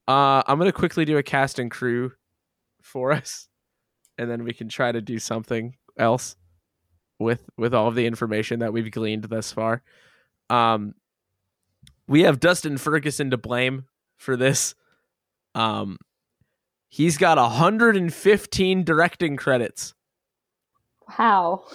Uh, 0.08 0.42
I'm 0.48 0.58
gonna 0.58 0.72
quickly 0.72 1.06
do 1.06 1.18
a 1.18 1.24
cast 1.24 1.60
and 1.60 1.70
crew 1.70 2.12
for 2.82 3.12
us, 3.14 3.48
and 4.18 4.30
then 4.30 4.44
we 4.44 4.54
can 4.54 4.68
try 4.70 4.92
to 4.92 5.02
do 5.02 5.20
something 5.20 5.76
else 5.98 6.36
with 7.20 7.48
with 7.58 7.74
all 7.74 7.88
of 7.88 7.96
the 7.96 8.06
information 8.08 8.60
that 8.60 8.74
we've 8.74 8.90
gleaned 8.92 9.26
thus 9.26 9.52
far. 9.52 9.84
Um, 10.50 10.96
we 12.08 12.24
have 12.24 12.40
Dustin 12.40 12.78
Ferguson 12.80 13.30
to 13.30 13.38
blame 13.38 13.86
for 14.18 14.36
this. 14.36 14.74
Um, 15.54 15.98
he's 16.90 17.18
got 17.18 17.38
115 17.38 18.84
directing 18.84 19.38
credits. 19.38 19.94
How? 21.08 21.66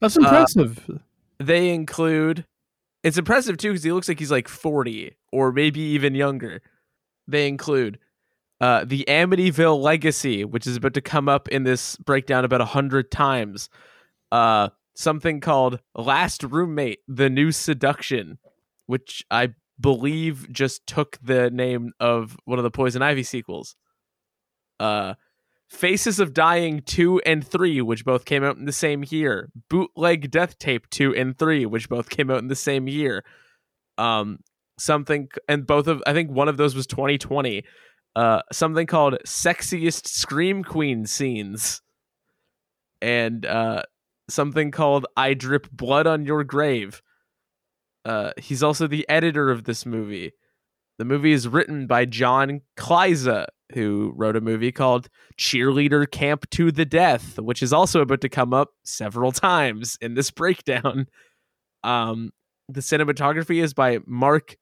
That's 0.00 0.16
Uh, 0.16 0.20
impressive. 0.20 1.00
They 1.40 1.70
include 1.70 2.46
it's 3.02 3.18
impressive 3.18 3.56
too 3.56 3.70
because 3.70 3.82
he 3.82 3.92
looks 3.92 4.08
like 4.08 4.18
he's 4.18 4.30
like 4.30 4.46
40 4.46 5.16
or 5.32 5.52
maybe 5.52 5.80
even 5.80 6.14
younger. 6.14 6.60
They 7.26 7.48
include 7.48 7.98
uh, 8.60 8.84
the 8.84 9.04
amityville 9.08 9.80
legacy 9.80 10.44
which 10.44 10.66
is 10.66 10.76
about 10.76 10.94
to 10.94 11.00
come 11.00 11.28
up 11.28 11.48
in 11.48 11.64
this 11.64 11.96
breakdown 11.96 12.44
about 12.44 12.60
a 12.60 12.66
hundred 12.66 13.10
times. 13.10 13.68
Uh, 14.30 14.68
something 14.94 15.40
called 15.40 15.80
last 15.94 16.42
roommate 16.42 17.00
the 17.08 17.30
new 17.30 17.50
seduction 17.50 18.38
which 18.86 19.24
i 19.30 19.48
believe 19.80 20.50
just 20.52 20.86
took 20.86 21.18
the 21.22 21.50
name 21.50 21.92
of 21.98 22.36
one 22.44 22.58
of 22.58 22.62
the 22.62 22.70
poison 22.70 23.02
ivy 23.02 23.22
sequels. 23.22 23.74
Uh, 24.78 25.14
Faces 25.70 26.18
of 26.18 26.34
Dying 26.34 26.82
2 26.84 27.20
and 27.20 27.46
3, 27.46 27.80
which 27.80 28.04
both 28.04 28.24
came 28.24 28.42
out 28.42 28.56
in 28.56 28.64
the 28.64 28.72
same 28.72 29.04
year. 29.08 29.50
Bootleg 29.68 30.28
Death 30.28 30.58
Tape 30.58 30.90
2 30.90 31.14
and 31.14 31.38
3, 31.38 31.64
which 31.64 31.88
both 31.88 32.10
came 32.10 32.28
out 32.28 32.38
in 32.38 32.48
the 32.48 32.56
same 32.56 32.88
year. 32.88 33.24
Um 33.96 34.38
something 34.78 35.28
and 35.48 35.66
both 35.66 35.86
of 35.86 36.02
I 36.06 36.12
think 36.12 36.30
one 36.30 36.48
of 36.48 36.56
those 36.56 36.74
was 36.74 36.88
2020. 36.88 37.62
Uh 38.16 38.42
something 38.50 38.86
called 38.86 39.18
Sexiest 39.24 40.08
Scream 40.08 40.64
Queen 40.64 41.06
Scenes. 41.06 41.82
And 43.00 43.46
uh 43.46 43.82
something 44.28 44.72
called 44.72 45.06
I 45.16 45.34
Drip 45.34 45.70
Blood 45.70 46.08
on 46.08 46.24
Your 46.24 46.42
Grave. 46.42 47.00
Uh 48.04 48.32
he's 48.38 48.64
also 48.64 48.88
the 48.88 49.08
editor 49.08 49.52
of 49.52 49.64
this 49.64 49.86
movie. 49.86 50.32
The 51.00 51.06
movie 51.06 51.32
is 51.32 51.48
written 51.48 51.86
by 51.86 52.04
John 52.04 52.60
Kleiza, 52.76 53.46
who 53.72 54.12
wrote 54.16 54.36
a 54.36 54.42
movie 54.42 54.70
called 54.70 55.08
Cheerleader 55.38 56.04
Camp 56.10 56.50
to 56.50 56.70
the 56.70 56.84
Death, 56.84 57.38
which 57.38 57.62
is 57.62 57.72
also 57.72 58.02
about 58.02 58.20
to 58.20 58.28
come 58.28 58.52
up 58.52 58.72
several 58.84 59.32
times 59.32 59.96
in 60.02 60.12
this 60.12 60.30
breakdown. 60.30 61.06
Um, 61.82 62.32
the 62.68 62.82
cinematography 62.82 63.62
is 63.62 63.72
by 63.72 64.00
Mark 64.04 64.56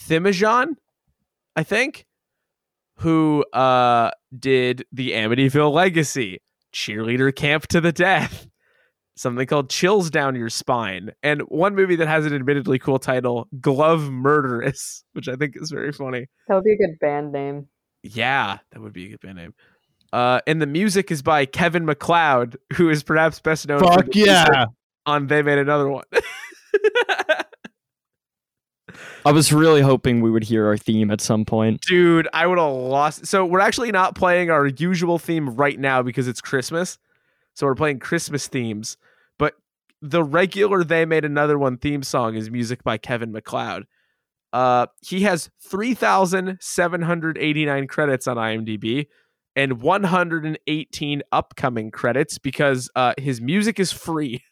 Thimajan, 0.00 0.76
I 1.56 1.64
think, 1.64 2.06
who 2.98 3.44
uh, 3.52 4.12
did 4.38 4.84
the 4.92 5.10
Amityville 5.10 5.72
Legacy, 5.72 6.38
Cheerleader 6.72 7.34
Camp 7.34 7.66
to 7.66 7.80
the 7.80 7.90
Death, 7.90 8.46
something 9.18 9.46
called 9.46 9.70
Chills 9.70 10.10
Down 10.10 10.34
Your 10.34 10.48
Spine, 10.48 11.12
and 11.22 11.42
one 11.42 11.74
movie 11.74 11.96
that 11.96 12.08
has 12.08 12.24
an 12.26 12.34
admittedly 12.34 12.78
cool 12.78 12.98
title, 12.98 13.48
Glove 13.60 14.10
Murderous, 14.10 15.04
which 15.12 15.28
I 15.28 15.36
think 15.36 15.54
is 15.56 15.70
very 15.70 15.92
funny. 15.92 16.26
That 16.46 16.54
would 16.54 16.64
be 16.64 16.72
a 16.72 16.76
good 16.76 16.98
band 17.00 17.32
name. 17.32 17.68
Yeah, 18.02 18.58
that 18.72 18.80
would 18.80 18.92
be 18.92 19.06
a 19.06 19.08
good 19.10 19.20
band 19.20 19.38
name. 19.38 19.54
Uh, 20.12 20.40
and 20.46 20.62
the 20.62 20.66
music 20.66 21.10
is 21.10 21.20
by 21.20 21.44
Kevin 21.44 21.84
MacLeod, 21.84 22.56
who 22.74 22.88
is 22.88 23.02
perhaps 23.02 23.40
best 23.40 23.68
known 23.68 23.80
Fuck 23.80 24.06
the 24.06 24.20
yeah. 24.20 24.66
on 25.04 25.26
They 25.26 25.42
Made 25.42 25.58
Another 25.58 25.88
One. 25.88 26.04
I 29.26 29.32
was 29.32 29.52
really 29.52 29.82
hoping 29.82 30.22
we 30.22 30.30
would 30.30 30.44
hear 30.44 30.66
our 30.66 30.78
theme 30.78 31.10
at 31.10 31.20
some 31.20 31.44
point. 31.44 31.82
Dude, 31.82 32.28
I 32.32 32.46
would 32.46 32.56
have 32.58 32.72
lost. 32.72 33.26
So 33.26 33.44
we're 33.44 33.60
actually 33.60 33.92
not 33.92 34.14
playing 34.14 34.50
our 34.50 34.66
usual 34.66 35.18
theme 35.18 35.50
right 35.50 35.78
now 35.78 36.02
because 36.02 36.26
it's 36.28 36.40
Christmas. 36.40 36.98
So 37.52 37.66
we're 37.66 37.74
playing 37.74 37.98
Christmas 37.98 38.46
themes. 38.46 38.96
The 40.00 40.22
regular 40.22 40.84
They 40.84 41.04
Made 41.04 41.24
Another 41.24 41.58
One 41.58 41.76
theme 41.76 42.02
song 42.02 42.36
is 42.36 42.50
music 42.50 42.84
by 42.84 42.98
Kevin 42.98 43.32
MacLeod. 43.32 43.84
Uh, 44.52 44.86
he 45.04 45.22
has 45.22 45.50
3,789 45.68 47.86
credits 47.86 48.26
on 48.26 48.36
IMDb 48.36 49.06
and 49.56 49.80
118 49.82 51.22
upcoming 51.32 51.90
credits 51.90 52.38
because 52.38 52.90
uh, 52.94 53.14
his 53.18 53.40
music 53.40 53.80
is 53.80 53.92
free. 53.92 54.42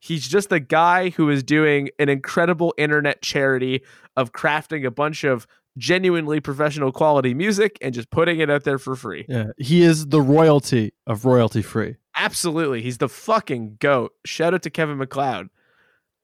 He's 0.00 0.28
just 0.28 0.52
a 0.52 0.60
guy 0.60 1.10
who 1.10 1.28
is 1.30 1.42
doing 1.42 1.88
an 1.98 2.08
incredible 2.08 2.72
internet 2.76 3.22
charity 3.22 3.82
of 4.16 4.32
crafting 4.32 4.86
a 4.86 4.90
bunch 4.90 5.24
of 5.24 5.46
genuinely 5.76 6.40
professional 6.40 6.92
quality 6.92 7.34
music 7.34 7.78
and 7.80 7.94
just 7.94 8.10
putting 8.10 8.40
it 8.40 8.50
out 8.50 8.64
there 8.64 8.78
for 8.78 8.96
free. 8.96 9.24
Yeah. 9.28 9.46
He 9.56 9.82
is 9.82 10.06
the 10.06 10.20
royalty 10.20 10.92
of 11.06 11.24
royalty 11.24 11.62
free. 11.62 11.96
Absolutely. 12.18 12.82
He's 12.82 12.98
the 12.98 13.08
fucking 13.08 13.76
goat. 13.80 14.12
Shout 14.24 14.52
out 14.52 14.62
to 14.62 14.70
Kevin 14.70 14.98
MacLeod. 14.98 15.48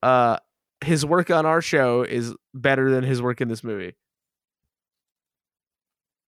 Uh 0.03 0.39
his 0.85 1.07
work 1.07 1.31
on 1.31 1.47
our 1.47 1.63
show 1.63 2.03
is 2.03 2.35
better 2.53 2.91
than 2.91 3.05
his 3.05 3.23
work 3.23 3.41
in 3.41 3.49
this 3.49 3.65
movie. 3.65 3.95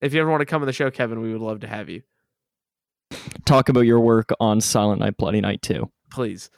If 0.01 0.15
you 0.15 0.21
ever 0.21 0.31
want 0.31 0.41
to 0.41 0.47
come 0.47 0.63
on 0.63 0.67
the 0.67 0.73
show, 0.73 0.91
Kevin, 0.91 1.21
we 1.21 1.33
would 1.33 1.43
love 1.43 1.61
to 1.61 1.67
have 1.67 1.89
you. 1.91 2.03
Talk 3.45 3.69
about 3.69 3.81
your 3.81 4.01
work 4.01 4.31
on 4.41 4.61
Silent 4.61 5.01
Night, 5.01 5.17
Bloody 5.17 5.41
Night 5.41 5.63
2. 5.63 5.91
Please. 6.11 6.49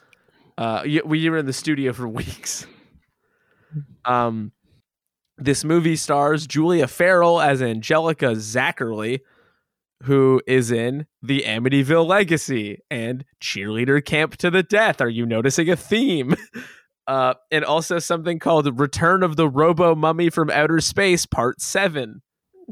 Uh 0.57 0.83
we 1.03 1.29
were 1.29 1.37
in 1.39 1.45
the 1.47 1.53
studio 1.53 1.93
for 1.93 2.07
weeks. 2.21 2.67
Um 4.05 4.51
this 5.37 5.63
movie 5.63 5.95
stars 5.95 6.45
Julia 6.45 6.87
Farrell 6.87 7.41
as 7.41 7.61
Angelica 7.61 8.35
Zachary, 8.35 9.21
who 10.03 10.41
is 10.47 10.71
in 10.71 11.05
The 11.21 11.43
Amityville 11.45 12.07
Legacy 12.07 12.81
and 12.89 13.25
Cheerleader 13.41 14.03
Camp 14.03 14.37
to 14.37 14.49
the 14.49 14.63
Death. 14.63 15.01
Are 15.01 15.09
you 15.09 15.25
noticing 15.25 15.69
a 15.69 15.75
theme? 15.75 16.35
Uh, 17.07 17.33
and 17.49 17.65
also 17.65 17.97
something 17.97 18.37
called 18.37 18.79
Return 18.79 19.23
of 19.23 19.35
the 19.35 19.49
Robo 19.49 19.95
Mummy 19.95 20.29
from 20.29 20.51
Outer 20.51 20.79
Space, 20.79 21.25
Part 21.25 21.59
7. 21.59 22.21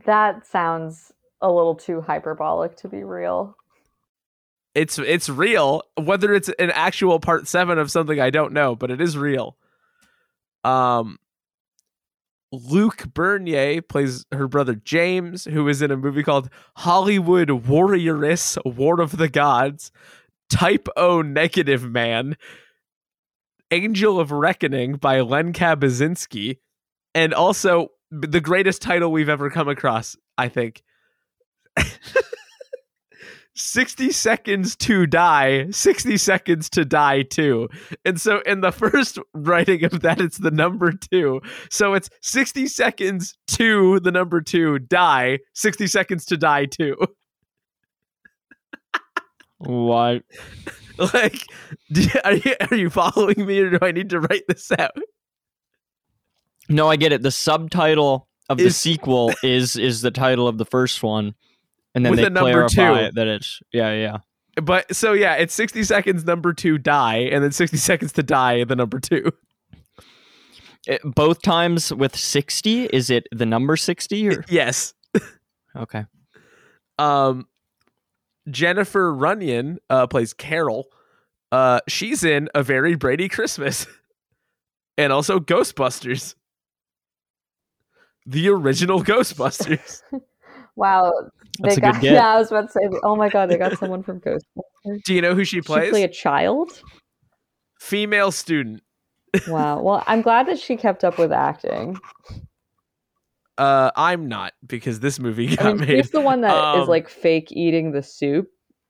That 0.06 0.46
sounds 0.46 1.12
a 1.42 1.52
little 1.52 1.74
too 1.74 2.02
hyperbolic 2.02 2.78
to 2.78 2.88
be 2.88 3.04
real. 3.04 3.56
It's 4.76 5.00
it's 5.00 5.28
real. 5.28 5.82
Whether 6.00 6.36
it's 6.36 6.50
an 6.60 6.70
actual 6.70 7.20
part 7.20 7.48
seven 7.48 7.80
of 7.80 7.90
something, 7.90 8.20
I 8.20 8.30
don't 8.30 8.54
know, 8.54 8.76
but 8.76 8.92
it 8.92 9.02
is 9.02 9.18
real. 9.18 9.58
Um, 10.64 11.18
Luke 12.52 13.14
Bernier 13.14 13.82
plays 13.82 14.26
her 14.32 14.48
brother 14.48 14.76
James, 14.76 15.46
who 15.46 15.68
is 15.68 15.82
in 15.82 15.92
a 15.92 15.98
movie 15.98 16.24
called 16.24 16.50
Hollywood 16.78 17.50
Warrioress 17.50 18.58
War 18.66 19.02
of 19.02 19.18
the 19.18 19.28
Gods, 19.28 19.92
Type 20.50 20.88
O 20.96 21.22
Negative 21.22 21.84
Man, 21.84 22.38
Angel 23.72 24.20
of 24.20 24.32
Reckoning 24.32 24.96
by 24.96 25.20
Len 25.22 25.52
Kabasinski, 25.52 26.60
and 27.14 27.34
also 27.34 27.90
the 28.12 28.40
greatest 28.40 28.82
title 28.82 29.12
we've 29.12 29.30
ever 29.30 29.50
come 29.50 29.68
across, 29.68 30.16
I 30.38 30.48
think. 30.48 30.84
60 33.58 34.12
seconds 34.12 34.76
to 34.78 35.06
die, 35.08 35.70
60 35.72 36.18
seconds 36.18 36.70
to 36.72 36.86
die 36.86 37.24
too. 37.24 37.68
And 38.06 38.20
so 38.22 38.40
in 38.46 38.62
the 38.62 38.72
first 38.74 39.18
writing 39.34 39.84
of 39.84 40.02
that, 40.02 40.22
it's 40.22 40.38
the 40.38 40.52
number 40.52 40.92
two. 40.94 41.42
So 41.70 41.94
it's 41.94 42.10
60 42.22 42.68
seconds 42.68 43.38
to 43.50 44.00
the 44.02 44.12
number 44.12 44.42
two, 44.42 44.80
die, 44.80 45.40
60 45.54 45.88
seconds 45.88 46.26
to 46.26 46.38
die 46.38 46.66
too. 46.66 46.96
What? 49.58 50.24
Like, 51.14 51.44
you- 51.90 52.10
are 52.24 52.34
you, 52.34 52.56
are 52.72 52.76
you 52.76 52.90
following 52.90 53.46
me 53.46 53.60
or 53.60 53.70
do 53.70 53.78
I 53.84 53.92
need 53.92 54.10
to 54.10 54.20
write 54.20 54.46
this 54.48 54.72
out? 54.72 54.98
No, 56.70 56.90
I 56.90 56.96
get 56.96 57.12
it. 57.14 57.22
The 57.22 57.30
subtitle 57.30 58.28
of 58.50 58.58
the 58.58 58.66
Is- 58.66 58.78
sequel 58.78 59.32
is 59.44 59.76
is 59.76 60.02
the 60.02 60.10
title 60.10 60.48
of 60.48 60.58
the 60.58 60.66
first 60.66 61.04
one, 61.04 61.36
and 61.98 62.06
then 62.06 62.12
With 62.12 62.20
they 62.20 62.26
a 62.28 62.30
number 62.30 62.68
clarify 62.70 63.08
two. 63.08 63.12
that 63.16 63.28
it's 63.28 63.60
yeah, 63.74 63.92
yeah. 63.94 64.18
But 64.62 64.96
so 64.96 65.14
yeah, 65.14 65.34
it's 65.36 65.54
60 65.54 65.84
seconds 65.84 66.24
number 66.26 66.54
two 66.54 66.78
die, 66.78 67.18
and 67.32 67.44
then 67.44 67.52
60 67.52 67.78
seconds 67.78 68.14
to 68.14 68.24
die 68.24 68.64
the 68.64 68.76
number 68.76 69.00
two. 69.00 69.32
It- 70.88 71.02
both 71.04 71.42
times 71.42 71.94
with 71.94 72.16
sixty. 72.16 72.86
Is 72.86 73.10
it 73.10 73.28
the 73.32 73.46
number 73.46 73.76
sixty 73.76 74.30
or 74.30 74.46
Yes. 74.50 74.94
okay? 75.76 76.06
Um, 76.98 77.48
Jennifer 78.50 79.14
Runyon 79.14 79.80
uh, 79.90 80.08
plays 80.08 80.34
Carol. 80.34 80.88
Uh, 81.52 81.80
she's 81.88 82.24
in 82.24 82.48
A 82.56 82.64
Very 82.64 82.96
Brady 82.96 83.28
Christmas, 83.30 83.86
and 84.98 85.12
also 85.14 85.40
Ghostbusters, 85.40 86.36
the 88.26 88.50
original 88.50 89.04
Ghostbusters. 89.12 90.02
Wow. 90.78 91.12
They 91.62 91.70
That's 91.70 91.78
a 91.78 91.82
got, 91.82 91.94
good 91.96 92.02
get. 92.04 92.14
Yeah, 92.14 92.28
I 92.34 92.38
was 92.38 92.50
about 92.52 92.68
to 92.68 92.72
say, 92.72 93.00
oh 93.04 93.16
my 93.18 93.28
god, 93.28 93.50
they 93.50 93.58
got 93.58 93.78
someone 93.80 94.04
from 94.04 94.22
Ghostbusters. 94.22 95.04
Do 95.04 95.14
you 95.14 95.22
know 95.22 95.36
who 95.36 95.44
she 95.44 95.60
plays? 95.60 95.88
She 95.88 95.90
plays? 95.90 95.92
play 95.92 96.04
a 96.04 96.08
child? 96.08 96.82
Female 97.82 98.32
student. 98.32 98.84
Wow. 99.48 99.82
Well, 99.82 100.04
I'm 100.08 100.22
glad 100.22 100.48
that 100.48 100.60
she 100.60 100.78
kept 100.78 101.04
up 101.04 101.18
with 101.18 101.32
acting. 101.34 101.98
Uh, 103.58 103.92
I'm 103.96 104.28
not 104.28 104.54
because 104.66 105.00
this 105.00 105.20
movie 105.20 105.56
got 105.56 105.66
I 105.66 105.74
mean, 105.74 105.88
made. 105.88 105.98
she's 105.98 106.12
the 106.12 106.22
one 106.22 106.42
that 106.42 106.76
is 106.78 106.84
Um, 106.84 106.88
like 106.88 107.10
fake 107.10 107.52
eating 107.52 107.92
the 107.92 108.04
soup 108.04 108.48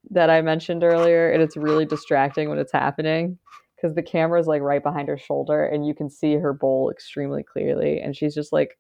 that 0.10 0.30
I 0.30 0.42
mentioned 0.42 0.84
earlier, 0.84 1.32
and 1.32 1.42
it's 1.42 1.56
really 1.56 1.86
distracting 1.86 2.50
when 2.50 2.60
it's 2.60 2.72
happening 2.74 3.40
because 3.76 3.96
the 3.96 4.04
camera's 4.04 4.48
like 4.48 4.62
right 4.62 4.84
behind 4.84 5.08
her 5.08 5.18
shoulder, 5.18 5.66
and 5.66 5.88
you 5.88 5.94
can 5.96 6.10
see 6.10 6.36
her 6.36 6.52
bowl 6.52 6.90
extremely 6.90 7.44
clearly, 7.44 8.00
and 8.02 8.16
she's 8.16 8.36
just 8.36 8.52
like 8.52 8.78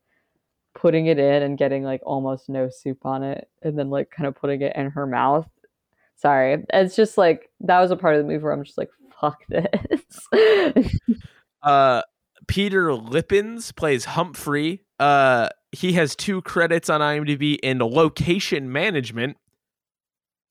putting 0.77 1.07
it 1.07 1.17
in 1.17 1.43
and 1.43 1.57
getting 1.57 1.83
like 1.83 2.01
almost 2.05 2.47
no 2.47 2.69
soup 2.69 3.05
on 3.05 3.23
it, 3.23 3.49
and 3.63 3.77
then 3.77 3.89
like 3.89 4.11
kind 4.11 4.27
of 4.27 4.35
putting 4.35 4.61
it 4.61 4.75
in 4.75 4.91
her 4.91 5.07
mouth. 5.07 5.47
Sorry, 6.15 6.63
it's 6.71 6.95
just 6.95 7.17
like 7.17 7.49
that 7.61 7.79
was 7.79 7.91
a 7.91 7.95
part 7.95 8.15
of 8.15 8.21
the 8.21 8.27
movie 8.27 8.43
where 8.43 8.53
I'm 8.53 8.63
just 8.63 8.77
like, 8.77 8.89
fuck 9.19 9.39
this. 9.49 10.91
Uh, 11.63 12.01
Peter 12.47 12.93
Lippens 12.93 13.73
plays 13.73 14.05
Humphrey. 14.05 14.85
Uh, 14.99 15.49
he 15.71 15.93
has 15.93 16.15
two 16.15 16.41
credits 16.43 16.89
on 16.89 17.01
IMDb 17.01 17.57
in 17.61 17.79
location 17.79 18.71
management 18.71 19.35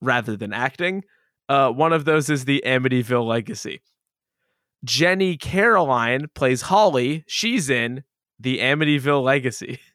rather 0.01 0.37
than 0.37 0.53
acting. 0.53 1.03
Uh, 1.49 1.71
one 1.71 1.93
of 1.93 2.05
those 2.05 2.29
is 2.29 2.45
the 2.45 2.61
Amityville 2.65 3.25
Legacy. 3.25 3.81
Jenny 4.83 5.37
Caroline 5.37 6.27
plays 6.35 6.63
Holly. 6.63 7.23
She's 7.27 7.69
in 7.69 8.03
the 8.39 8.59
Amityville 8.59 9.23
Legacy. 9.23 9.79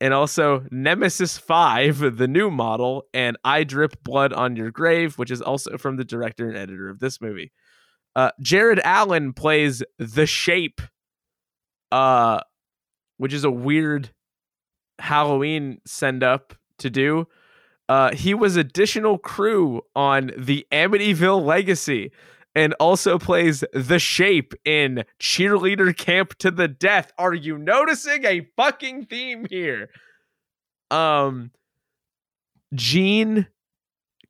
And 0.00 0.14
also 0.14 0.64
Nemesis 0.70 1.38
5, 1.38 2.16
the 2.16 2.28
new 2.28 2.50
model, 2.50 3.04
and 3.12 3.36
I 3.44 3.64
Drip 3.64 4.02
Blood 4.04 4.32
on 4.32 4.54
Your 4.54 4.70
Grave, 4.70 5.18
which 5.18 5.30
is 5.30 5.42
also 5.42 5.76
from 5.76 5.96
the 5.96 6.04
director 6.04 6.48
and 6.48 6.56
editor 6.56 6.88
of 6.88 7.00
this 7.00 7.20
movie. 7.20 7.50
Uh, 8.14 8.30
Jared 8.40 8.80
Allen 8.84 9.32
plays 9.32 9.82
The 9.98 10.26
Shape, 10.26 10.80
uh, 11.90 12.40
which 13.16 13.32
is 13.32 13.44
a 13.44 13.50
weird 13.50 14.10
Halloween 14.98 15.80
send 15.84 16.22
up 16.22 16.54
to 16.78 16.90
do. 16.90 17.26
Uh, 17.88 18.14
he 18.14 18.34
was 18.34 18.56
additional 18.56 19.18
crew 19.18 19.82
on 19.96 20.30
the 20.36 20.66
Amityville 20.70 21.44
Legacy 21.44 22.12
and 22.58 22.74
also 22.80 23.20
plays 23.20 23.62
The 23.72 24.00
Shape 24.00 24.52
in 24.64 25.04
Cheerleader 25.20 25.96
Camp 25.96 26.34
to 26.38 26.50
the 26.50 26.66
Death. 26.66 27.12
Are 27.16 27.32
you 27.32 27.56
noticing 27.56 28.24
a 28.24 28.48
fucking 28.56 29.04
theme 29.04 29.46
here? 29.48 29.90
Um, 30.90 31.52
Jean 32.74 33.46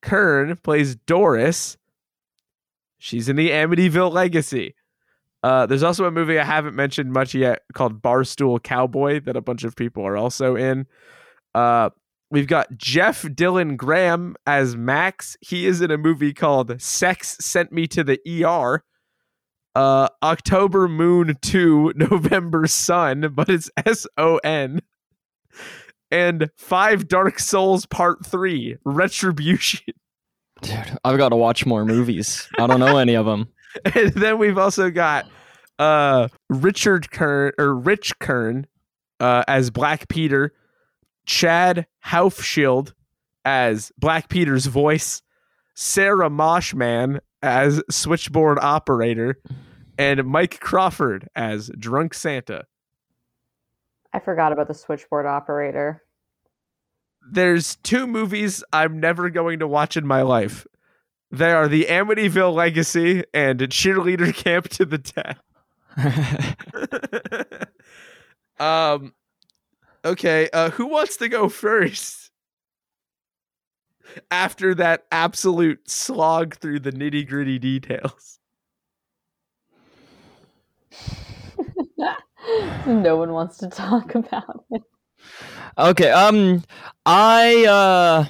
Kern 0.03 0.57
plays 0.57 0.95
Doris. 0.95 1.79
She's 2.99 3.31
in 3.31 3.37
the 3.37 3.49
Amityville 3.49 4.12
Legacy. 4.12 4.74
Uh, 5.43 5.64
there's 5.64 5.83
also 5.83 6.05
a 6.05 6.11
movie 6.11 6.39
I 6.39 6.45
haven't 6.45 6.76
mentioned 6.76 7.11
much 7.11 7.35
yet 7.35 7.62
called 7.72 8.03
Barstool 8.03 8.62
Cowboy 8.62 9.20
that 9.20 9.37
a 9.37 9.41
bunch 9.41 9.64
of 9.64 9.74
people 9.74 10.07
are 10.07 10.18
also 10.18 10.55
in. 10.55 10.87
Uh, 11.55 11.89
we've 12.31 12.47
got 12.47 12.76
Jeff 12.76 13.22
Dylan 13.22 13.76
Graham 13.76 14.37
as 14.47 14.76
Max. 14.76 15.37
He 15.41 15.66
is 15.66 15.81
in 15.81 15.91
a 15.91 15.99
movie 15.99 16.33
called 16.33 16.81
Sex 16.81 17.37
Sent 17.41 17.72
Me 17.72 17.87
to 17.89 18.05
the 18.05 18.20
ER. 18.45 18.85
Uh, 19.74 20.09
October 20.22 20.89
Moon 20.89 21.37
2, 21.41 21.93
November 21.97 22.66
Sun, 22.66 23.33
but 23.35 23.49
it's 23.49 23.70
S 23.85 24.07
O 24.16 24.39
N. 24.39 24.81
And 26.11 26.51
Five 26.57 27.07
Dark 27.07 27.39
Souls 27.39 27.87
Part 27.87 28.24
3, 28.24 28.79
Retribution. 28.85 29.95
Dude, 30.62 30.99
I've 31.05 31.18
got 31.18 31.29
to 31.29 31.37
watch 31.37 31.66
more 31.66 31.85
movies. 31.85 32.49
I 32.59 32.66
don't 32.66 32.81
know 32.81 32.97
any 32.97 33.14
of 33.14 33.26
them. 33.26 33.49
and 33.95 34.12
then 34.14 34.39
we've 34.39 34.59
also 34.59 34.91
got 34.91 35.26
uh 35.79 36.26
Richard 36.49 37.11
Kern 37.12 37.53
or 37.59 37.72
Rich 37.74 38.18
Kern 38.18 38.66
uh 39.20 39.45
as 39.47 39.70
Black 39.70 40.09
Peter, 40.09 40.53
Chad 41.29 41.87
Haufschild 42.07 42.95
as 43.45 43.93
Black 43.99 44.31
Peter's 44.31 44.66
voice, 44.66 45.22
Sarah 45.74 46.31
Moshman 46.31 47.20
as 47.43 47.83
switchboard 47.91 48.59
operator, 48.59 49.39
and 49.99 50.24
Mike 50.24 50.59
Crawford 50.59 51.29
as 51.37 51.70
drunk 51.79 52.14
Santa. 52.14 52.64
I 54.12 54.18
forgot 54.20 54.53
about 54.53 54.68
the 54.68 54.74
switchboard 54.74 55.26
operator. 55.26 56.03
There's 57.31 57.76
two 57.76 58.07
movies 58.07 58.64
I'm 58.72 58.99
never 58.99 59.29
going 59.29 59.59
to 59.59 59.68
watch 59.68 59.99
in 59.99 60.07
my 60.07 60.22
life. 60.22 60.66
They 61.31 61.53
are 61.53 61.68
the 61.68 61.85
Amityville 61.85 62.55
Legacy 62.55 63.22
and 63.35 63.61
Cheerleader 63.61 64.35
Camp 64.35 64.70
to 64.70 64.87
the 64.87 64.99
Death. 64.99 65.43
um 68.61 69.12
okay 70.09 70.49
uh 70.53 70.71
who 70.71 70.87
wants 70.87 71.17
to 71.17 71.29
go 71.29 71.49
first 71.49 72.31
after 74.31 74.75
that 74.75 75.05
absolute 75.13 75.89
slog 75.89 76.57
through 76.57 76.81
the 76.81 76.93
nitty-gritty 76.93 77.59
details 77.59 78.39
no 82.87 83.17
one 83.17 83.33
wants 83.33 83.59
to 83.59 83.69
talk 83.69 84.15
about 84.15 84.65
it. 84.71 84.83
Okay. 85.77 86.11
Um, 86.11 86.65
I 87.07 87.67
uh, 87.67 88.25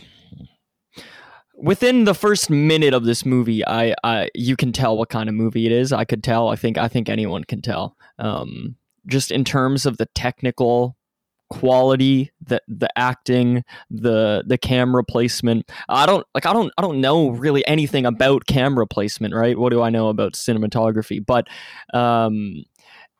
within 1.55 2.05
the 2.05 2.15
first 2.15 2.51
minute 2.51 2.95
of 2.95 3.05
this 3.05 3.25
movie, 3.25 3.67
I, 3.67 3.95
I, 4.05 4.31
you 4.35 4.57
can 4.57 4.73
tell 4.73 4.97
what 4.97 5.09
kind 5.09 5.29
of 5.29 5.35
movie 5.35 5.67
it 5.67 5.73
is. 5.73 5.93
I 5.93 6.05
could 6.05 6.23
tell. 6.23 6.49
I 6.49 6.57
think, 6.57 6.79
I 6.79 6.89
think 6.89 7.09
anyone 7.09 7.45
can 7.45 7.63
tell. 7.63 7.97
Um, 8.19 8.77
just 9.07 9.31
in 9.31 9.45
terms 9.45 9.87
of 9.87 9.97
the 9.97 10.07
technical 10.15 10.97
quality, 11.51 12.31
the 12.41 12.61
the 12.69 12.89
acting, 12.99 13.65
the 13.91 14.45
the 14.47 14.59
camera 14.59 15.05
placement. 15.05 15.71
I 15.89 16.07
don't 16.07 16.27
like. 16.35 16.47
I 16.47 16.53
don't. 16.53 16.73
I 16.79 16.83
don't 16.83 17.01
know 17.01 17.31
really 17.31 17.67
anything 17.67 18.07
about 18.07 18.47
camera 18.47 18.87
placement. 18.87 19.35
Right? 19.35 19.59
What 19.59 19.71
do 19.71 19.83
I 19.83 19.91
know 19.91 20.09
about 20.09 20.35
cinematography? 20.35 21.25
But 21.25 21.49
um, 21.95 22.65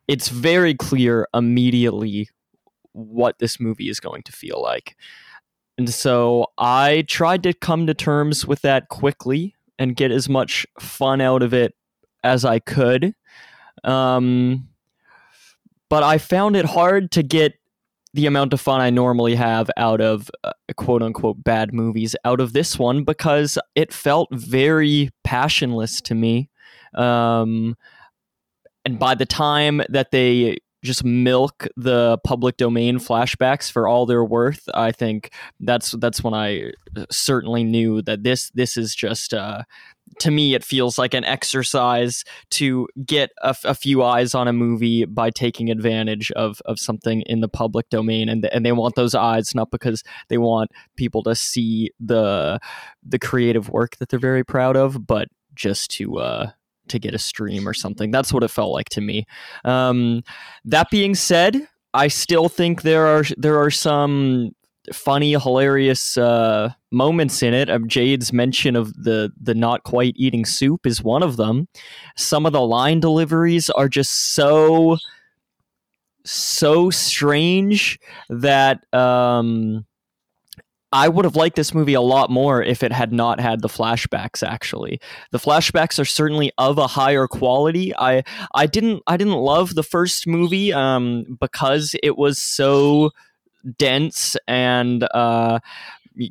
it's 0.07 0.29
very 0.29 0.73
clear 0.73 1.27
immediately 1.33 2.29
what 2.93 3.39
this 3.39 3.59
movie 3.59 3.89
is 3.89 3.99
going 3.99 4.23
to 4.23 4.31
feel 4.31 4.61
like. 4.61 4.95
And 5.77 5.89
so 5.89 6.47
I 6.57 7.05
tried 7.07 7.43
to 7.43 7.53
come 7.53 7.87
to 7.87 7.93
terms 7.93 8.45
with 8.45 8.61
that 8.63 8.89
quickly 8.89 9.55
and 9.77 9.95
get 9.95 10.11
as 10.11 10.27
much 10.27 10.67
fun 10.77 11.21
out 11.21 11.41
of 11.41 11.53
it 11.53 11.73
as 12.23 12.43
I 12.43 12.59
could. 12.59 13.15
Um, 13.85 14.67
but 15.89 16.03
I 16.03 16.17
found 16.17 16.55
it 16.55 16.65
hard 16.65 17.11
to 17.11 17.23
get 17.23 17.53
the 18.13 18.25
amount 18.25 18.53
of 18.53 18.61
fun 18.61 18.81
I 18.81 18.89
normally 18.89 19.35
have 19.35 19.69
out 19.77 20.01
of 20.01 20.31
uh, 20.43 20.51
quote 20.77 21.03
unquote 21.03 21.43
bad 21.43 21.73
movies 21.73 22.15
out 22.25 22.41
of 22.41 22.53
this 22.53 22.79
one 22.79 23.03
because 23.03 23.57
it 23.75 23.93
felt 23.93 24.29
very 24.31 25.09
passionless 25.23 26.01
to 26.01 26.15
me. 26.15 26.49
Um, 26.95 27.75
and 28.85 28.97
by 28.97 29.15
the 29.15 29.25
time 29.25 29.81
that 29.89 30.11
they 30.11 30.57
just 30.83 31.03
milk 31.03 31.67
the 31.75 32.17
public 32.23 32.57
domain 32.57 32.97
flashbacks 32.97 33.69
for 33.69 33.87
all 33.87 34.05
they're 34.05 34.23
worth, 34.23 34.63
I 34.73 34.91
think 34.91 35.31
that's 35.59 35.91
that's 35.91 36.23
when 36.23 36.33
I 36.33 36.71
uh, 36.95 37.05
certainly 37.11 37.63
knew 37.63 38.01
that 38.03 38.23
this 38.23 38.49
this 38.51 38.77
is 38.77 38.95
just 38.95 39.33
uh, 39.33 39.63
to 40.19 40.31
me 40.31 40.53
it 40.53 40.63
feels 40.63 40.97
like 40.97 41.13
an 41.13 41.23
exercise 41.23 42.23
to 42.49 42.87
get 43.05 43.31
a, 43.41 43.55
a, 43.63 43.75
few 43.75 44.03
eyes 44.03 44.33
on 44.33 44.47
a 44.47 44.53
movie 44.53 45.05
by 45.05 45.29
taking 45.29 45.69
advantage 45.69 46.31
of 46.31 46.61
of 46.65 46.79
something 46.79 47.21
in 47.23 47.41
the 47.41 47.47
public 47.47 47.89
domain 47.89 48.27
and 48.29 48.45
and 48.51 48.65
they 48.65 48.71
want 48.71 48.95
those 48.95 49.15
eyes 49.15 49.53
not 49.53 49.71
because 49.71 50.03
they 50.29 50.37
want 50.37 50.71
people 50.95 51.23
to 51.23 51.35
see 51.35 51.91
the 51.99 52.59
the 53.03 53.19
creative 53.19 53.69
work 53.69 53.97
that 53.97 54.09
they're 54.09 54.19
very 54.19 54.43
proud 54.43 54.75
of 54.75 55.05
but 55.05 55.27
just 55.55 55.91
to 55.91 56.17
uh 56.17 56.49
to 56.87 56.99
get 56.99 57.13
a 57.13 57.19
stream 57.19 57.67
or 57.67 57.73
something. 57.73 58.11
That's 58.11 58.33
what 58.33 58.43
it 58.43 58.49
felt 58.49 58.73
like 58.73 58.89
to 58.89 59.01
me. 59.01 59.25
Um 59.63 60.23
that 60.65 60.89
being 60.89 61.15
said 61.15 61.67
I 61.93 62.07
still 62.07 62.49
think 62.49 62.81
there 62.81 63.07
are 63.07 63.23
there 63.37 63.59
are 63.59 63.71
some 63.71 64.51
funny, 64.93 65.31
hilarious 65.33 66.17
uh, 66.17 66.71
moments 66.91 67.41
in 67.43 67.53
it. 67.53 67.69
Um, 67.69 67.87
Jade's 67.87 68.33
mention 68.33 68.75
of 68.75 68.93
the 68.93 69.31
the 69.39 69.55
not 69.55 69.83
quite 69.83 70.13
eating 70.15 70.45
soup 70.45 70.85
is 70.85 71.03
one 71.03 71.23
of 71.23 71.37
them. 71.37 71.67
Some 72.15 72.45
of 72.45 72.53
the 72.53 72.61
line 72.61 72.99
deliveries 72.99 73.69
are 73.69 73.89
just 73.89 74.33
so 74.33 74.97
so 76.25 76.89
strange 76.89 77.99
that 78.29 78.83
um, 78.93 79.85
I 80.91 81.07
would 81.07 81.25
have 81.25 81.35
liked 81.35 81.55
this 81.55 81.73
movie 81.73 81.93
a 81.93 82.01
lot 82.01 82.29
more 82.29 82.63
if 82.63 82.81
it 82.81 82.91
had 82.91 83.13
not 83.13 83.39
had 83.39 83.61
the 83.61 83.67
flashbacks 83.67 84.41
actually. 84.45 84.99
The 85.31 85.37
flashbacks 85.37 85.99
are 85.99 86.05
certainly 86.05 86.51
of 86.57 86.77
a 86.77 86.87
higher 86.87 87.27
quality. 87.27 87.93
I 87.95 88.23
I 88.55 88.65
didn't 88.65 89.03
I 89.05 89.17
didn't 89.17 89.33
love 89.33 89.75
the 89.75 89.83
first 89.83 90.25
movie 90.25 90.73
um, 90.73 91.37
because 91.39 91.95
it 92.01 92.17
was 92.17 92.41
so 92.41 93.11
dense 93.77 94.37
and 94.47 95.03
uh, 95.13 95.59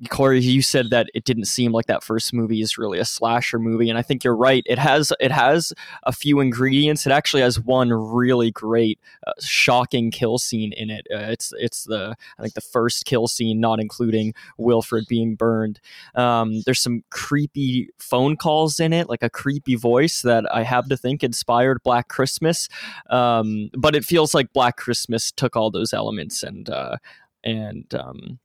Corey, 0.09 0.41
you 0.41 0.62
said 0.62 0.91
that 0.91 1.09
it 1.14 1.24
didn't 1.24 1.47
seem 1.47 1.72
like 1.72 1.86
that 1.86 2.03
first 2.03 2.34
movie 2.34 2.61
is 2.61 2.76
really 2.76 2.99
a 2.99 3.05
slasher 3.05 3.59
movie, 3.59 3.89
and 3.89 3.99
I 3.99 4.03
think 4.03 4.24
you're 4.24 4.36
right. 4.36 4.62
It 4.66 4.78
has 4.78 5.12
it 5.20 5.32
has 5.32 5.72
a 6.03 6.12
few 6.12 6.41
ingredients. 6.41 7.07
It 7.07 7.12
actually 7.12 7.43
has 7.43 7.59
one 7.59 7.93
really 7.93 8.51
great, 8.51 8.99
uh, 9.26 9.32
shocking 9.41 10.11
kill 10.11 10.39
scene 10.39 10.72
in 10.72 10.91
it. 10.91 11.07
Uh, 11.12 11.30
it's 11.30 11.53
it's 11.59 11.84
the 11.84 12.16
I 12.39 12.43
think 12.43 12.55
the 12.55 12.61
first 12.61 13.05
kill 13.05 13.28
scene, 13.28 13.61
not 13.61 13.80
including 13.80 14.34
Wilfred 14.59 15.07
being 15.09 15.36
burned. 15.36 15.80
Um, 16.14 16.62
there's 16.66 16.80
some 16.80 17.05
creepy 17.11 17.89
phone 17.99 18.36
calls 18.36 18.80
in 18.80 18.93
it, 18.93 19.09
like 19.09 19.22
a 19.22 19.30
creepy 19.30 19.74
voice 19.74 20.22
that 20.22 20.45
I 20.55 20.64
have 20.64 20.89
to 20.89 20.97
think 20.97 21.24
inspired 21.24 21.82
Black 21.82 22.09
Christmas. 22.09 22.68
Um, 23.11 23.70
but 23.76 23.95
it 23.95 24.05
feels 24.05 24.34
like 24.34 24.53
Black 24.53 24.76
Christmas 24.76 25.32
took 25.32 25.57
all 25.57 25.70
those 25.70 25.95
elements 25.95 26.43
and 26.43 26.68
uh, 26.68 26.97
and 27.45 27.93
um, 27.95 28.39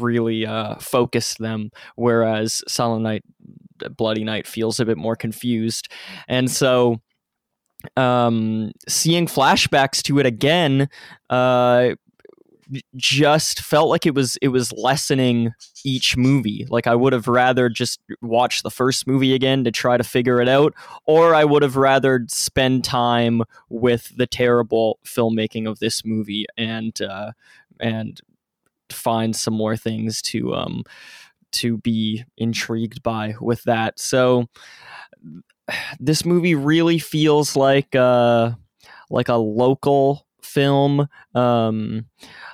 really 0.00 0.46
uh, 0.46 0.76
focused 0.76 1.38
them, 1.38 1.70
whereas 1.96 2.62
Silent 2.68 3.02
Night, 3.02 3.24
Bloody 3.96 4.24
Night 4.24 4.46
feels 4.46 4.80
a 4.80 4.84
bit 4.84 4.98
more 4.98 5.16
confused, 5.16 5.88
and 6.28 6.50
so 6.50 7.00
um, 7.96 8.72
seeing 8.88 9.26
flashbacks 9.26 10.02
to 10.02 10.18
it 10.18 10.26
again 10.26 10.88
uh, 11.30 11.90
just 12.96 13.60
felt 13.60 13.88
like 13.88 14.06
it 14.06 14.14
was 14.14 14.36
it 14.40 14.48
was 14.48 14.72
lessening 14.72 15.52
each 15.84 16.16
movie. 16.16 16.66
Like 16.70 16.86
i 16.86 16.94
would 16.94 17.12
have 17.12 17.28
rather 17.28 17.68
just 17.68 18.00
watch 18.20 18.62
the 18.62 18.70
first 18.70 19.06
movie 19.06 19.34
again 19.34 19.64
to 19.64 19.70
try 19.70 19.96
to 19.96 20.04
figure 20.04 20.40
it 20.40 20.48
out 20.48 20.74
or 21.06 21.34
i 21.34 21.44
would 21.44 21.62
have 21.62 21.76
rather 21.76 22.24
spend 22.28 22.84
time 22.84 23.42
with 23.68 24.16
the 24.16 24.26
terrible 24.26 24.98
filmmaking 25.04 25.68
of 25.68 25.80
this 25.80 26.04
movie 26.04 26.46
and 26.56 27.00
uh, 27.02 27.32
and 27.80 28.20
find 28.94 29.34
some 29.34 29.54
more 29.54 29.76
things 29.76 30.22
to 30.22 30.54
um 30.54 30.84
to 31.52 31.78
be 31.78 32.24
intrigued 32.38 33.02
by 33.02 33.34
with 33.40 33.62
that. 33.64 33.98
So 33.98 34.48
this 36.00 36.24
movie 36.24 36.54
really 36.54 36.98
feels 36.98 37.56
like 37.56 37.94
uh 37.94 38.52
like 39.10 39.28
a 39.28 39.34
local 39.34 40.26
film 40.42 41.06
um 41.34 42.04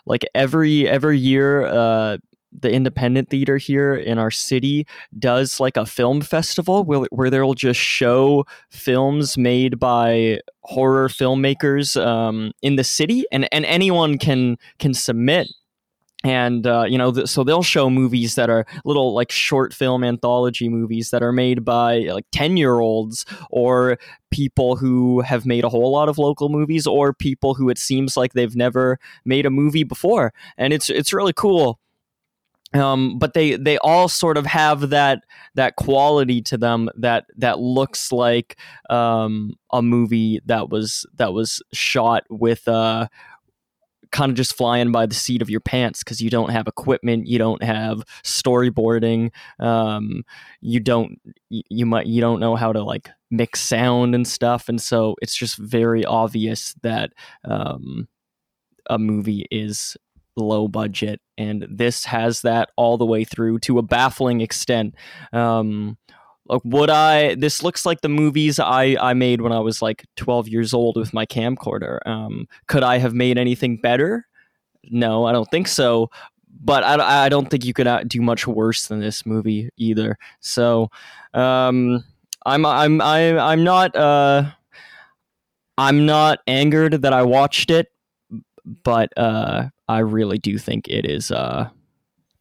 like 0.04 0.26
every 0.34 0.86
every 0.86 1.18
year 1.18 1.64
uh 1.64 2.18
the 2.60 2.70
independent 2.72 3.28
theater 3.28 3.56
here 3.56 3.94
in 3.94 4.18
our 4.18 4.30
city 4.30 4.86
does 5.18 5.60
like 5.60 5.76
a 5.76 5.86
film 5.86 6.20
festival 6.20 6.84
where, 6.84 7.06
where 7.10 7.30
they'll 7.30 7.54
just 7.54 7.80
show 7.80 8.44
films 8.70 9.36
made 9.36 9.78
by 9.78 10.40
horror 10.62 11.08
filmmakers 11.08 12.02
um, 12.04 12.52
in 12.62 12.76
the 12.76 12.84
city 12.84 13.24
and, 13.30 13.48
and 13.52 13.64
anyone 13.66 14.18
can 14.18 14.56
can 14.78 14.94
submit 14.94 15.48
and 16.24 16.66
uh, 16.66 16.84
you 16.88 16.98
know 16.98 17.12
th- 17.12 17.28
so 17.28 17.44
they'll 17.44 17.62
show 17.62 17.88
movies 17.88 18.34
that 18.34 18.50
are 18.50 18.66
little 18.84 19.14
like 19.14 19.30
short 19.30 19.72
film 19.72 20.02
anthology 20.02 20.68
movies 20.68 21.10
that 21.10 21.22
are 21.22 21.32
made 21.32 21.64
by 21.64 21.98
like 21.98 22.26
10 22.32 22.56
year 22.56 22.80
olds 22.80 23.24
or 23.50 23.98
people 24.30 24.76
who 24.76 25.20
have 25.20 25.46
made 25.46 25.64
a 25.64 25.68
whole 25.68 25.92
lot 25.92 26.08
of 26.08 26.18
local 26.18 26.48
movies 26.48 26.86
or 26.86 27.12
people 27.12 27.54
who 27.54 27.68
it 27.68 27.78
seems 27.78 28.16
like 28.16 28.32
they've 28.32 28.56
never 28.56 28.98
made 29.24 29.46
a 29.46 29.50
movie 29.50 29.84
before. 29.84 30.32
And 30.56 30.72
it's 30.72 30.90
it's 30.90 31.12
really 31.12 31.32
cool. 31.32 31.78
Um, 32.74 33.18
but 33.18 33.32
they 33.32 33.56
they 33.56 33.78
all 33.78 34.08
sort 34.08 34.36
of 34.36 34.44
have 34.44 34.90
that 34.90 35.22
that 35.54 35.76
quality 35.76 36.42
to 36.42 36.58
them 36.58 36.90
that 36.96 37.24
that 37.38 37.58
looks 37.60 38.12
like 38.12 38.58
um, 38.90 39.54
a 39.72 39.80
movie 39.80 40.40
that 40.44 40.68
was 40.68 41.06
that 41.14 41.32
was 41.32 41.62
shot 41.72 42.24
with 42.28 42.68
uh, 42.68 43.08
kind 44.10 44.30
of 44.30 44.36
just 44.36 44.56
flying 44.56 44.92
by 44.92 45.06
the 45.06 45.14
seat 45.14 45.42
of 45.42 45.50
your 45.50 45.60
pants 45.60 46.02
because 46.02 46.20
you 46.20 46.30
don't 46.30 46.50
have 46.50 46.66
equipment, 46.66 47.26
you 47.26 47.38
don't 47.38 47.62
have 47.62 48.02
storyboarding, 48.24 49.30
um, 49.58 50.22
you 50.60 50.80
don't 50.80 51.20
you, 51.48 51.62
you 51.68 51.86
might 51.86 52.06
you 52.06 52.20
don't 52.20 52.40
know 52.40 52.56
how 52.56 52.72
to 52.72 52.82
like 52.82 53.10
mix 53.30 53.60
sound 53.60 54.14
and 54.14 54.26
stuff, 54.26 54.68
and 54.68 54.80
so 54.80 55.16
it's 55.22 55.36
just 55.36 55.56
very 55.56 56.04
obvious 56.04 56.74
that 56.82 57.12
um, 57.44 58.08
a 58.88 58.98
movie 58.98 59.46
is 59.50 59.96
low 60.36 60.68
budget 60.68 61.20
and 61.36 61.66
this 61.68 62.04
has 62.04 62.42
that 62.42 62.70
all 62.76 62.96
the 62.96 63.04
way 63.04 63.24
through 63.24 63.58
to 63.58 63.78
a 63.78 63.82
baffling 63.82 64.40
extent. 64.40 64.94
Um, 65.32 65.98
like 66.48 66.62
would 66.64 66.90
I? 66.90 67.34
This 67.34 67.62
looks 67.62 67.84
like 67.84 68.00
the 68.00 68.08
movies 68.08 68.58
I 68.58 68.96
I 69.00 69.14
made 69.14 69.40
when 69.40 69.52
I 69.52 69.60
was 69.60 69.82
like 69.82 70.04
12 70.16 70.48
years 70.48 70.72
old 70.72 70.96
with 70.96 71.12
my 71.12 71.26
camcorder. 71.26 71.98
Um, 72.06 72.48
could 72.66 72.82
I 72.82 72.98
have 72.98 73.14
made 73.14 73.38
anything 73.38 73.76
better? 73.76 74.26
No, 74.90 75.26
I 75.26 75.32
don't 75.32 75.50
think 75.50 75.68
so. 75.68 76.10
But 76.60 76.82
I, 76.82 77.26
I 77.26 77.28
don't 77.28 77.48
think 77.50 77.64
you 77.64 77.74
could 77.74 77.86
uh, 77.86 78.02
do 78.04 78.20
much 78.20 78.46
worse 78.46 78.88
than 78.88 79.00
this 79.00 79.24
movie 79.24 79.68
either. 79.76 80.18
So, 80.40 80.90
um, 81.34 82.02
I'm 82.46 82.64
I'm 82.64 83.00
I'm 83.00 83.38
I'm 83.38 83.64
not 83.64 83.94
uh, 83.94 84.50
I'm 85.76 86.06
not 86.06 86.40
angered 86.46 87.02
that 87.02 87.12
I 87.12 87.22
watched 87.22 87.70
it, 87.70 87.88
but 88.82 89.16
uh, 89.16 89.68
I 89.88 89.98
really 89.98 90.38
do 90.38 90.58
think 90.58 90.88
it 90.88 91.04
is 91.04 91.30
uh, 91.30 91.68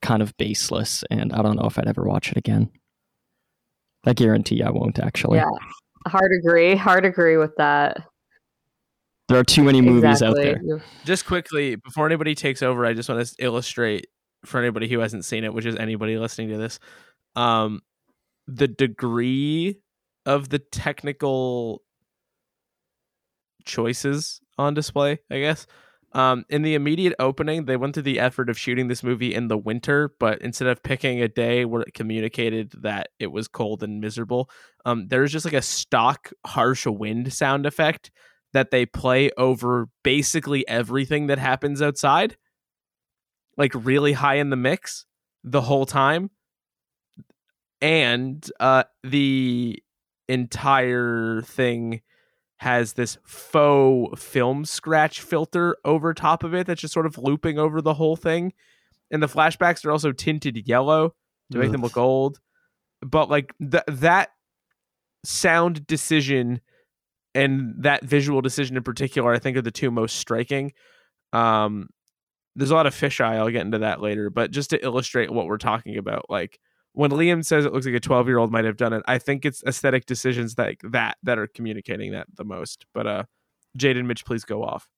kind 0.02 0.22
of 0.22 0.36
baseless, 0.38 1.04
and 1.12 1.34
I 1.34 1.42
don't 1.42 1.58
know 1.58 1.68
if 1.68 1.78
I'd 1.78 1.88
ever 1.88 2.04
watch 2.04 2.32
it 2.32 2.38
again. 2.38 2.72
I 4.08 4.14
guarantee 4.14 4.64
I 4.64 4.70
won't 4.70 5.00
actually. 5.00 5.38
Yeah, 5.38 5.50
hard 6.08 6.32
agree. 6.32 6.76
Hard 6.76 7.06
agree 7.06 7.38
with 7.38 7.56
that. 7.58 8.08
There 9.28 9.38
are 9.38 9.44
too 9.44 9.64
many 9.64 9.82
movies 9.82 10.22
exactly. 10.22 10.52
out 10.52 10.58
there. 10.66 10.84
Just 11.04 11.26
quickly, 11.26 11.76
before 11.76 12.06
anybody 12.06 12.34
takes 12.34 12.64
over, 12.64 12.86
I 12.86 12.94
just 12.94 13.10
want 13.10 13.26
to 13.26 13.36
illustrate 13.40 14.08
for 14.46 14.60
anybody 14.60 14.88
who 14.88 15.00
hasn't 15.00 15.26
seen 15.26 15.44
it, 15.44 15.54
which 15.54 15.66
is 15.66 15.76
anybody 15.76 16.18
listening 16.18 16.50
to 16.50 16.58
this, 16.58 16.80
um, 17.36 17.82
the 18.48 18.70
degree 18.70 19.82
of 20.26 20.48
the 20.48 20.60
technical 20.60 21.82
choices 23.66 24.40
on 24.58 24.74
display, 24.74 25.20
I 25.30 25.40
guess. 25.40 25.68
Um, 26.14 26.46
in 26.50 26.62
the 26.62 26.74
immediate 26.74 27.14
opening, 27.20 27.66
they 27.66 27.78
went 27.78 27.94
through 27.94 28.04
the 28.04 28.20
effort 28.20 28.50
of 28.50 28.58
shooting 28.58 28.88
this 28.88 29.04
movie 29.04 29.34
in 29.36 29.50
the 29.50 29.58
winter, 29.58 30.14
but 30.20 30.42
instead 30.42 30.68
of 30.68 30.82
picking 30.82 31.22
a 31.22 31.28
day 31.28 31.66
where 31.66 31.82
it 31.82 31.94
communicated 31.94 32.72
that 32.82 33.10
it 33.20 33.28
was 33.28 33.48
cold 33.48 33.84
and 33.84 34.00
miserable, 34.00 34.50
um, 34.86 35.08
there's 35.10 35.32
just 35.32 35.46
like 35.46 35.54
a 35.54 35.62
stock 35.62 36.32
harsh 36.46 36.86
wind 36.86 37.34
sound 37.34 37.66
effect 37.66 38.10
that 38.54 38.72
they 38.72 38.86
play 38.86 39.30
over 39.38 39.90
basically 40.04 40.68
everything 40.68 41.28
that 41.28 41.40
happens 41.40 41.82
outside, 41.82 42.38
like 43.58 43.74
really 43.76 44.14
high 44.14 44.36
in 44.36 44.50
the 44.50 44.56
mix 44.56 45.06
the 45.44 45.62
whole 45.62 45.86
time. 45.86 46.30
and 47.82 48.50
uh, 48.60 48.84
the 49.04 49.82
entire 50.28 51.42
thing 51.44 52.02
has 52.58 52.94
this 52.94 53.18
faux 53.24 54.22
film 54.22 54.66
scratch 54.66 55.22
filter 55.22 55.78
over 55.86 56.14
top 56.14 56.44
of 56.44 56.54
it 56.54 56.68
that's 56.68 56.82
just 56.82 56.94
sort 56.94 57.06
of 57.06 57.18
looping 57.18 57.60
over 57.60 57.82
the 57.82 57.94
whole 57.94 58.16
thing. 58.16 58.54
And 59.12 59.22
the 59.22 59.28
flashbacks 59.28 59.86
are 59.86 59.92
also 59.92 60.12
tinted 60.12 60.68
yellow 60.68 61.14
to 61.52 61.60
make 61.60 61.72
them 61.72 61.82
look 61.82 61.98
old. 61.98 62.40
But 63.02 63.30
like 63.30 63.54
th- 63.60 63.84
that 63.88 64.32
sound 65.24 65.86
decision 65.86 66.62
and 67.36 67.76
that 67.84 68.04
visual 68.04 68.42
decision 68.42 68.76
in 68.76 68.84
particular, 68.84 69.34
I 69.34 69.40
think 69.40 69.56
are 69.56 69.62
the 69.62 69.72
two 69.72 69.92
most 69.92 70.16
striking. 70.16 70.74
Um, 71.32 71.90
there's 72.56 72.72
a 72.72 72.76
lot 72.76 72.88
of 72.88 72.96
fisheye. 72.96 73.38
I'll 73.38 73.52
get 73.52 73.66
into 73.66 73.80
that 73.80 74.02
later, 74.02 74.32
but 74.32 74.50
just 74.50 74.72
to 74.72 74.84
illustrate 74.84 75.32
what 75.32 75.46
we're 75.46 75.60
talking 75.60 75.98
about, 75.98 76.26
like 76.28 76.60
when 76.98 77.12
Liam 77.12 77.46
says 77.46 77.64
it 77.64 77.72
looks 77.72 77.86
like 77.86 77.94
a 77.94 78.00
12 78.00 78.28
year 78.28 78.40
old 78.40 78.52
might 78.52 78.66
have 78.66 78.76
done 78.76 78.92
it, 78.92 79.04
I 79.06 79.20
think 79.20 79.46
it's 79.46 79.64
aesthetic 79.68 80.08
decisions 80.08 80.58
like 80.58 80.82
that 80.84 81.18
that 81.22 81.38
are 81.38 81.46
communicating 81.46 82.12
that 82.14 82.26
the 82.34 82.44
most. 82.44 82.88
But 82.92 83.06
uh, 83.06 83.24
Jaden, 83.78 84.08
Mitch, 84.08 84.26
please 84.26 84.44
go 84.44 84.64
off. 84.64 84.90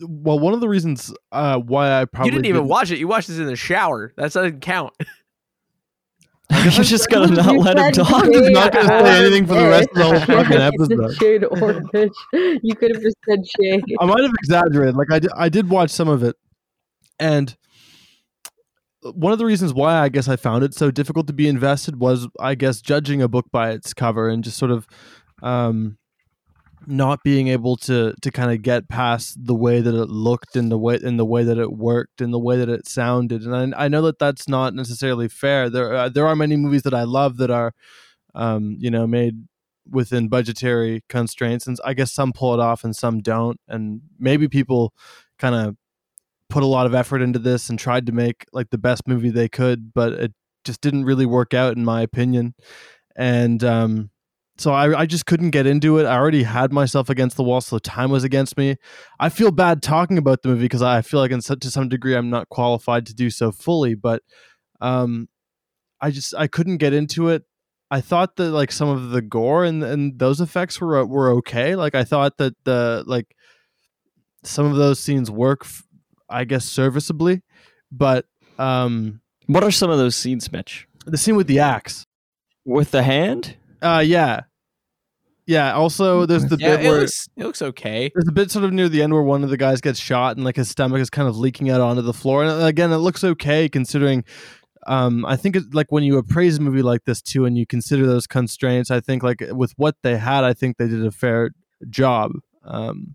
Well, 0.00 0.38
one 0.38 0.54
of 0.54 0.60
the 0.60 0.70
reasons 0.70 1.12
uh, 1.32 1.58
why 1.58 2.00
I 2.00 2.06
probably 2.06 2.30
you 2.30 2.38
didn't 2.38 2.46
even 2.46 2.66
watch 2.66 2.90
it. 2.90 2.98
You 2.98 3.08
watched 3.08 3.28
this 3.28 3.36
in 3.36 3.44
the 3.44 3.56
shower. 3.56 4.14
That 4.16 4.32
doesn't 4.32 4.62
count. 4.62 4.94
You're 6.50 6.70
just 6.70 7.10
gonna 7.10 7.34
not 7.34 7.54
let 7.56 7.78
him 7.78 7.92
talk. 7.92 8.24
He's 8.24 8.48
not 8.48 8.72
gonna 8.72 8.88
say 8.88 9.26
anything 9.26 9.46
for 9.46 9.52
the 9.52 9.68
rest 9.68 9.90
of 9.90 9.96
the 9.96 10.04
whole 10.04 10.20
fucking 10.20 10.56
episode. 10.56 11.14
said 11.16 11.44
or 11.44 11.82
Mitch. 11.92 12.62
You 12.62 12.74
could 12.74 12.94
have 12.94 13.02
just 13.02 13.16
said 13.28 13.40
Jade. 13.60 13.84
I 14.00 14.06
might 14.06 14.22
have 14.22 14.32
exaggerated. 14.42 14.96
Like 14.96 15.12
I 15.12 15.18
did, 15.18 15.30
I 15.36 15.50
did 15.50 15.68
watch 15.68 15.90
some 15.90 16.08
of 16.08 16.22
it, 16.22 16.36
and 17.18 17.54
one 19.02 19.32
of 19.32 19.38
the 19.38 19.46
reasons 19.46 19.72
why 19.72 19.98
I 19.98 20.08
guess 20.08 20.28
I 20.28 20.36
found 20.36 20.64
it 20.64 20.74
so 20.74 20.90
difficult 20.90 21.26
to 21.28 21.32
be 21.32 21.48
invested 21.48 21.98
was, 22.00 22.28
I 22.38 22.54
guess, 22.54 22.80
judging 22.80 23.22
a 23.22 23.28
book 23.28 23.46
by 23.50 23.70
its 23.70 23.94
cover 23.94 24.28
and 24.28 24.44
just 24.44 24.58
sort 24.58 24.70
of 24.70 24.86
um, 25.42 25.96
not 26.86 27.22
being 27.22 27.48
able 27.48 27.76
to 27.76 28.14
to 28.20 28.30
kind 28.30 28.50
of 28.50 28.62
get 28.62 28.88
past 28.88 29.44
the 29.44 29.54
way 29.54 29.80
that 29.80 29.94
it 29.94 30.08
looked 30.08 30.56
and 30.56 30.70
the 30.70 30.78
way 30.78 30.98
and 31.02 31.18
the 31.18 31.24
way 31.24 31.44
that 31.44 31.58
it 31.58 31.72
worked 31.72 32.20
and 32.20 32.32
the 32.32 32.38
way 32.38 32.56
that 32.58 32.68
it 32.68 32.86
sounded. 32.86 33.42
And 33.42 33.74
I, 33.74 33.84
I 33.84 33.88
know 33.88 34.02
that 34.02 34.18
that's 34.18 34.48
not 34.48 34.74
necessarily 34.74 35.28
fair. 35.28 35.70
There 35.70 35.94
uh, 35.94 36.08
there 36.08 36.26
are 36.26 36.36
many 36.36 36.56
movies 36.56 36.82
that 36.82 36.94
I 36.94 37.04
love 37.04 37.38
that 37.38 37.50
are, 37.50 37.72
um, 38.34 38.76
you 38.78 38.90
know, 38.90 39.06
made 39.06 39.46
within 39.88 40.28
budgetary 40.28 41.02
constraints 41.08 41.66
and 41.66 41.76
i 41.84 41.92
guess 41.94 42.12
some 42.12 42.32
pull 42.32 42.54
it 42.54 42.60
off 42.60 42.84
and 42.84 42.94
some 42.94 43.20
don't 43.20 43.58
and 43.66 44.00
maybe 44.20 44.46
people 44.46 44.94
kind 45.38 45.54
of 45.54 45.76
put 46.50 46.62
a 46.62 46.66
lot 46.66 46.86
of 46.86 46.94
effort 46.94 47.22
into 47.22 47.38
this 47.38 47.70
and 47.70 47.78
tried 47.78 48.06
to 48.06 48.12
make 48.12 48.44
like 48.52 48.70
the 48.70 48.78
best 48.78 49.06
movie 49.06 49.30
they 49.30 49.48
could 49.48 49.92
but 49.94 50.12
it 50.12 50.32
just 50.64 50.80
didn't 50.80 51.04
really 51.04 51.26
work 51.26 51.54
out 51.54 51.76
in 51.76 51.84
my 51.84 52.02
opinion 52.02 52.54
and 53.16 53.64
um 53.64 54.10
so 54.60 54.72
I, 54.72 55.00
I 55.00 55.06
just 55.06 55.24
couldn't 55.24 55.50
get 55.52 55.66
into 55.66 55.98
it. 55.98 56.04
I 56.04 56.16
already 56.16 56.42
had 56.42 56.70
myself 56.70 57.08
against 57.08 57.38
the 57.38 57.42
wall, 57.42 57.62
so 57.62 57.78
time 57.78 58.10
was 58.10 58.24
against 58.24 58.58
me. 58.58 58.76
I 59.18 59.30
feel 59.30 59.50
bad 59.50 59.82
talking 59.82 60.18
about 60.18 60.42
the 60.42 60.50
movie 60.50 60.66
because 60.66 60.82
I 60.82 61.00
feel 61.00 61.18
like, 61.18 61.30
in 61.30 61.40
to 61.40 61.70
some 61.70 61.88
degree, 61.88 62.14
I'm 62.14 62.28
not 62.28 62.50
qualified 62.50 63.06
to 63.06 63.14
do 63.14 63.30
so 63.30 63.52
fully. 63.52 63.94
But 63.94 64.22
um, 64.82 65.30
I 65.98 66.10
just 66.10 66.34
I 66.36 66.46
couldn't 66.46 66.76
get 66.76 66.92
into 66.92 67.28
it. 67.28 67.44
I 67.90 68.02
thought 68.02 68.36
that 68.36 68.50
like 68.50 68.70
some 68.70 68.90
of 68.90 69.10
the 69.10 69.22
gore 69.22 69.64
and 69.64 69.82
and 69.82 70.18
those 70.18 70.42
effects 70.42 70.78
were 70.78 71.06
were 71.06 71.30
okay. 71.36 71.74
Like 71.74 71.94
I 71.94 72.04
thought 72.04 72.36
that 72.36 72.52
the 72.64 73.02
like 73.06 73.34
some 74.44 74.66
of 74.66 74.76
those 74.76 75.00
scenes 75.00 75.30
work, 75.30 75.62
f- 75.64 75.84
I 76.30 76.44
guess, 76.44 76.64
serviceably. 76.64 77.42
But 77.92 78.26
um, 78.58 79.20
What 79.46 79.64
are 79.64 79.70
some 79.70 79.90
of 79.90 79.98
those 79.98 80.16
scenes, 80.16 80.50
Mitch? 80.52 80.86
the 81.06 81.18
scene 81.18 81.34
with 81.36 81.46
the 81.48 81.58
axe, 81.58 82.06
With 82.64 82.90
the 82.92 83.02
hand? 83.02 83.56
uh, 83.82 84.02
yeah, 84.06 84.42
yeah. 85.46 85.72
Also, 85.74 86.26
there's 86.26 86.44
the 86.44 86.56
Yeah, 86.58 86.76
bit 86.76 86.84
it 86.84 86.88
where 86.88 87.00
looks 87.00 87.28
it 87.36 87.44
looks 87.44 87.62
okay. 87.62 88.10
There's 88.14 88.28
a 88.28 88.32
bit 88.32 88.50
sort 88.50 88.64
of 88.64 88.72
near 88.72 88.88
the 88.88 89.02
end 89.02 89.12
where 89.12 89.22
one 89.22 89.42
of 89.42 89.50
the 89.50 89.56
guys 89.56 89.80
gets 89.80 89.98
shot 89.98 90.36
and 90.36 90.44
like 90.44 90.56
his 90.56 90.68
stomach 90.68 91.00
is 91.00 91.10
kind 91.10 91.26
of 91.28 91.36
leaking 91.36 91.70
out 91.70 91.80
onto 91.80 92.02
the 92.02 92.12
floor. 92.12 92.44
And 92.44 92.62
again, 92.64 92.92
it 92.92 92.98
looks 92.98 93.24
okay 93.24 93.68
considering. 93.68 94.24
Um, 94.86 95.26
I 95.26 95.36
think 95.36 95.56
it, 95.56 95.74
like 95.74 95.90
when 95.92 96.04
you 96.04 96.16
appraise 96.16 96.56
a 96.58 96.62
movie 96.62 96.82
like 96.82 97.04
this 97.04 97.20
too, 97.20 97.44
and 97.44 97.56
you 97.58 97.66
consider 97.66 98.06
those 98.06 98.26
constraints, 98.26 98.90
I 98.90 99.00
think 99.00 99.22
like 99.22 99.42
with 99.50 99.72
what 99.76 99.96
they 100.02 100.16
had, 100.16 100.42
I 100.44 100.54
think 100.54 100.76
they 100.78 100.88
did 100.88 101.04
a 101.04 101.10
fair 101.10 101.50
job. 101.90 102.32
Um, 102.64 103.14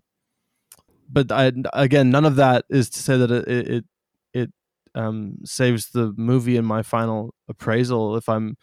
but 1.10 1.32
I 1.32 1.52
again, 1.72 2.10
none 2.10 2.24
of 2.24 2.36
that 2.36 2.64
is 2.70 2.90
to 2.90 2.98
say 3.00 3.16
that 3.16 3.30
it 3.30 3.48
it 3.48 3.84
it 4.32 4.50
um, 4.94 5.38
saves 5.44 5.90
the 5.90 6.14
movie 6.16 6.56
in 6.56 6.64
my 6.64 6.82
final 6.82 7.34
appraisal. 7.48 8.16
If 8.16 8.28
I'm 8.28 8.56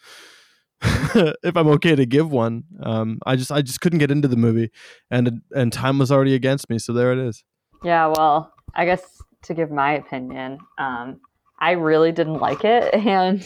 if 0.82 1.56
I'm 1.56 1.68
okay 1.68 1.96
to 1.96 2.06
give 2.06 2.32
one, 2.32 2.64
um, 2.82 3.20
I 3.26 3.36
just 3.36 3.52
I 3.52 3.62
just 3.62 3.82
couldn't 3.82 4.00
get 4.00 4.12
into 4.12 4.28
the 4.28 4.36
movie, 4.36 4.72
and 5.10 5.42
and 5.52 5.72
time 5.72 6.00
was 6.00 6.12
already 6.12 6.36
against 6.36 6.70
me. 6.70 6.80
So 6.80 6.94
there 6.94 7.14
it 7.14 7.20
is. 7.20 7.44
Yeah, 7.84 8.08
well, 8.08 8.54
I 8.76 8.86
guess 8.86 9.02
to 9.44 9.54
give 9.54 9.72
my 9.72 9.94
opinion, 9.94 10.58
um, 10.78 11.20
I 11.60 11.72
really 11.72 12.12
didn't 12.12 12.40
like 12.40 12.66
it. 12.66 12.94
And 13.06 13.46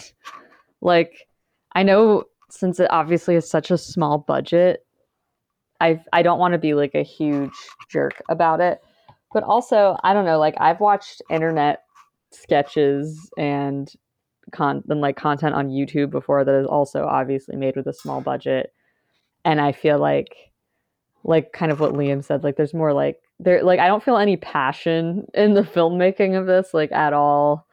like, 0.82 1.28
I 1.74 1.84
know 1.84 2.26
since 2.50 2.80
it 2.80 2.88
obviously 2.91 3.36
is 3.36 3.50
such 3.50 3.72
a 3.72 3.78
small 3.78 4.18
budget, 4.20 4.86
I 5.80 6.02
I 6.14 6.24
don't 6.24 6.39
want 6.39 6.54
to 6.54 6.58
be 6.58 6.74
like 6.74 6.95
a 6.95 7.04
huge 7.04 7.54
jerk 7.89 8.22
about 8.30 8.62
it. 8.62 8.80
But 9.34 9.43
also, 9.43 9.97
I 10.03 10.13
don't 10.13 10.25
know, 10.25 10.39
like 10.39 10.55
I've 10.59 10.80
watched 10.80 11.21
internet 11.30 11.84
sketches 12.32 13.30
and 13.38 13.91
con 14.51 14.84
and 14.89 15.01
like 15.01 15.17
content 15.17 15.55
on 15.55 15.69
YouTube 15.69 16.09
before 16.09 16.43
that 16.45 16.55
is 16.55 16.67
also 16.67 17.05
obviously 17.05 17.55
made 17.55 17.75
with 17.75 17.88
a 17.88 17.93
small 17.93 18.21
budget. 18.21 18.73
And 19.43 19.59
I 19.59 19.71
feel 19.71 19.99
like 19.99 20.36
like 21.23 21.51
kind 21.51 21.71
of 21.71 21.80
what 21.80 21.93
Liam 21.93 22.23
said, 22.23 22.43
like 22.43 22.55
there's 22.55 22.73
more 22.73 22.93
like 22.93 23.19
there 23.39 23.63
like 23.63 23.80
I 23.80 23.88
don't 23.88 24.03
feel 24.03 24.17
any 24.17 24.38
passion 24.38 25.28
in 25.34 25.53
the 25.53 25.61
filmmaking 25.61 26.39
of 26.39 26.45
this 26.45 26.73
like 26.73 26.91
at 26.91 27.13
all. 27.13 27.67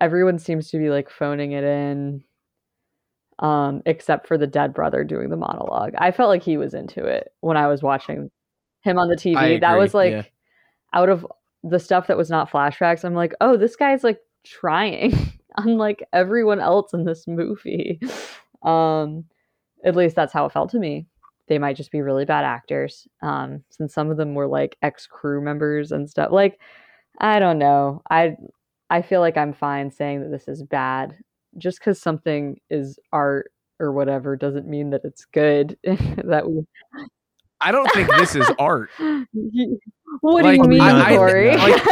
Everyone 0.00 0.38
seems 0.38 0.70
to 0.70 0.78
be 0.78 0.90
like 0.90 1.10
phoning 1.10 1.52
it 1.52 1.64
in. 1.64 2.24
Um, 3.38 3.80
except 3.86 4.26
for 4.26 4.36
the 4.36 4.46
dead 4.46 4.74
brother 4.74 5.02
doing 5.02 5.30
the 5.30 5.36
monologue. 5.36 5.94
I 5.96 6.10
felt 6.10 6.28
like 6.28 6.42
he 6.42 6.58
was 6.58 6.74
into 6.74 7.06
it 7.06 7.32
when 7.40 7.56
I 7.56 7.68
was 7.68 7.82
watching 7.82 8.30
him 8.82 8.98
on 8.98 9.08
the 9.08 9.16
TV. 9.16 9.58
That 9.62 9.78
was 9.78 9.94
like 9.94 10.12
yeah. 10.12 10.22
Out 10.92 11.08
of 11.08 11.26
the 11.62 11.78
stuff 11.78 12.06
that 12.06 12.16
was 12.16 12.30
not 12.30 12.50
flashbacks, 12.50 13.04
I'm 13.04 13.14
like, 13.14 13.34
oh, 13.40 13.56
this 13.56 13.76
guy's 13.76 14.04
like 14.04 14.20
trying, 14.44 15.14
unlike 15.56 16.06
everyone 16.12 16.60
else 16.60 16.92
in 16.94 17.04
this 17.04 17.26
movie. 17.26 18.00
Um, 18.62 19.24
at 19.84 19.96
least 19.96 20.16
that's 20.16 20.34
how 20.34 20.44
it 20.44 20.52
felt 20.52 20.68
to 20.72 20.78
me. 20.78 21.06
They 21.48 21.58
might 21.58 21.76
just 21.76 21.90
be 21.90 22.02
really 22.02 22.26
bad 22.26 22.44
actors, 22.44 23.08
um, 23.22 23.64
since 23.70 23.94
some 23.94 24.10
of 24.10 24.18
them 24.18 24.34
were 24.34 24.46
like 24.46 24.76
ex 24.82 25.06
crew 25.06 25.40
members 25.40 25.92
and 25.92 26.10
stuff. 26.10 26.30
Like, 26.30 26.60
I 27.20 27.38
don't 27.38 27.58
know. 27.58 28.02
I 28.10 28.36
I 28.90 29.02
feel 29.02 29.20
like 29.20 29.36
I'm 29.36 29.52
fine 29.54 29.90
saying 29.90 30.20
that 30.22 30.30
this 30.30 30.48
is 30.48 30.62
bad. 30.62 31.16
Just 31.58 31.78
because 31.78 32.00
something 32.00 32.60
is 32.70 32.98
art 33.12 33.52
or 33.78 33.92
whatever 33.92 34.36
doesn't 34.36 34.68
mean 34.68 34.90
that 34.90 35.04
it's 35.04 35.24
good. 35.24 35.78
that 35.84 36.50
we 36.50 36.64
I 37.60 37.72
don't 37.72 37.90
think 37.92 38.08
this 38.16 38.34
is 38.34 38.50
art. 38.58 38.90
what 40.20 40.44
Like, 40.44 40.56
do 40.56 40.62
you 40.64 40.68
mean, 40.68 40.80
I- 40.80 41.12
I- 41.12 41.16
Corey? 41.16 41.56
like, 41.56 41.82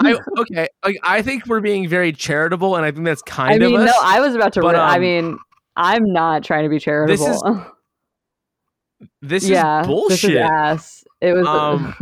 I 0.00 0.18
okay, 0.38 0.68
like 0.84 0.96
I 1.02 1.22
think 1.22 1.46
we're 1.46 1.60
being 1.60 1.88
very 1.88 2.12
charitable, 2.12 2.76
and 2.76 2.84
I 2.84 2.90
think 2.90 3.04
that's 3.04 3.22
I 3.26 3.30
kind 3.30 3.60
mean, 3.60 3.74
of 3.74 3.80
us. 3.82 3.86
no, 3.86 3.92
I 4.02 4.20
was 4.20 4.34
about 4.34 4.52
to. 4.54 4.60
but, 4.60 4.74
ri- 4.74 4.80
I 4.80 4.94
um, 4.96 5.00
mean, 5.00 5.38
I'm 5.76 6.12
not 6.12 6.44
trying 6.44 6.64
to 6.64 6.68
be 6.70 6.78
charitable. 6.78 7.24
This 7.24 7.36
is 7.36 7.42
this 9.22 9.48
yeah, 9.48 9.80
is 9.82 9.86
bullshit. 9.86 10.20
This 10.20 10.24
is 10.24 10.36
ass. 10.36 11.04
It 11.20 11.32
was. 11.34 11.46
Um, 11.46 11.94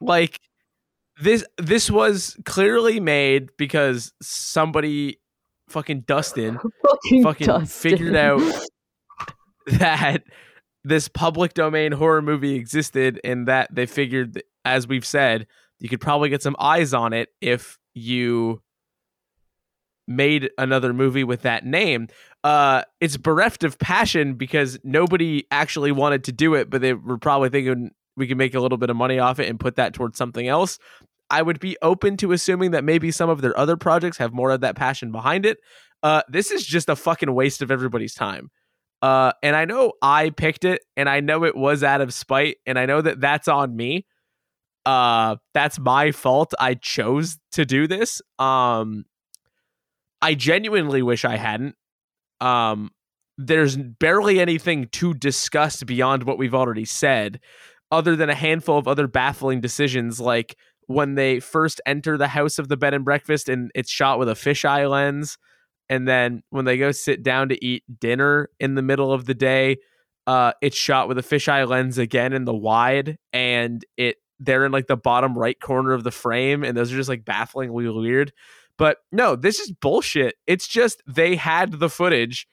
like 0.00 0.40
this 1.20 1.44
this 1.58 1.90
was 1.90 2.36
clearly 2.44 3.00
made 3.00 3.50
because 3.56 4.12
somebody 4.20 5.18
fucking 5.68 6.00
Dustin 6.00 6.58
fucking, 6.58 7.22
fucking 7.22 7.46
Dustin. 7.46 7.66
figured 7.90 8.16
out 8.16 8.40
that 9.66 10.22
this 10.84 11.08
public 11.08 11.54
domain 11.54 11.92
horror 11.92 12.22
movie 12.22 12.54
existed 12.54 13.20
and 13.24 13.46
that 13.48 13.72
they 13.74 13.86
figured 13.86 14.42
as 14.64 14.86
we've 14.86 15.06
said 15.06 15.46
you 15.78 15.88
could 15.88 16.00
probably 16.00 16.28
get 16.28 16.42
some 16.42 16.56
eyes 16.58 16.94
on 16.94 17.12
it 17.12 17.28
if 17.40 17.78
you 17.94 18.62
made 20.08 20.50
another 20.58 20.92
movie 20.92 21.24
with 21.24 21.42
that 21.42 21.64
name. 21.64 22.08
Uh 22.44 22.82
it's 23.00 23.16
bereft 23.16 23.64
of 23.64 23.78
passion 23.78 24.34
because 24.34 24.78
nobody 24.82 25.44
actually 25.50 25.92
wanted 25.92 26.24
to 26.24 26.32
do 26.32 26.54
it 26.54 26.70
but 26.70 26.80
they 26.80 26.92
were 26.92 27.18
probably 27.18 27.48
thinking 27.48 27.90
we 28.16 28.26
could 28.26 28.36
make 28.36 28.54
a 28.54 28.60
little 28.60 28.78
bit 28.78 28.90
of 28.90 28.96
money 28.96 29.18
off 29.18 29.38
it 29.38 29.48
and 29.48 29.58
put 29.58 29.76
that 29.76 29.94
towards 29.94 30.18
something 30.18 30.46
else. 30.48 30.78
I 31.30 31.40
would 31.40 31.60
be 31.60 31.78
open 31.80 32.16
to 32.18 32.32
assuming 32.32 32.72
that 32.72 32.84
maybe 32.84 33.10
some 33.10 33.30
of 33.30 33.40
their 33.40 33.56
other 33.58 33.76
projects 33.76 34.18
have 34.18 34.34
more 34.34 34.50
of 34.50 34.60
that 34.60 34.76
passion 34.76 35.12
behind 35.12 35.46
it. 35.46 35.58
Uh 36.02 36.22
this 36.28 36.50
is 36.50 36.66
just 36.66 36.88
a 36.88 36.96
fucking 36.96 37.32
waste 37.32 37.62
of 37.62 37.70
everybody's 37.70 38.14
time 38.14 38.50
uh 39.02 39.32
and 39.42 39.54
i 39.54 39.64
know 39.64 39.92
i 40.00 40.30
picked 40.30 40.64
it 40.64 40.80
and 40.96 41.08
i 41.08 41.20
know 41.20 41.44
it 41.44 41.56
was 41.56 41.82
out 41.82 42.00
of 42.00 42.14
spite 42.14 42.56
and 42.66 42.78
i 42.78 42.86
know 42.86 43.00
that 43.00 43.20
that's 43.20 43.48
on 43.48 43.76
me 43.76 44.06
uh 44.86 45.36
that's 45.54 45.78
my 45.78 46.10
fault 46.10 46.54
i 46.58 46.74
chose 46.74 47.38
to 47.52 47.64
do 47.64 47.86
this 47.86 48.22
um 48.38 49.04
I 50.22 50.34
genuinely 50.34 51.02
wish 51.02 51.24
I 51.24 51.36
hadn't. 51.36 51.74
Um, 52.40 52.92
there's 53.36 53.76
barely 53.76 54.40
anything 54.40 54.86
to 54.92 55.14
discuss 55.14 55.82
beyond 55.82 56.22
what 56.22 56.38
we've 56.38 56.54
already 56.54 56.84
said, 56.84 57.40
other 57.90 58.14
than 58.14 58.30
a 58.30 58.34
handful 58.34 58.78
of 58.78 58.86
other 58.86 59.08
baffling 59.08 59.60
decisions, 59.60 60.20
like 60.20 60.56
when 60.86 61.16
they 61.16 61.40
first 61.40 61.80
enter 61.86 62.16
the 62.16 62.28
house 62.28 62.58
of 62.58 62.68
the 62.68 62.76
bed 62.76 62.94
and 62.94 63.04
breakfast 63.04 63.48
and 63.48 63.70
it's 63.74 63.90
shot 63.90 64.18
with 64.18 64.28
a 64.28 64.34
fisheye 64.34 64.88
lens. 64.88 65.38
And 65.92 66.08
then 66.08 66.42
when 66.48 66.64
they 66.64 66.78
go 66.78 66.90
sit 66.90 67.22
down 67.22 67.50
to 67.50 67.62
eat 67.62 67.84
dinner 68.00 68.48
in 68.58 68.76
the 68.76 68.80
middle 68.80 69.12
of 69.12 69.26
the 69.26 69.34
day, 69.34 69.76
uh, 70.26 70.52
it's 70.62 70.74
shot 70.74 71.06
with 71.06 71.18
a 71.18 71.22
fisheye 71.22 71.68
lens 71.68 71.98
again 71.98 72.32
in 72.32 72.46
the 72.46 72.54
wide, 72.54 73.18
and 73.34 73.84
it 73.98 74.16
they're 74.40 74.64
in 74.64 74.72
like 74.72 74.86
the 74.86 74.96
bottom 74.96 75.36
right 75.36 75.60
corner 75.60 75.92
of 75.92 76.02
the 76.02 76.10
frame, 76.10 76.64
and 76.64 76.74
those 76.74 76.90
are 76.90 76.96
just 76.96 77.10
like 77.10 77.26
bafflingly 77.26 77.86
weird. 77.90 78.32
But 78.78 79.00
no, 79.12 79.36
this 79.36 79.60
is 79.60 79.70
bullshit. 79.70 80.36
It's 80.46 80.66
just 80.66 81.02
they 81.06 81.36
had 81.36 81.72
the 81.72 81.90
footage 81.90 82.46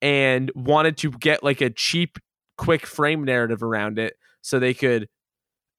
and 0.00 0.52
wanted 0.54 0.96
to 0.98 1.10
get 1.10 1.42
like 1.42 1.60
a 1.60 1.70
cheap, 1.70 2.20
quick 2.56 2.86
frame 2.86 3.24
narrative 3.24 3.64
around 3.64 3.98
it 3.98 4.14
so 4.40 4.60
they 4.60 4.72
could 4.72 5.08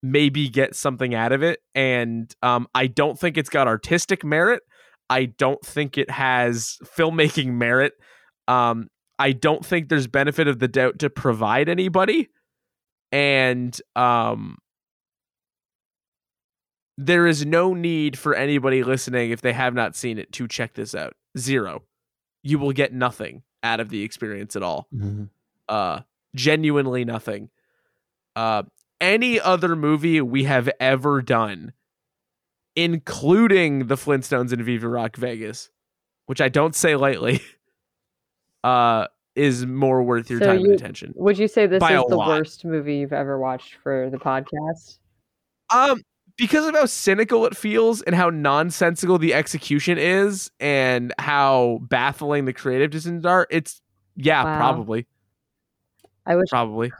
maybe 0.03 0.49
get 0.49 0.75
something 0.75 1.15
out 1.15 1.31
of 1.31 1.43
it. 1.43 1.61
And 1.73 2.35
um, 2.43 2.67
I 2.75 2.87
don't 2.87 3.17
think 3.17 3.37
it's 3.37 3.49
got 3.49 3.69
artistic 3.69 4.25
merit. 4.25 4.63
I 5.09 5.25
don't 5.25 5.63
think 5.65 5.97
it 5.97 6.09
has 6.09 6.77
filmmaking 6.83 7.53
merit. 7.53 7.93
Um, 8.47 8.89
I 9.19 9.31
don't 9.31 9.65
think 9.65 9.89
there's 9.89 10.07
benefit 10.07 10.47
of 10.47 10.59
the 10.59 10.67
doubt 10.67 10.99
to 10.99 11.09
provide 11.09 11.69
anybody. 11.69 12.29
And 13.11 13.79
um, 13.95 14.57
there 16.97 17.27
is 17.27 17.45
no 17.45 17.73
need 17.73 18.17
for 18.17 18.33
anybody 18.35 18.83
listening 18.83 19.31
if 19.31 19.41
they 19.41 19.53
have 19.53 19.73
not 19.73 19.95
seen 19.95 20.17
it 20.17 20.31
to 20.33 20.47
check 20.47 20.73
this 20.73 20.95
out. 20.95 21.13
Zero. 21.37 21.83
You 22.43 22.59
will 22.59 22.71
get 22.71 22.93
nothing 22.93 23.43
out 23.63 23.79
of 23.79 23.89
the 23.89 24.03
experience 24.03 24.55
at 24.55 24.63
all. 24.63 24.87
Mhm. 24.93 25.29
Uh 25.67 26.01
genuinely 26.35 27.03
nothing. 27.05 27.49
Uh 28.35 28.63
any 29.01 29.39
other 29.39 29.75
movie 29.75 30.21
we 30.21 30.43
have 30.43 30.69
ever 30.79 31.21
done 31.21 31.73
including 32.75 33.87
the 33.87 33.95
Flintstones 33.95 34.51
and 34.51 34.61
Viva 34.63 34.87
Rock 34.87 35.15
Vegas, 35.17 35.69
which 36.25 36.41
I 36.41 36.49
don't 36.49 36.75
say 36.75 36.95
lightly, 36.95 37.41
uh 38.63 39.07
is 39.35 39.65
more 39.65 40.01
worth 40.01 40.29
your 40.29 40.39
So 40.39 40.45
time 40.45 40.59
you- 40.59 40.71
and 40.71 40.75
attention. 40.75 41.13
Would 41.17 41.37
you 41.37 41.47
say 41.49 41.67
this 41.67 41.83
is 41.83 41.89
the 42.07 42.15
lot. 42.15 42.29
worst 42.29 42.63
movie 42.63 42.97
you've 42.97 43.11
ever 43.13 43.37
watched 43.37 43.75
for 43.83 44.09
the 44.09 44.17
podcast? 44.17 44.97
Um, 45.73 46.01
because 46.37 46.65
of 46.65 46.73
how 46.73 46.85
cynical 46.85 47.45
it 47.45 47.55
feels 47.57 48.01
and 48.03 48.15
how 48.15 48.29
nonsensical 48.29 49.17
the 49.17 49.33
execution 49.33 49.97
is 49.97 50.51
and 50.61 51.13
how 51.19 51.79
baffling 51.81 52.45
the 52.45 52.53
creative 52.53 52.91
decisions 52.91 53.25
are, 53.25 53.45
it's 53.49 53.81
yeah, 54.15 54.43
Wow. 54.45 54.57
probably, 54.57 55.05
I 56.25 56.35
wish 56.37 56.47
probably. 56.49 56.93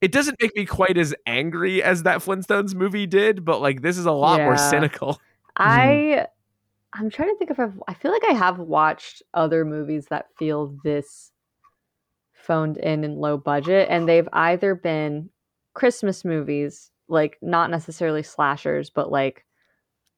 It 0.00 0.12
doesn't 0.12 0.40
make 0.40 0.54
me 0.54 0.64
quite 0.64 0.96
as 0.96 1.14
angry 1.26 1.82
as 1.82 2.04
that 2.04 2.20
Flintstones 2.20 2.74
movie 2.74 3.06
did, 3.06 3.44
but 3.44 3.60
like 3.60 3.82
this 3.82 3.98
is 3.98 4.06
a 4.06 4.12
lot 4.12 4.40
more 4.40 4.56
cynical. 4.56 5.20
I 5.56 5.86
mm-hmm. 5.86 6.24
I'm 6.94 7.10
trying 7.10 7.30
to 7.30 7.36
think 7.36 7.50
if 7.50 7.58
I've 7.58 7.80
I 7.88 7.94
feel 7.94 8.12
like 8.12 8.24
I 8.28 8.32
have 8.32 8.58
watched 8.58 9.22
other 9.34 9.64
movies 9.64 10.06
that 10.10 10.26
feel 10.38 10.76
this 10.84 11.32
phoned 12.32 12.78
in 12.78 13.04
and 13.04 13.18
low 13.18 13.36
budget 13.36 13.88
and 13.90 14.08
they've 14.08 14.28
either 14.32 14.74
been 14.74 15.28
Christmas 15.74 16.24
movies, 16.24 16.90
like 17.08 17.36
not 17.42 17.70
necessarily 17.70 18.22
slashers, 18.22 18.90
but 18.90 19.10
like 19.10 19.44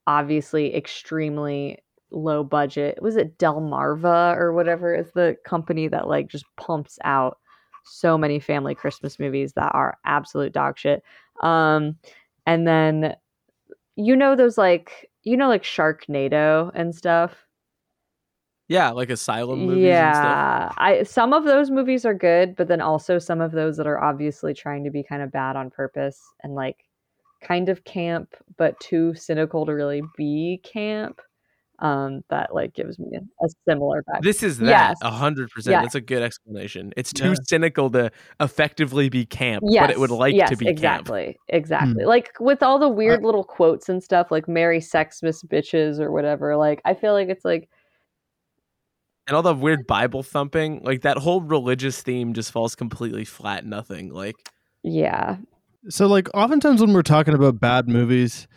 obviously 0.07 0.75
extremely 0.75 1.79
low 2.11 2.43
budget. 2.43 3.01
Was 3.01 3.15
it 3.15 3.37
Delmarva 3.37 4.37
or 4.37 4.53
whatever 4.53 4.93
is 4.93 5.11
the 5.13 5.35
company 5.45 5.87
that 5.87 6.07
like 6.07 6.27
just 6.27 6.45
pumps 6.57 6.99
out 7.03 7.37
so 7.83 8.17
many 8.17 8.39
family 8.39 8.75
Christmas 8.75 9.19
movies 9.19 9.53
that 9.53 9.71
are 9.73 9.97
absolute 10.05 10.53
dog 10.53 10.77
shit. 10.77 11.03
Um 11.41 11.95
and 12.45 12.67
then 12.67 13.15
you 13.95 14.15
know 14.15 14.35
those 14.35 14.57
like 14.57 15.09
you 15.23 15.37
know 15.37 15.47
like 15.47 15.63
Sharknado 15.63 16.71
and 16.73 16.95
stuff. 16.95 17.35
Yeah, 18.67 18.91
like 18.91 19.09
asylum 19.09 19.65
movies 19.65 19.83
and 19.85 20.15
stuff. 20.15 20.23
Yeah, 20.25 20.71
I 20.77 21.03
some 21.03 21.33
of 21.33 21.43
those 21.43 21.69
movies 21.69 22.05
are 22.05 22.13
good, 22.13 22.55
but 22.55 22.67
then 22.69 22.79
also 22.79 23.19
some 23.19 23.41
of 23.41 23.51
those 23.51 23.75
that 23.77 23.87
are 23.87 24.01
obviously 24.01 24.53
trying 24.53 24.85
to 24.85 24.89
be 24.89 25.03
kind 25.03 25.21
of 25.21 25.31
bad 25.31 25.57
on 25.57 25.69
purpose 25.69 26.21
and 26.41 26.55
like 26.55 26.85
kind 27.41 27.67
of 27.69 27.83
camp, 27.83 28.33
but 28.57 28.79
too 28.79 29.13
cynical 29.15 29.65
to 29.65 29.73
really 29.73 30.01
be 30.15 30.61
camp. 30.63 31.19
Um, 31.81 32.23
that 32.29 32.53
like 32.53 32.73
gives 32.75 32.99
me 32.99 33.07
a, 33.15 33.45
a 33.45 33.49
similar 33.67 34.03
vibe. 34.03 34.21
This 34.21 34.43
is 34.43 34.59
that 34.59 34.97
a 35.01 35.09
hundred 35.09 35.49
percent. 35.49 35.81
That's 35.81 35.95
a 35.95 36.01
good 36.01 36.21
explanation. 36.21 36.93
It's 36.95 37.11
too 37.11 37.29
Yeah. 37.29 37.35
cynical 37.47 37.89
to 37.89 38.11
effectively 38.39 39.09
be 39.09 39.25
camp, 39.25 39.63
yes, 39.67 39.81
but 39.81 39.89
it 39.89 39.99
would 39.99 40.11
like 40.11 40.35
yes, 40.35 40.49
to 40.51 40.55
be 40.57 40.65
camp. 40.65 40.77
exactly, 40.77 41.37
exactly. 41.47 42.05
Like 42.05 42.33
with 42.39 42.61
all 42.61 42.77
the 42.77 42.87
weird 42.87 43.23
little 43.23 43.43
quotes 43.43 43.89
and 43.89 44.03
stuff, 44.03 44.29
like 44.29 44.47
"Merry 44.47 44.79
Sexmas 44.79 45.43
bitches" 45.43 45.99
or 45.99 46.11
whatever. 46.11 46.55
Like 46.55 46.81
I 46.85 46.93
feel 46.93 47.13
like 47.13 47.29
it's 47.29 47.43
like 47.43 47.67
and 49.27 49.35
all 49.35 49.43
the 49.43 49.53
weird 49.55 49.87
Bible 49.87 50.23
thumping, 50.23 50.81
like 50.83 51.01
that 51.01 51.17
whole 51.17 51.41
religious 51.41 52.01
theme 52.01 52.33
just 52.33 52.51
falls 52.51 52.75
completely 52.75 53.25
flat. 53.25 53.65
Nothing. 53.65 54.13
Like 54.13 54.35
yeah, 54.83 55.37
So 55.89 56.07
like 56.07 56.27
oftentimes 56.33 56.81
when 56.81 56.93
we're 56.93 57.01
talking 57.03 57.33
about 57.33 57.59
bad 57.59 57.87
movies, 57.87 58.47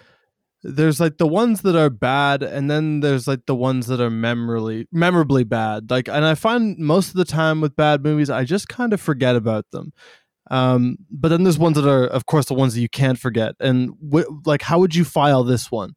there's 0.65 0.99
like 0.99 1.19
the 1.19 1.27
ones 1.27 1.61
that 1.61 1.77
are 1.77 1.91
bad 1.91 2.43
and 2.43 2.71
then 2.71 3.01
there's 3.01 3.29
like 3.29 3.45
the 3.47 3.55
ones 3.55 3.87
that 3.87 4.01
are 4.01 4.11
memorably 4.11 4.89
memorably 4.91 5.45
bad. 5.45 5.91
Like 5.91 6.09
and 6.09 6.25
I 6.25 6.35
find 6.35 6.79
most 6.79 7.09
of 7.09 7.17
the 7.17 7.25
time 7.27 7.61
with 7.61 7.77
bad 7.77 8.03
movies 8.03 8.31
I 8.31 8.45
just 8.45 8.69
kind 8.69 8.95
of 8.95 9.01
forget 9.01 9.37
about 9.37 9.67
them. 9.73 9.93
Um 10.51 10.97
but 11.11 11.29
then 11.29 11.45
there's 11.45 11.59
ones 11.59 11.77
that 11.77 11.89
are 11.89 12.07
of 12.07 12.25
course 12.25 12.47
the 12.47 12.55
ones 12.55 12.75
that 12.75 12.81
you 12.81 12.89
can't 12.89 13.19
forget. 13.19 13.55
And 13.61 13.91
wh- 14.11 14.47
like 14.47 14.63
how 14.63 14.79
would 14.79 14.95
you 14.95 15.05
file 15.05 15.45
this 15.45 15.71
one? 15.71 15.95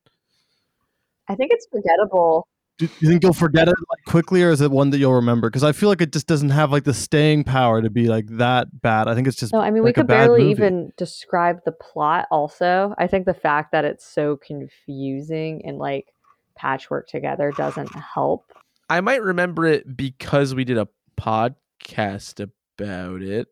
I 1.30 1.36
think 1.36 1.52
it's 1.54 1.68
forgettable. 1.72 2.48
Do 2.78 2.88
you 3.00 3.10
think 3.10 3.24
you'll 3.24 3.34
forget 3.34 3.68
it 3.68 3.76
like 3.90 4.06
quickly 4.06 4.44
or 4.44 4.52
is 4.52 4.62
it 4.62 4.70
one 4.70 4.92
that 4.92 5.00
you'll 5.00 5.14
remember? 5.14 5.50
Cuz 5.50 5.64
I 5.64 5.72
feel 5.72 5.90
like 5.90 6.02
it 6.02 6.14
just 6.14 6.28
doesn't 6.28 6.50
have 6.52 6.72
like 6.72 6.84
the 6.84 6.94
staying 6.94 7.44
power 7.44 7.82
to 7.82 7.90
be 7.90 8.08
like 8.08 8.28
that 8.38 8.82
bad. 8.82 9.08
I 9.08 9.16
think 9.16 9.28
it's 9.28 9.38
just 9.38 9.52
No, 9.52 9.60
I 9.60 9.72
mean 9.72 9.82
we 9.84 9.90
like 9.90 9.98
a 9.98 10.02
could 10.02 10.08
barely 10.08 10.42
movie. 10.42 10.52
even 10.52 10.92
describe 10.96 11.64
the 11.66 11.72
plot. 11.72 12.28
Also, 12.30 12.94
I 12.98 13.08
think 13.08 13.26
the 13.26 13.34
fact 13.34 13.72
that 13.72 13.84
it's 13.84 14.06
so 14.06 14.38
confusing 14.38 15.66
and 15.66 15.80
like 15.80 16.14
patchwork 16.56 17.08
together 17.08 17.52
doesn't 17.58 17.94
help. 17.96 18.52
I 18.90 19.02
might 19.02 19.22
remember 19.24 19.66
it 19.66 19.98
because 19.98 20.54
we 20.56 20.64
did 20.64 20.78
a 20.78 20.88
podcast 21.20 22.40
about 22.40 23.22
it, 23.22 23.48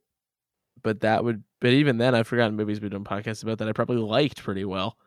but 0.84 1.01
that 1.01 1.23
would. 1.23 1.43
But 1.61 1.71
even 1.71 1.97
then, 1.97 2.13
I've 2.13 2.28
forgotten 2.28 2.55
movies 2.55 2.80
we've 2.80 2.91
done 2.91 3.03
podcasts 3.03 3.41
about 3.41 3.57
that 3.57 3.67
I 3.67 3.71
probably 3.71 3.97
liked 3.97 4.43
pretty 4.43 4.65
well. 4.65 4.97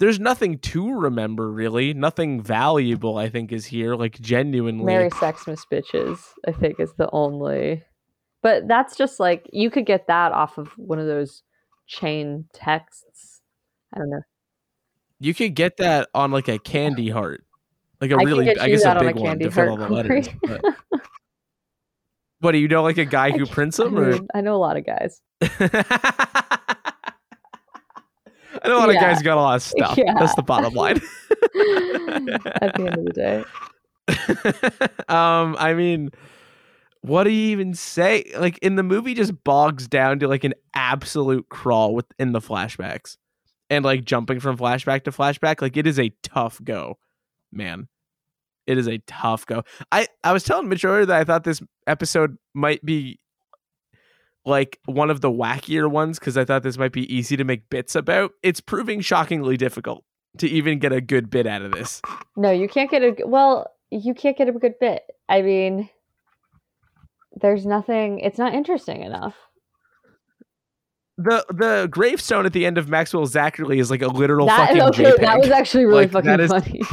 There's 0.00 0.18
nothing 0.18 0.58
to 0.58 0.92
remember 0.94 1.52
really. 1.52 1.92
Nothing 1.92 2.42
valuable, 2.42 3.18
I 3.18 3.28
think, 3.28 3.52
is 3.52 3.66
here. 3.66 3.94
Like 3.94 4.18
genuinely. 4.18 4.84
Merry 4.84 5.10
Sexmas 5.10 5.60
bitches, 5.70 6.18
I 6.48 6.52
think 6.52 6.80
is 6.80 6.94
the 6.94 7.08
only. 7.12 7.84
But 8.42 8.66
that's 8.66 8.96
just 8.96 9.20
like 9.20 9.46
you 9.52 9.70
could 9.70 9.84
get 9.84 10.06
that 10.06 10.32
off 10.32 10.56
of 10.56 10.68
one 10.78 10.98
of 10.98 11.06
those 11.06 11.42
chain 11.86 12.46
texts. 12.54 13.42
I 13.94 13.98
don't 13.98 14.08
know. 14.08 14.22
You 15.18 15.34
could 15.34 15.54
get 15.54 15.76
that 15.76 16.08
on 16.14 16.30
like 16.30 16.48
a 16.48 16.58
candy 16.58 17.10
heart, 17.10 17.44
like 18.00 18.10
a 18.10 18.16
I 18.16 18.22
really, 18.22 18.58
I 18.58 18.70
guess, 18.70 18.84
a 18.84 18.90
on 18.90 18.96
a 18.96 19.00
big 19.00 19.16
one 19.16 19.26
candy 19.26 19.44
to 19.44 19.50
fill 19.50 19.68
all 19.68 19.76
heart. 19.76 19.88
the 19.90 19.94
letters. 19.94 20.28
But... 20.42 20.62
what 22.40 22.52
do 22.52 22.58
you 22.58 22.68
know? 22.68 22.82
Like 22.82 22.96
a 22.96 23.04
guy 23.04 23.30
who 23.36 23.44
prints 23.44 23.78
I, 23.78 23.84
them, 23.84 23.98
or 23.98 24.18
I 24.34 24.40
know 24.40 24.56
a 24.56 24.56
lot 24.56 24.78
of 24.78 24.86
guys. 24.86 25.20
I 28.62 28.68
know 28.68 28.76
a 28.76 28.80
lot 28.80 28.88
of 28.88 28.94
Yeah. 28.96 29.00
guys 29.12 29.22
got 29.22 29.38
a 29.38 29.40
lot 29.40 29.56
of 29.56 29.62
stuff. 29.76 29.96
Yeah. 29.98 30.14
That's 30.18 30.34
the 30.34 30.42
bottom 30.42 30.74
line. 30.74 30.96
At 32.60 32.74
the 32.74 32.86
end 32.86 32.98
of 32.98 33.04
the 33.04 33.12
day. 33.14 33.44
um, 35.08 35.56
I 35.58 35.74
mean, 35.74 36.10
what 37.02 37.24
do 37.24 37.30
you 37.30 37.50
even 37.52 37.74
say? 37.74 38.24
Like 38.36 38.58
in 38.58 38.76
the 38.76 38.82
movie, 38.82 39.14
just 39.14 39.42
bogs 39.44 39.88
down 39.88 40.18
to 40.20 40.28
like 40.28 40.44
an 40.44 40.54
absolute 40.74 41.48
crawl 41.48 41.94
within 41.94 42.32
the 42.32 42.40
flashbacks, 42.40 43.16
and 43.68 43.84
like 43.84 44.04
jumping 44.04 44.40
from 44.40 44.56
flashback 44.58 45.04
to 45.04 45.10
flashback. 45.12 45.62
Like 45.62 45.76
it 45.76 45.86
is 45.86 45.98
a 45.98 46.10
tough 46.22 46.60
go, 46.62 46.98
man. 47.52 47.88
It 48.66 48.78
is 48.78 48.86
a 48.88 48.98
tough 49.06 49.46
go. 49.46 49.62
I 49.90 50.08
I 50.24 50.32
was 50.32 50.44
telling 50.44 50.68
Mitch 50.68 50.84
earlier 50.84 51.06
that 51.06 51.20
I 51.20 51.24
thought 51.24 51.44
this 51.44 51.62
episode 51.86 52.36
might 52.54 52.84
be 52.84 53.18
like 54.46 54.78
one 54.86 55.10
of 55.10 55.20
the 55.20 55.30
wackier 55.30 55.90
ones 55.90 56.18
because 56.18 56.36
I 56.38 56.44
thought 56.44 56.62
this 56.62 56.78
might 56.78 56.92
be 56.92 57.12
easy 57.14 57.36
to 57.36 57.44
make 57.44 57.68
bits 57.70 57.94
about. 57.94 58.32
It's 58.42 58.60
proving 58.60 59.00
shockingly 59.00 59.56
difficult 59.56 60.04
to 60.38 60.48
even 60.48 60.78
get 60.78 60.92
a 60.92 61.00
good 61.00 61.28
bit 61.30 61.46
out 61.46 61.62
of 61.62 61.72
this. 61.72 62.00
No, 62.36 62.50
you 62.50 62.68
can't 62.68 62.90
get 62.90 63.02
a 63.02 63.14
well, 63.26 63.66
you 63.90 64.14
can't 64.14 64.36
get 64.36 64.48
a 64.48 64.52
good 64.52 64.74
bit. 64.80 65.02
I 65.28 65.42
mean, 65.42 65.88
there's 67.40 67.66
nothing. 67.66 68.20
It's 68.20 68.38
not 68.38 68.54
interesting 68.54 69.02
enough. 69.02 69.34
the 71.18 71.44
the 71.50 71.88
gravestone 71.90 72.46
at 72.46 72.52
the 72.54 72.64
end 72.64 72.78
of 72.78 72.88
Maxwell 72.88 73.26
Zachary 73.26 73.78
is 73.78 73.90
like 73.90 74.00
a 74.02 74.08
literal 74.08 74.46
that 74.46 74.68
fucking 74.68 74.82
okay, 74.82 75.04
JPEG. 75.04 75.20
that 75.20 75.38
was 75.40 75.50
actually 75.50 75.84
really 75.84 76.06
Like, 76.06 76.12
fucking 76.12 76.40
is- 76.40 76.50
funny. 76.50 76.80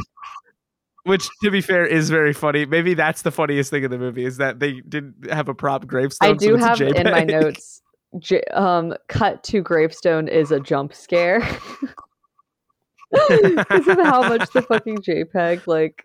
Which, 1.08 1.26
to 1.42 1.50
be 1.50 1.62
fair, 1.62 1.86
is 1.86 2.10
very 2.10 2.34
funny. 2.34 2.66
Maybe 2.66 2.92
that's 2.92 3.22
the 3.22 3.30
funniest 3.30 3.70
thing 3.70 3.82
in 3.82 3.90
the 3.90 3.96
movie 3.96 4.26
is 4.26 4.36
that 4.36 4.60
they 4.60 4.82
didn't 4.82 5.30
have 5.30 5.48
a 5.48 5.54
prop 5.54 5.86
gravestone. 5.86 6.30
I 6.30 6.34
do 6.34 6.58
so 6.58 6.66
have 6.66 6.80
in 6.82 7.10
my 7.10 7.24
notes. 7.24 7.80
J- 8.18 8.44
um, 8.52 8.94
cut 9.08 9.42
to 9.44 9.62
gravestone 9.62 10.28
is 10.28 10.50
a 10.50 10.60
jump 10.60 10.92
scare 10.92 11.40
because 13.10 13.88
of 13.88 13.98
how 13.98 14.28
much 14.28 14.52
the 14.52 14.60
fucking 14.60 14.98
JPEG 14.98 15.66
like 15.66 16.04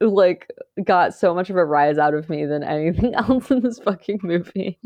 like 0.00 0.50
got 0.82 1.14
so 1.14 1.34
much 1.34 1.50
of 1.50 1.56
a 1.56 1.64
rise 1.66 1.98
out 1.98 2.14
of 2.14 2.30
me 2.30 2.46
than 2.46 2.62
anything 2.62 3.14
else 3.28 3.50
in 3.50 3.60
this 3.60 3.78
fucking 3.80 4.20
movie. 4.22 4.78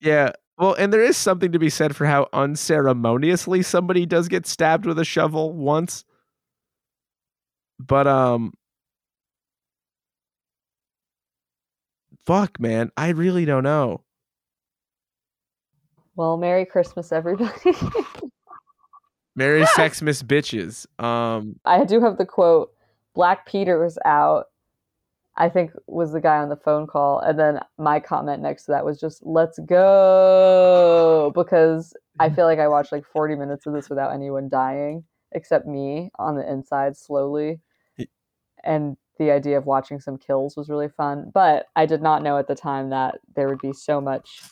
Yeah. 0.00 0.32
Well, 0.56 0.74
and 0.74 0.94
there 0.94 1.02
is 1.02 1.18
something 1.18 1.52
to 1.52 1.58
be 1.58 1.68
said 1.68 1.94
for 1.94 2.06
how 2.06 2.28
unceremoniously 2.32 3.62
somebody 3.62 4.06
does 4.06 4.28
get 4.28 4.46
stabbed 4.46 4.86
with 4.86 4.98
a 4.98 5.04
shovel 5.04 5.52
once. 5.52 6.06
But 7.78 8.06
um 8.06 8.52
fuck 12.26 12.58
man, 12.60 12.90
I 12.96 13.10
really 13.10 13.44
don't 13.44 13.64
know. 13.64 14.02
Well, 16.16 16.36
Merry 16.36 16.64
Christmas, 16.64 17.12
everybody. 17.12 17.72
Merry 19.36 19.66
Sex 19.66 20.00
Miss 20.00 20.22
Bitches. 20.22 20.86
Um 21.02 21.58
I 21.64 21.84
do 21.84 22.00
have 22.00 22.18
the 22.18 22.26
quote 22.26 22.72
Black 23.14 23.46
Peter 23.46 23.78
was 23.78 23.98
out, 24.04 24.46
I 25.36 25.48
think 25.48 25.72
was 25.86 26.12
the 26.12 26.20
guy 26.20 26.38
on 26.38 26.48
the 26.48 26.56
phone 26.56 26.86
call. 26.86 27.20
And 27.20 27.38
then 27.38 27.60
my 27.78 28.00
comment 28.00 28.42
next 28.42 28.64
to 28.64 28.72
that 28.72 28.84
was 28.84 29.00
just, 29.00 29.24
let's 29.24 29.58
go. 29.60 31.32
Because 31.34 31.94
I 32.20 32.30
feel 32.30 32.44
like 32.46 32.58
I 32.58 32.68
watched 32.68 32.92
like 32.92 33.04
40 33.04 33.34
minutes 33.36 33.66
of 33.66 33.72
this 33.72 33.88
without 33.88 34.12
anyone 34.12 34.48
dying, 34.48 35.04
except 35.32 35.66
me 35.66 36.10
on 36.18 36.36
the 36.36 36.48
inside 36.48 36.96
slowly. 36.96 37.60
And 38.64 38.96
the 39.18 39.30
idea 39.30 39.56
of 39.58 39.66
watching 39.66 40.00
some 40.00 40.18
kills 40.18 40.56
was 40.56 40.68
really 40.68 40.88
fun. 40.88 41.30
But 41.32 41.66
I 41.76 41.86
did 41.86 42.02
not 42.02 42.22
know 42.22 42.38
at 42.38 42.48
the 42.48 42.54
time 42.54 42.90
that 42.90 43.20
there 43.36 43.48
would 43.48 43.60
be 43.60 43.72
so 43.72 44.00
much 44.00 44.42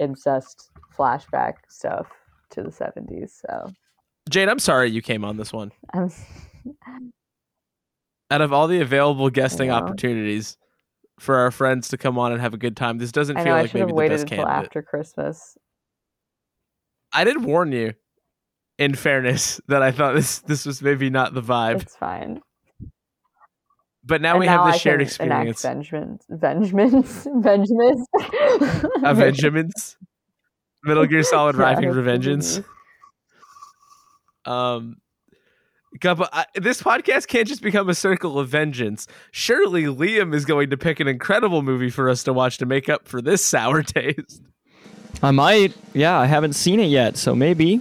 incest 0.00 0.70
flashback 0.96 1.54
stuff 1.68 2.06
to 2.50 2.62
the 2.62 2.70
70s. 2.70 3.40
So 3.46 3.72
Jane, 4.30 4.48
I'm 4.48 4.58
sorry 4.58 4.90
you 4.90 5.02
came 5.02 5.24
on 5.24 5.36
this 5.36 5.52
one. 5.52 5.72
I'm. 5.92 6.10
Out 8.30 8.40
of 8.40 8.52
all 8.52 8.66
the 8.66 8.80
available 8.80 9.28
guesting 9.28 9.70
opportunities 9.70 10.56
for 11.20 11.36
our 11.36 11.50
friends 11.50 11.88
to 11.88 11.98
come 11.98 12.18
on 12.18 12.32
and 12.32 12.40
have 12.40 12.54
a 12.54 12.56
good 12.56 12.76
time, 12.76 12.98
this 12.98 13.12
doesn't 13.12 13.36
feel 13.36 13.52
I 13.52 13.62
like 13.62 13.74
maybe 13.74 13.80
have 13.80 13.88
the 13.88 13.94
waited 13.94 14.14
best 14.14 14.22
until 14.22 14.44
candidate. 14.46 14.64
after 14.66 14.82
Christmas. 14.82 15.58
I 17.12 17.24
did 17.24 17.44
warn 17.44 17.70
you, 17.70 17.92
in 18.78 18.94
fairness, 18.94 19.60
that 19.68 19.82
I 19.82 19.92
thought 19.92 20.14
this 20.14 20.40
this 20.40 20.64
was 20.64 20.80
maybe 20.82 21.10
not 21.10 21.34
the 21.34 21.42
vibe. 21.42 21.82
It's 21.82 21.94
fine. 21.94 22.40
But 24.06 24.20
now 24.20 24.32
and 24.32 24.40
we 24.40 24.46
now 24.46 24.64
have 24.64 24.74
the 24.74 24.78
shared 24.78 25.00
can 25.00 25.06
experience. 25.06 25.64
enact 25.64 25.86
vengeance, 25.90 26.26
vengeance, 26.28 27.26
vengeance, 27.42 28.06
Avengements. 29.02 29.96
Metal 30.84 31.06
Gear 31.06 31.22
Solid 31.22 31.56
Yeah, 31.58 31.62
Rising 31.62 31.84
it's 31.84 31.96
Revengeance. 31.96 32.64
Um, 34.44 34.96
couple, 36.00 36.26
I, 36.32 36.44
this 36.54 36.82
podcast 36.82 37.28
can't 37.28 37.48
just 37.48 37.62
become 37.62 37.88
a 37.88 37.94
circle 37.94 38.38
of 38.38 38.48
vengeance. 38.48 39.06
Surely 39.30 39.84
Liam 39.84 40.34
is 40.34 40.44
going 40.44 40.70
to 40.70 40.76
pick 40.76 41.00
an 41.00 41.08
incredible 41.08 41.62
movie 41.62 41.90
for 41.90 42.10
us 42.10 42.22
to 42.24 42.32
watch 42.32 42.58
to 42.58 42.66
make 42.66 42.88
up 42.88 43.08
for 43.08 43.22
this 43.22 43.44
sour 43.44 43.82
taste. 43.82 44.42
I 45.22 45.30
might. 45.30 45.72
Yeah, 45.94 46.18
I 46.18 46.26
haven't 46.26 46.54
seen 46.54 46.80
it 46.80 46.88
yet, 46.88 47.16
so 47.16 47.34
maybe. 47.34 47.80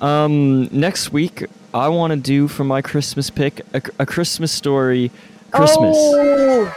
Um, 0.00 0.68
next 0.72 1.12
week, 1.12 1.44
I 1.74 1.88
want 1.88 2.12
to 2.12 2.16
do 2.16 2.48
for 2.48 2.64
my 2.64 2.80
Christmas 2.82 3.30
pick 3.30 3.60
a, 3.74 3.82
a 3.98 4.06
Christmas 4.06 4.50
story. 4.52 5.10
Christmas. 5.52 5.96
Oh, 5.96 6.74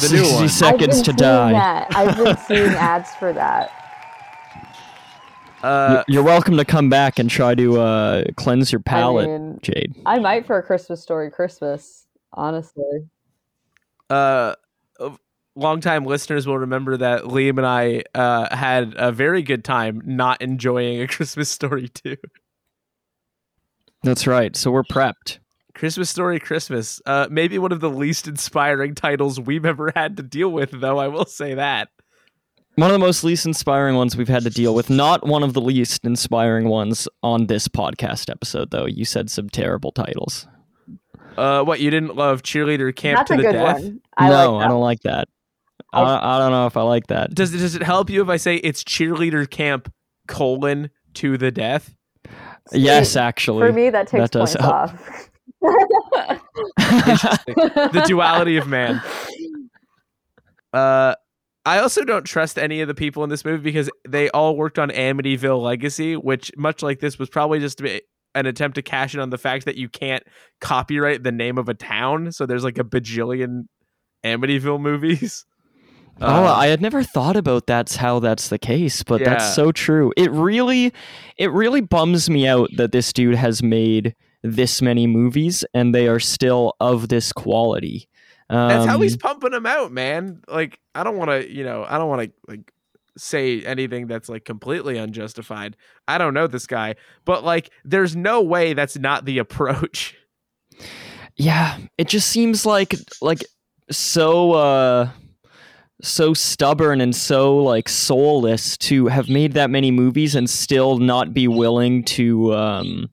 The 0.00 0.08
new 0.08 0.24
60 0.24 0.34
one. 0.34 0.44
I've 0.44 0.50
seconds 0.50 0.96
been 0.96 1.04
to 1.04 1.04
seeing 1.04 1.16
die. 1.16 1.52
That. 1.52 1.96
I've 1.96 2.16
been 2.16 2.36
seeing 2.46 2.72
ads 2.72 3.14
for 3.14 3.32
that. 3.32 3.72
Uh, 5.62 6.04
You're 6.06 6.22
welcome 6.22 6.56
to 6.58 6.64
come 6.64 6.88
back 6.90 7.18
and 7.18 7.28
try 7.30 7.54
to 7.54 7.80
uh, 7.80 8.24
cleanse 8.36 8.70
your 8.70 8.80
palate, 8.80 9.28
I 9.28 9.32
mean, 9.32 9.58
Jade. 9.62 9.96
I 10.06 10.18
might 10.18 10.46
for 10.46 10.58
a 10.58 10.62
Christmas 10.62 11.02
story 11.02 11.30
Christmas. 11.30 12.06
Honestly, 12.34 13.08
uh, 14.10 14.54
longtime 15.56 16.04
listeners 16.04 16.46
will 16.46 16.58
remember 16.58 16.96
that 16.98 17.22
Liam 17.22 17.56
and 17.56 17.66
I 17.66 18.02
uh, 18.14 18.54
had 18.54 18.94
a 18.96 19.10
very 19.10 19.42
good 19.42 19.64
time 19.64 20.02
not 20.04 20.42
enjoying 20.42 21.00
A 21.00 21.06
Christmas 21.08 21.48
Story 21.48 21.88
too. 21.88 22.16
That's 24.02 24.26
right. 24.26 24.54
So 24.54 24.70
we're 24.70 24.84
prepped. 24.84 25.38
Christmas 25.76 26.08
Story 26.08 26.40
Christmas. 26.40 27.02
Uh, 27.04 27.26
maybe 27.30 27.58
one 27.58 27.70
of 27.70 27.80
the 27.80 27.90
least 27.90 28.26
inspiring 28.26 28.94
titles 28.94 29.38
we've 29.38 29.66
ever 29.66 29.92
had 29.94 30.16
to 30.16 30.22
deal 30.22 30.48
with, 30.48 30.70
though, 30.72 30.98
I 30.98 31.08
will 31.08 31.26
say 31.26 31.54
that. 31.54 31.90
One 32.76 32.90
of 32.90 32.94
the 32.94 32.98
most 33.06 33.24
least 33.24 33.44
inspiring 33.46 33.94
ones 33.94 34.16
we've 34.16 34.28
had 34.28 34.42
to 34.44 34.50
deal 34.50 34.74
with. 34.74 34.88
Not 34.90 35.26
one 35.26 35.42
of 35.42 35.52
the 35.52 35.60
least 35.60 36.04
inspiring 36.04 36.68
ones 36.68 37.08
on 37.22 37.46
this 37.46 37.68
podcast 37.68 38.30
episode, 38.30 38.70
though. 38.70 38.86
You 38.86 39.04
said 39.04 39.30
some 39.30 39.50
terrible 39.50 39.92
titles. 39.92 40.46
Uh, 41.36 41.62
what, 41.62 41.80
you 41.80 41.90
didn't 41.90 42.16
love 42.16 42.42
Cheerleader 42.42 42.94
Camp 42.96 43.18
that's 43.18 43.28
to 43.28 43.34
a 43.34 43.36
the 43.36 43.42
good 43.42 43.52
Death? 43.52 43.82
one. 43.82 44.00
I 44.16 44.28
no, 44.30 44.54
like 44.54 44.64
I 44.64 44.68
don't 44.68 44.80
like 44.80 45.00
that. 45.02 45.28
I, 45.92 46.36
I 46.36 46.38
don't 46.38 46.52
know 46.52 46.66
if 46.66 46.76
I 46.76 46.82
like 46.82 47.06
that. 47.08 47.34
Does, 47.34 47.52
does 47.52 47.74
it 47.74 47.82
help 47.82 48.08
you 48.08 48.22
if 48.22 48.28
I 48.28 48.38
say 48.38 48.56
it's 48.56 48.82
Cheerleader 48.82 49.48
Camp 49.48 49.92
colon 50.26 50.90
to 51.14 51.36
the 51.36 51.50
death? 51.50 51.94
Yes, 52.72 53.14
actually. 53.16 53.66
For 53.66 53.72
me, 53.72 53.90
that 53.90 54.08
takes 54.08 54.30
that 54.30 54.32
points 54.32 54.54
help. 54.54 54.72
off. 54.72 55.30
the 56.76 58.04
duality 58.06 58.56
of 58.56 58.66
man. 58.68 59.02
Uh, 60.72 61.14
I 61.64 61.78
also 61.80 62.04
don't 62.04 62.24
trust 62.24 62.58
any 62.58 62.80
of 62.80 62.88
the 62.88 62.94
people 62.94 63.24
in 63.24 63.30
this 63.30 63.44
movie 63.44 63.62
because 63.62 63.90
they 64.08 64.30
all 64.30 64.56
worked 64.56 64.78
on 64.78 64.90
Amityville 64.90 65.60
Legacy, 65.60 66.16
which, 66.16 66.52
much 66.56 66.82
like 66.82 67.00
this, 67.00 67.18
was 67.18 67.28
probably 67.28 67.58
just 67.58 67.80
an 67.80 68.46
attempt 68.46 68.76
to 68.76 68.82
cash 68.82 69.14
in 69.14 69.20
on 69.20 69.30
the 69.30 69.38
fact 69.38 69.64
that 69.64 69.76
you 69.76 69.88
can't 69.88 70.22
copyright 70.60 71.22
the 71.24 71.32
name 71.32 71.58
of 71.58 71.68
a 71.68 71.74
town. 71.74 72.30
So 72.32 72.46
there's 72.46 72.64
like 72.64 72.78
a 72.78 72.84
bajillion 72.84 73.62
Amityville 74.24 74.80
movies. 74.80 75.44
Oh, 76.20 76.44
Uh, 76.46 76.54
I 76.54 76.68
had 76.68 76.80
never 76.80 77.02
thought 77.02 77.36
about 77.36 77.66
that's 77.66 77.96
how 77.96 78.20
that's 78.20 78.48
the 78.48 78.58
case, 78.58 79.02
but 79.02 79.20
Yeah. 79.20 79.30
that's 79.30 79.54
so 79.54 79.70
true. 79.72 80.12
It 80.16 80.30
really 80.30 80.92
it 81.36 81.50
really 81.52 81.80
bums 81.82 82.30
me 82.30 82.46
out 82.48 82.70
that 82.76 82.90
this 82.92 83.12
dude 83.12 83.34
has 83.34 83.62
made 83.62 84.14
this 84.46 84.80
many 84.80 85.06
movies 85.06 85.64
and 85.74 85.94
they 85.94 86.08
are 86.08 86.20
still 86.20 86.74
of 86.80 87.08
this 87.08 87.32
quality. 87.32 88.08
Um, 88.48 88.68
that's 88.68 88.86
how 88.86 89.00
he's 89.00 89.16
pumping 89.16 89.50
them 89.50 89.66
out, 89.66 89.92
man. 89.92 90.42
Like 90.48 90.78
I 90.94 91.02
don't 91.02 91.16
want 91.16 91.30
to, 91.30 91.52
you 91.52 91.64
know, 91.64 91.84
I 91.88 91.98
don't 91.98 92.08
want 92.08 92.22
to 92.22 92.32
like 92.46 92.72
say 93.18 93.62
anything 93.62 94.06
that's 94.06 94.28
like 94.28 94.44
completely 94.44 94.98
unjustified. 94.98 95.76
I 96.06 96.18
don't 96.18 96.34
know 96.34 96.46
this 96.46 96.66
guy, 96.66 96.96
but 97.24 97.44
like 97.44 97.70
there's 97.84 98.14
no 98.14 98.42
way 98.42 98.72
that's 98.74 98.96
not 98.96 99.24
the 99.24 99.38
approach. 99.40 100.16
Yeah, 101.36 101.78
it 101.98 102.08
just 102.08 102.28
seems 102.28 102.64
like 102.64 102.94
like 103.20 103.44
so 103.90 104.52
uh 104.52 105.08
so 106.02 106.34
stubborn 106.34 107.00
and 107.00 107.16
so 107.16 107.56
like 107.56 107.88
soulless 107.88 108.76
to 108.76 109.06
have 109.06 109.28
made 109.28 109.52
that 109.54 109.70
many 109.70 109.90
movies 109.90 110.34
and 110.34 110.48
still 110.48 110.98
not 110.98 111.32
be 111.32 111.48
willing 111.48 112.04
to 112.04 112.54
um 112.54 113.08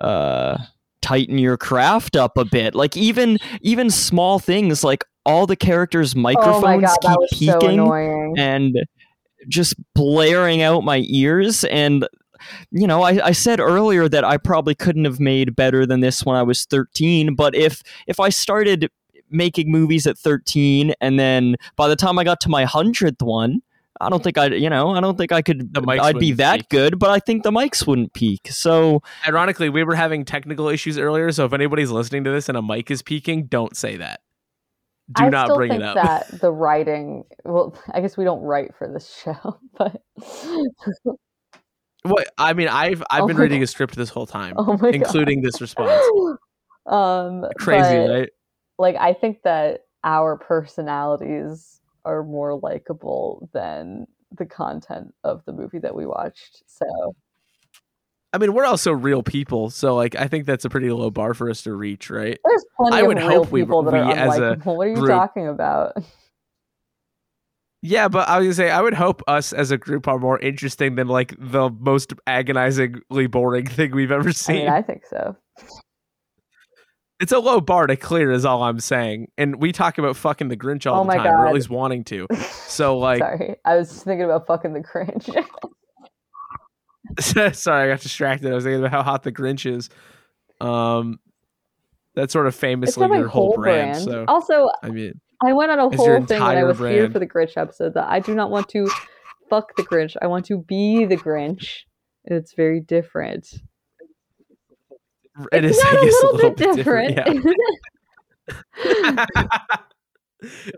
uh 0.00 0.58
tighten 1.02 1.38
your 1.38 1.56
craft 1.56 2.16
up 2.16 2.36
a 2.36 2.44
bit. 2.44 2.74
Like 2.74 2.96
even 2.96 3.38
even 3.62 3.90
small 3.90 4.38
things 4.38 4.84
like 4.84 5.04
all 5.24 5.46
the 5.46 5.56
characters' 5.56 6.14
oh 6.16 6.20
microphones 6.20 6.82
god, 6.82 6.98
keep 7.02 7.18
was 7.18 7.30
so 7.30 7.36
peaking 7.38 8.34
and 8.38 8.76
just 9.48 9.74
blaring 9.94 10.62
out 10.62 10.84
my 10.84 11.02
ears 11.08 11.64
and 11.64 12.06
you 12.70 12.86
know 12.86 13.02
I, 13.02 13.28
I 13.28 13.32
said 13.32 13.58
earlier 13.58 14.08
that 14.08 14.22
i 14.22 14.36
probably 14.36 14.74
couldn't 14.74 15.06
have 15.06 15.18
made 15.18 15.56
better 15.56 15.86
than 15.86 16.00
this 16.00 16.24
when 16.24 16.36
i 16.36 16.42
was 16.42 16.66
13 16.66 17.34
but 17.34 17.54
if 17.54 17.82
if 18.06 18.20
i 18.20 18.28
started 18.28 18.90
making 19.30 19.70
movies 19.70 20.06
at 20.06 20.18
13 20.18 20.92
and 21.00 21.18
then 21.18 21.56
by 21.76 21.88
the 21.88 21.96
time 21.96 22.18
i 22.18 22.24
got 22.24 22.40
to 22.40 22.48
my 22.50 22.64
100th 22.66 23.22
one 23.22 23.62
i 24.00 24.08
don't 24.08 24.22
think 24.24 24.38
i 24.38 24.46
you 24.46 24.70
know 24.70 24.90
i 24.90 25.00
don't 25.00 25.16
think 25.18 25.30
i 25.32 25.42
could 25.42 25.72
The 25.74 25.82
mics 25.82 26.00
i'd 26.00 26.18
be 26.18 26.32
that 26.32 26.60
peak. 26.60 26.68
good 26.70 26.98
but 26.98 27.10
i 27.10 27.18
think 27.18 27.42
the 27.42 27.50
mics 27.50 27.86
wouldn't 27.86 28.12
peak 28.14 28.48
so 28.50 29.02
Ironically, 29.28 29.68
we 29.68 29.84
were 29.84 29.94
having 29.94 30.24
technical 30.24 30.68
issues 30.68 30.96
earlier, 30.98 31.30
so 31.32 31.44
if 31.44 31.52
anybody's 31.52 31.90
listening 31.90 32.24
to 32.24 32.30
this 32.30 32.48
and 32.48 32.56
a 32.58 32.62
mic 32.62 32.90
is 32.90 33.02
peaking, 33.02 33.44
don't 33.46 33.76
say 33.76 33.96
that. 33.98 34.20
Do 35.12 35.24
I 35.24 35.28
not 35.28 35.46
still 35.46 35.56
bring 35.56 35.70
think 35.70 35.82
it 35.82 35.86
up. 35.86 35.94
that 35.96 36.40
the 36.40 36.50
writing. 36.52 37.24
Well, 37.44 37.76
I 37.92 38.00
guess 38.00 38.16
we 38.16 38.24
don't 38.24 38.42
write 38.42 38.74
for 38.76 38.88
this 38.92 39.14
show, 39.24 39.58
but 39.76 40.00
What 42.02 42.28
I 42.38 42.52
mean, 42.54 42.68
I've 42.68 43.02
I've 43.10 43.24
Oh 43.24 43.26
been 43.26 43.36
reading 43.36 43.60
God. 43.60 43.64
a 43.64 43.66
script 43.66 43.94
this 43.96 44.08
whole 44.08 44.26
time, 44.26 44.54
oh 44.56 44.76
my 44.80 44.88
including 44.90 45.42
this 45.42 45.60
response. 45.60 45.92
um, 46.86 47.44
Crazy, 47.58 48.06
but, 48.06 48.10
right? 48.10 48.28
Like 48.78 48.96
I 48.96 49.12
think 49.12 49.42
that 49.44 49.80
our 50.02 50.38
personalities 50.38 51.79
are 52.10 52.22
more 52.24 52.58
likable 52.58 53.48
than 53.52 54.06
the 54.36 54.46
content 54.46 55.14
of 55.24 55.44
the 55.44 55.52
movie 55.52 55.78
that 55.78 55.94
we 55.94 56.06
watched. 56.06 56.62
So 56.66 57.14
I 58.32 58.38
mean, 58.38 58.52
we're 58.54 58.64
also 58.64 58.92
real 58.92 59.22
people, 59.24 59.70
so 59.70 59.96
like 59.96 60.14
I 60.14 60.28
think 60.28 60.46
that's 60.46 60.64
a 60.64 60.70
pretty 60.70 60.90
low 60.90 61.10
bar 61.10 61.34
for 61.34 61.50
us 61.50 61.62
to 61.62 61.72
reach, 61.74 62.10
right? 62.10 62.38
There's 62.44 62.64
plenty 62.76 62.96
I 62.96 63.02
would 63.02 63.18
of 63.18 63.24
real 63.28 63.42
hope 63.44 63.50
we- 63.52 63.62
people 63.62 63.82
that 63.82 63.94
are 63.94 64.06
we 64.06 64.12
as 64.12 64.38
a. 64.38 64.54
What 64.62 64.86
are 64.86 64.90
you 64.90 64.94
group- 64.96 65.08
talking 65.10 65.48
about? 65.48 65.96
Yeah, 67.82 68.08
but 68.08 68.28
I 68.28 68.38
was 68.38 68.44
gonna 68.46 68.54
say 68.54 68.70
I 68.70 68.80
would 68.82 68.94
hope 68.94 69.22
us 69.26 69.52
as 69.54 69.70
a 69.70 69.78
group 69.78 70.06
are 70.06 70.18
more 70.18 70.38
interesting 70.38 70.96
than 70.96 71.08
like 71.08 71.34
the 71.38 71.70
most 71.80 72.12
agonizingly 72.26 73.26
boring 73.26 73.66
thing 73.76 73.92
we've 73.92 74.10
ever 74.12 74.28
I 74.28 74.32
seen. 74.32 74.56
mean, 74.56 74.68
I 74.68 74.82
think 74.82 75.06
so. 75.06 75.34
It's 77.20 77.32
a 77.32 77.38
low 77.38 77.60
bar 77.60 77.86
to 77.86 77.96
clear, 77.96 78.30
is 78.32 78.44
all 78.46 78.62
I'm 78.62 78.80
saying. 78.80 79.30
And 79.36 79.60
we 79.60 79.72
talk 79.72 79.98
about 79.98 80.16
fucking 80.16 80.48
the 80.48 80.56
Grinch 80.56 80.90
all 80.90 81.02
Oh 81.02 81.04
the 81.04 81.12
time, 81.12 81.26
or 81.26 81.42
at 81.44 81.48
God. 81.48 81.54
least 81.54 81.68
wanting 81.70 82.02
to. 82.04 82.26
So 82.66 82.96
like, 82.98 83.18
Sorry, 83.18 83.56
I 83.64 83.76
was 83.76 84.02
thinking 84.02 84.24
about 84.24 84.46
fucking 84.46 84.72
the 84.72 84.80
Grinch. 84.80 85.28
sorry, 87.54 87.84
I 87.90 87.92
got 87.94 88.00
distracted. 88.00 88.50
I 88.50 88.54
was 88.54 88.64
thinking 88.64 88.80
about 88.80 88.92
how 88.92 89.02
hot 89.02 89.22
the 89.22 89.32
Grinch 89.32 89.70
is. 89.70 89.90
Um, 90.60 91.18
that's 92.14 92.32
sort 92.32 92.46
of 92.46 92.54
famously 92.54 93.06
your 93.06 93.28
whole 93.28 93.48
whole 93.52 93.54
brand. 93.56 93.92
brand. 93.92 94.04
So 94.04 94.24
Also, 94.26 94.68
I 94.82 94.88
mean, 94.88 95.20
I 95.42 95.52
went 95.52 95.70
on 95.70 95.78
a 95.78 95.94
whole 95.96 96.24
thing 96.26 96.40
when 96.42 96.56
I 96.58 96.64
was 96.64 96.78
here 96.78 97.10
for 97.10 97.18
the 97.18 97.26
Grinch 97.26 97.56
episode 97.56 97.94
that 97.94 98.08
I 98.08 98.20
do 98.20 98.34
not 98.34 98.50
want 98.50 98.68
to 98.70 98.88
fuck 99.48 99.74
the 99.76 99.82
Grinch. 99.82 100.16
I 100.20 100.26
want 100.26 100.44
to 100.46 100.58
be 100.58 101.04
the 101.04 101.16
Grinch. 101.16 101.80
It's 102.24 102.54
very 102.54 102.80
different. 102.80 103.48
It 105.52 105.64
it's 105.64 105.76
is, 105.78 105.84
not 105.84 105.94
I 105.94 105.98
a 105.98 106.04
guess, 106.04 106.22
little, 106.22 106.50
bit 106.50 106.56
different. 106.74 107.16
Yeah. 107.16 107.52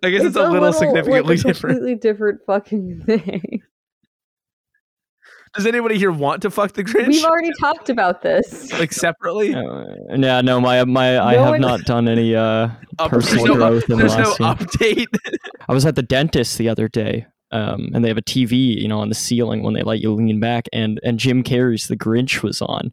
I 0.02 0.10
guess 0.10 0.24
it's, 0.24 0.36
a 0.36 0.48
little, 0.50 0.72
significantly 0.72 1.36
like 1.36 1.44
a 1.44 1.48
different. 1.48 1.76
completely 1.76 1.94
different 1.94 2.40
fucking 2.46 3.02
thing. 3.06 3.62
Does 5.54 5.66
anybody 5.66 5.98
here 5.98 6.10
want 6.10 6.42
to 6.42 6.50
fuck 6.50 6.72
the 6.72 6.82
Grinch? 6.82 7.08
We've 7.08 7.24
already 7.24 7.50
talked 7.60 7.90
about 7.90 8.22
this. 8.22 8.72
like 8.72 8.90
separately? 8.92 9.54
Uh, 9.54 9.84
yeah, 10.16 10.40
no, 10.40 10.60
my 10.60 10.82
my 10.84 11.20
I 11.20 11.34
have 11.34 11.50
one- 11.50 11.60
not 11.60 11.82
done 11.82 12.08
any 12.08 12.34
uh 12.34 12.70
Up- 12.98 13.10
personal 13.10 13.46
no, 13.46 13.54
growth 13.54 13.84
in 13.90 13.98
the 13.98 14.06
there's 14.06 14.16
no 14.16 14.34
last 14.44 14.80
year. 14.80 14.94
update. 15.06 15.06
I 15.68 15.72
was 15.74 15.84
at 15.86 15.94
the 15.94 16.02
dentist 16.02 16.56
the 16.58 16.70
other 16.70 16.88
day, 16.88 17.26
um, 17.50 17.90
and 17.94 18.02
they 18.02 18.08
have 18.08 18.16
a 18.18 18.22
TV, 18.22 18.80
you 18.80 18.88
know, 18.88 18.98
on 18.98 19.10
the 19.10 19.14
ceiling 19.14 19.62
when 19.62 19.74
they 19.74 19.82
let 19.82 20.00
you 20.00 20.12
lean 20.14 20.40
back, 20.40 20.68
and 20.72 20.98
and 21.04 21.18
Jim 21.18 21.42
Carrey's 21.44 21.86
The 21.86 21.96
Grinch 21.98 22.42
was 22.42 22.62
on, 22.62 22.92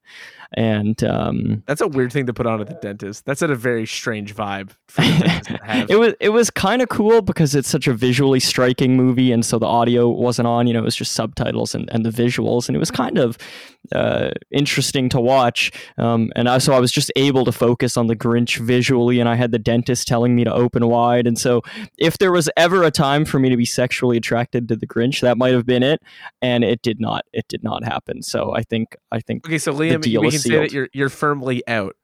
and 0.53 1.03
um, 1.03 1.63
That's 1.67 1.81
a 1.81 1.87
weird 1.87 2.11
thing 2.11 2.25
to 2.25 2.33
put 2.33 2.47
on 2.47 2.59
at 2.59 2.67
the 2.67 2.73
dentist. 2.73 3.25
That's 3.25 3.43
at 3.43 3.51
a 3.51 3.55
very 3.55 3.85
strange 3.85 4.35
vibe 4.35 4.71
for 4.87 5.01
the 5.01 5.19
dentist 5.19 5.45
to 5.45 5.57
have. 5.63 5.89
it 5.91 5.99
was 5.99 6.13
it 6.19 6.29
was 6.29 6.49
kind 6.49 6.81
of 6.81 6.89
cool 6.89 7.21
because 7.21 7.53
it's 7.53 7.69
such 7.69 7.87
a 7.87 7.93
visually 7.93 8.39
striking 8.39 8.97
movie, 8.97 9.31
and 9.31 9.45
so 9.45 9.59
the 9.59 9.67
audio 9.67 10.09
wasn't 10.09 10.47
on, 10.47 10.65
you 10.65 10.73
know, 10.73 10.79
it 10.79 10.85
was 10.85 10.95
just 10.95 11.13
subtitles 11.13 11.75
and, 11.75 11.87
and 11.91 12.03
the 12.05 12.09
visuals, 12.09 12.67
and 12.67 12.75
it 12.75 12.79
was 12.79 12.89
kind 12.89 13.19
of 13.19 13.37
uh, 13.93 14.31
interesting 14.51 15.07
to 15.09 15.21
watch. 15.21 15.71
Um, 15.97 16.31
and 16.35 16.49
I, 16.49 16.57
so 16.57 16.73
I 16.73 16.79
was 16.79 16.91
just 16.91 17.11
able 17.15 17.45
to 17.45 17.51
focus 17.51 17.95
on 17.95 18.07
the 18.07 18.15
Grinch 18.15 18.57
visually, 18.57 19.19
and 19.19 19.29
I 19.29 19.35
had 19.35 19.51
the 19.51 19.59
dentist 19.59 20.07
telling 20.07 20.35
me 20.35 20.43
to 20.45 20.53
open 20.53 20.87
wide, 20.87 21.27
and 21.27 21.37
so 21.37 21.61
if 21.99 22.17
there 22.17 22.31
was 22.31 22.49
ever 22.57 22.83
a 22.83 22.91
time 22.91 23.23
for 23.23 23.39
me 23.39 23.49
to 23.49 23.57
be 23.57 23.65
sexually 23.65 24.17
attracted 24.17 24.67
to 24.69 24.75
the 24.75 24.87
Grinch, 24.87 25.21
that 25.21 25.37
might 25.37 25.53
have 25.53 25.67
been 25.67 25.83
it, 25.83 26.01
and 26.41 26.63
it 26.63 26.81
did 26.81 26.99
not. 26.99 27.25
It 27.33 27.47
did 27.47 27.63
not 27.63 27.83
happen. 27.83 28.23
So 28.23 28.55
I 28.55 28.63
think 28.63 28.95
I 29.11 29.19
think 29.19 29.45
okay, 29.45 29.59
so 29.59 29.73
Liam, 29.73 30.01
deal 30.01 30.21
we 30.21 30.27
is 30.29 30.38
can 30.41 30.51
say 30.51 30.57
that 30.59 30.71
you're 30.71 30.89
you're 30.93 31.09
firmly 31.09 31.63
out. 31.67 31.95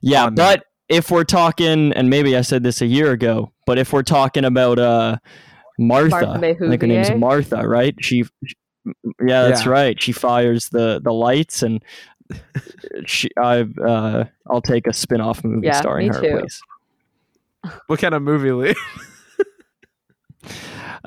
Yeah, 0.00 0.26
on 0.26 0.34
that. 0.36 0.58
but 0.60 0.66
if 0.88 1.10
we're 1.10 1.24
talking, 1.24 1.92
and 1.92 2.08
maybe 2.10 2.36
I 2.36 2.42
said 2.42 2.62
this 2.62 2.80
a 2.82 2.86
year 2.86 3.10
ago, 3.12 3.52
but 3.66 3.78
if 3.78 3.92
we're 3.92 4.02
talking 4.02 4.44
about 4.44 4.78
uh, 4.78 5.16
Martha, 5.78 6.10
Martha 6.10 6.46
I 6.64 6.68
think 6.68 6.80
her 6.82 6.86
name's 6.86 7.10
Martha, 7.10 7.66
right? 7.66 7.94
She, 8.00 8.24
yeah, 8.84 9.42
that's 9.44 9.64
Yeah. 9.66 9.72
right. 9.72 10.00
She 10.02 10.12
fires 10.12 10.68
the 10.68 11.00
the 11.02 11.12
lights, 11.12 11.62
and 11.62 11.82
she, 13.06 13.30
I, 13.38 13.66
uh, 13.84 14.24
I'll 14.50 14.62
take 14.62 14.86
a 14.86 14.92
spin 14.92 15.20
off 15.20 15.42
movie 15.44 15.66
Yeah, 15.66 15.80
starring 15.80 16.12
her, 16.12 16.20
too. 16.20 16.38
please. 16.40 16.60
What 17.86 18.00
kind 18.00 18.14
of 18.14 18.22
movie, 18.22 18.48
Liam? 18.50 18.76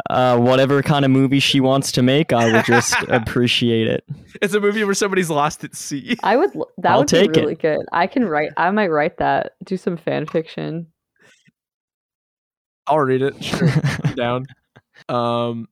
Uh, 0.10 0.38
whatever 0.38 0.82
kind 0.82 1.06
of 1.06 1.12
movie 1.12 1.40
she 1.40 1.60
wants 1.60 1.92
to 1.94 2.02
make, 2.02 2.34
I 2.34 2.52
would 2.52 2.66
just 2.66 2.96
appreciate 3.08 3.88
it. 3.88 4.04
It's 4.42 4.54
a 4.54 4.60
movie 4.60 4.84
where 4.84 4.94
somebody's 4.94 5.30
lost 5.30 5.64
at 5.64 5.76
sea. 5.76 6.18
I 6.24 6.36
would. 6.36 6.52
That 6.80 6.92
I'll 6.92 7.00
would 7.00 7.08
take 7.08 7.34
be 7.34 7.40
it. 7.40 7.44
really 7.44 7.56
good. 7.56 7.86
I 7.92 8.08
can 8.08 8.26
write. 8.26 8.52
I 8.58 8.70
might 8.72 8.90
write 8.90 9.18
that. 9.18 9.54
Do 9.64 9.78
some 9.78 9.96
fan 9.98 10.26
fiction. 10.28 10.88
I'll 12.88 13.00
read 13.00 13.22
it. 13.22 13.42
Sure, 13.44 13.70
down. 14.16 14.46
Um. 15.10 15.68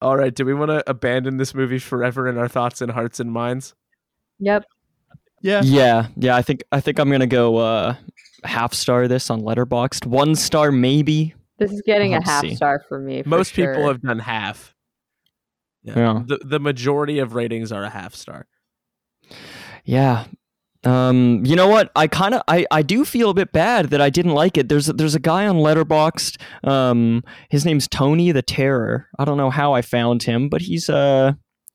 All 0.00 0.16
right. 0.16 0.34
Do 0.34 0.44
we 0.44 0.52
want 0.54 0.70
to 0.70 0.82
abandon 0.90 1.36
this 1.36 1.54
movie 1.54 1.78
forever 1.78 2.28
in 2.28 2.36
our 2.36 2.48
thoughts 2.48 2.80
and 2.80 2.90
hearts 2.90 3.20
and 3.20 3.30
minds? 3.32 3.74
Yep. 4.40 4.64
Yeah. 5.40 5.62
yeah, 5.64 6.06
yeah. 6.16 6.36
I 6.36 6.42
think 6.42 6.62
I 6.72 6.80
think 6.80 6.98
I'm 6.98 7.10
gonna 7.10 7.26
go 7.26 7.56
uh, 7.56 7.94
half 8.44 8.74
star 8.74 9.08
this 9.08 9.30
on 9.30 9.42
Letterboxd. 9.42 10.06
One 10.06 10.34
star 10.34 10.72
maybe. 10.72 11.34
This 11.58 11.72
is 11.72 11.82
getting 11.86 12.14
I'll 12.14 12.20
a 12.20 12.24
half 12.24 12.42
see. 12.42 12.54
star 12.54 12.82
for 12.88 12.98
me. 12.98 13.22
for 13.22 13.28
Most 13.28 13.54
people 13.54 13.86
have 13.86 14.02
done 14.02 14.18
half. 14.18 14.74
Yeah. 15.82 16.22
The 16.26 16.38
the 16.44 16.60
majority 16.60 17.18
of 17.18 17.34
ratings 17.34 17.72
are 17.72 17.82
a 17.82 17.90
half 17.90 18.14
star. 18.14 18.46
Yeah. 19.84 20.26
Um, 20.84 21.42
you 21.44 21.54
know 21.54 21.68
what? 21.68 21.92
I 21.94 22.08
kind 22.08 22.34
of 22.34 22.42
I, 22.48 22.66
I 22.70 22.82
do 22.82 23.04
feel 23.04 23.30
a 23.30 23.34
bit 23.34 23.52
bad 23.52 23.90
that 23.90 24.00
I 24.00 24.10
didn't 24.10 24.32
like 24.32 24.56
it. 24.56 24.68
There's 24.68 24.86
there's 24.86 25.14
a 25.14 25.20
guy 25.20 25.46
on 25.46 25.56
Letterboxd. 25.56 26.40
Um, 26.68 27.22
his 27.50 27.64
name's 27.64 27.86
Tony 27.86 28.32
the 28.32 28.42
Terror. 28.42 29.06
I 29.18 29.24
don't 29.24 29.36
know 29.36 29.50
how 29.50 29.74
I 29.74 29.82
found 29.82 30.24
him, 30.24 30.48
but 30.48 30.62
he's 30.62 30.88
uh 30.88 31.32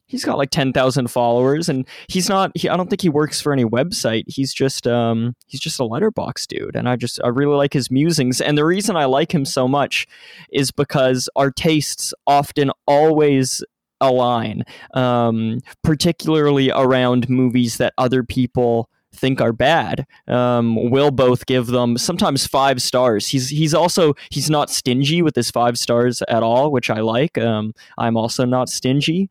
he's 0.07 0.25
got 0.25 0.37
like 0.37 0.49
10,000 0.49 1.07
followers 1.09 1.69
and 1.69 1.87
he's 2.07 2.29
not 2.29 2.51
he, 2.55 2.67
I 2.67 2.77
don't 2.77 2.89
think 2.89 3.01
he 3.01 3.09
works 3.09 3.39
for 3.39 3.53
any 3.53 3.65
website. 3.65 4.23
He's 4.27 4.53
just 4.53 4.87
um 4.87 5.35
he's 5.45 5.59
just 5.59 5.79
a 5.79 5.83
Letterboxd 5.83 6.47
dude 6.47 6.75
and 6.75 6.89
I 6.89 6.95
just 6.95 7.19
I 7.23 7.27
really 7.27 7.55
like 7.55 7.73
his 7.73 7.91
musings. 7.91 8.41
And 8.41 8.57
the 8.57 8.65
reason 8.65 8.95
I 8.95 9.05
like 9.05 9.33
him 9.33 9.45
so 9.45 9.67
much 9.67 10.07
is 10.51 10.71
because 10.71 11.29
our 11.35 11.51
tastes 11.51 12.13
often 12.25 12.71
always 12.87 13.63
align 13.99 14.63
um 14.93 15.59
particularly 15.83 16.71
around 16.71 17.27
movies 17.29 17.77
that 17.77 17.93
other 17.97 18.23
people 18.23 18.89
think 19.11 19.41
are 19.41 19.53
bad. 19.53 20.05
Um 20.27 20.89
we'll 20.91 21.11
both 21.11 21.47
give 21.47 21.67
them 21.67 21.97
sometimes 21.97 22.45
five 22.45 22.81
stars. 22.81 23.27
He's 23.27 23.49
he's 23.49 23.73
also 23.73 24.13
he's 24.29 24.49
not 24.49 24.69
stingy 24.69 25.21
with 25.21 25.35
his 25.35 25.49
five 25.49 25.77
stars 25.77 26.21
at 26.29 26.43
all 26.43 26.71
which 26.71 26.89
i 26.89 26.99
like. 26.99 27.37
Um 27.37 27.73
i'm 27.97 28.15
also 28.15 28.45
not 28.45 28.69
stingy 28.69 29.29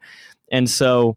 and 0.50 0.68
so 0.70 1.16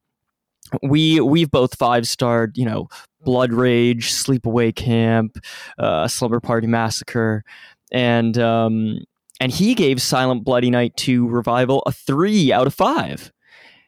we 0.83 1.19
we've 1.19 1.51
both 1.51 1.75
five 1.77 2.07
starred 2.07 2.57
you 2.57 2.65
know 2.65 2.87
blood 3.23 3.51
rage 3.51 4.11
sleepaway 4.13 4.73
camp 4.75 5.37
uh 5.77 6.07
slumber 6.07 6.39
party 6.39 6.67
massacre 6.67 7.43
and 7.91 8.37
um 8.37 8.99
and 9.41 9.51
he 9.51 9.73
gave 9.73 10.01
silent 10.01 10.43
bloody 10.43 10.69
night 10.69 10.95
2 10.97 11.27
revival 11.27 11.81
a 11.85 11.91
3 11.91 12.51
out 12.53 12.67
of 12.67 12.73
5 12.73 13.31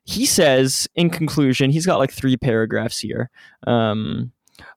he 0.03 0.25
says 0.25 0.87
in 0.95 1.09
conclusion 1.09 1.69
he's 1.69 1.85
got 1.85 1.99
like 1.99 2.11
three 2.11 2.35
paragraphs 2.35 2.99
here 2.99 3.29
um 3.67 4.31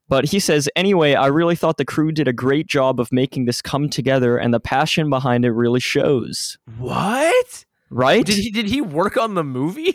but 0.09 0.27
he 0.27 0.39
says 0.39 0.69
anyway 0.77 1.15
i 1.15 1.27
really 1.27 1.57
thought 1.57 1.79
the 1.79 1.85
crew 1.85 2.13
did 2.13 2.29
a 2.29 2.33
great 2.33 2.67
job 2.67 3.01
of 3.01 3.11
making 3.11 3.47
this 3.47 3.63
come 3.63 3.89
together 3.89 4.37
and 4.37 4.53
the 4.53 4.61
passion 4.61 5.09
behind 5.09 5.45
it 5.45 5.53
really 5.53 5.81
shows 5.81 6.59
What? 6.79 7.65
right 7.91 8.25
Did 8.27 8.37
he 8.37 8.51
did 8.51 8.67
he 8.69 8.81
work 8.83 9.17
on 9.17 9.35
the 9.35 9.45
movie? 9.45 9.95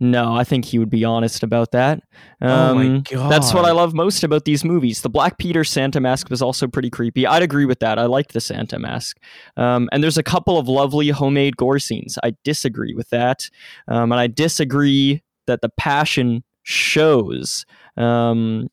No 0.00 0.34
i 0.36 0.44
think 0.44 0.64
he 0.64 0.78
would 0.78 0.90
be 0.90 1.04
honest 1.04 1.42
about 1.42 1.70
that 1.72 2.02
oh 2.40 2.74
my 2.74 2.86
Um, 2.86 3.02
god. 3.10 3.30
That's 3.32 3.52
what 3.52 3.64
I 3.64 3.72
love 3.72 3.94
most 3.94 4.22
about 4.22 4.44
these 4.44 4.64
movies. 4.64 5.00
The 5.00 5.08
Black 5.08 5.38
Peter 5.38 5.64
Santa 5.64 6.00
mask 6.00 6.30
was 6.30 6.40
also 6.40 6.66
pretty 6.68 6.88
creepy. 6.90 7.26
I'd 7.26 7.42
agree 7.42 7.64
with 7.64 7.80
that. 7.80 7.98
I 7.98 8.04
liked 8.06 8.32
the 8.32 8.40
Santa 8.40 8.78
mask. 8.78 9.18
Um, 9.56 9.88
and 9.92 10.02
there's 10.02 10.18
a 10.18 10.22
couple 10.22 10.56
of 10.58 10.68
lovely 10.68 11.08
homemade 11.08 11.56
gore 11.56 11.78
scenes. 11.80 12.16
I 12.22 12.34
disagree 12.44 12.94
with 12.94 13.10
that. 13.10 13.48
Um, 13.88 14.12
and 14.12 14.20
I 14.20 14.28
disagree 14.28 15.22
that 15.46 15.62
the 15.62 15.68
passion 15.70 16.44
shows. 16.62 17.66
Um, 17.96 18.68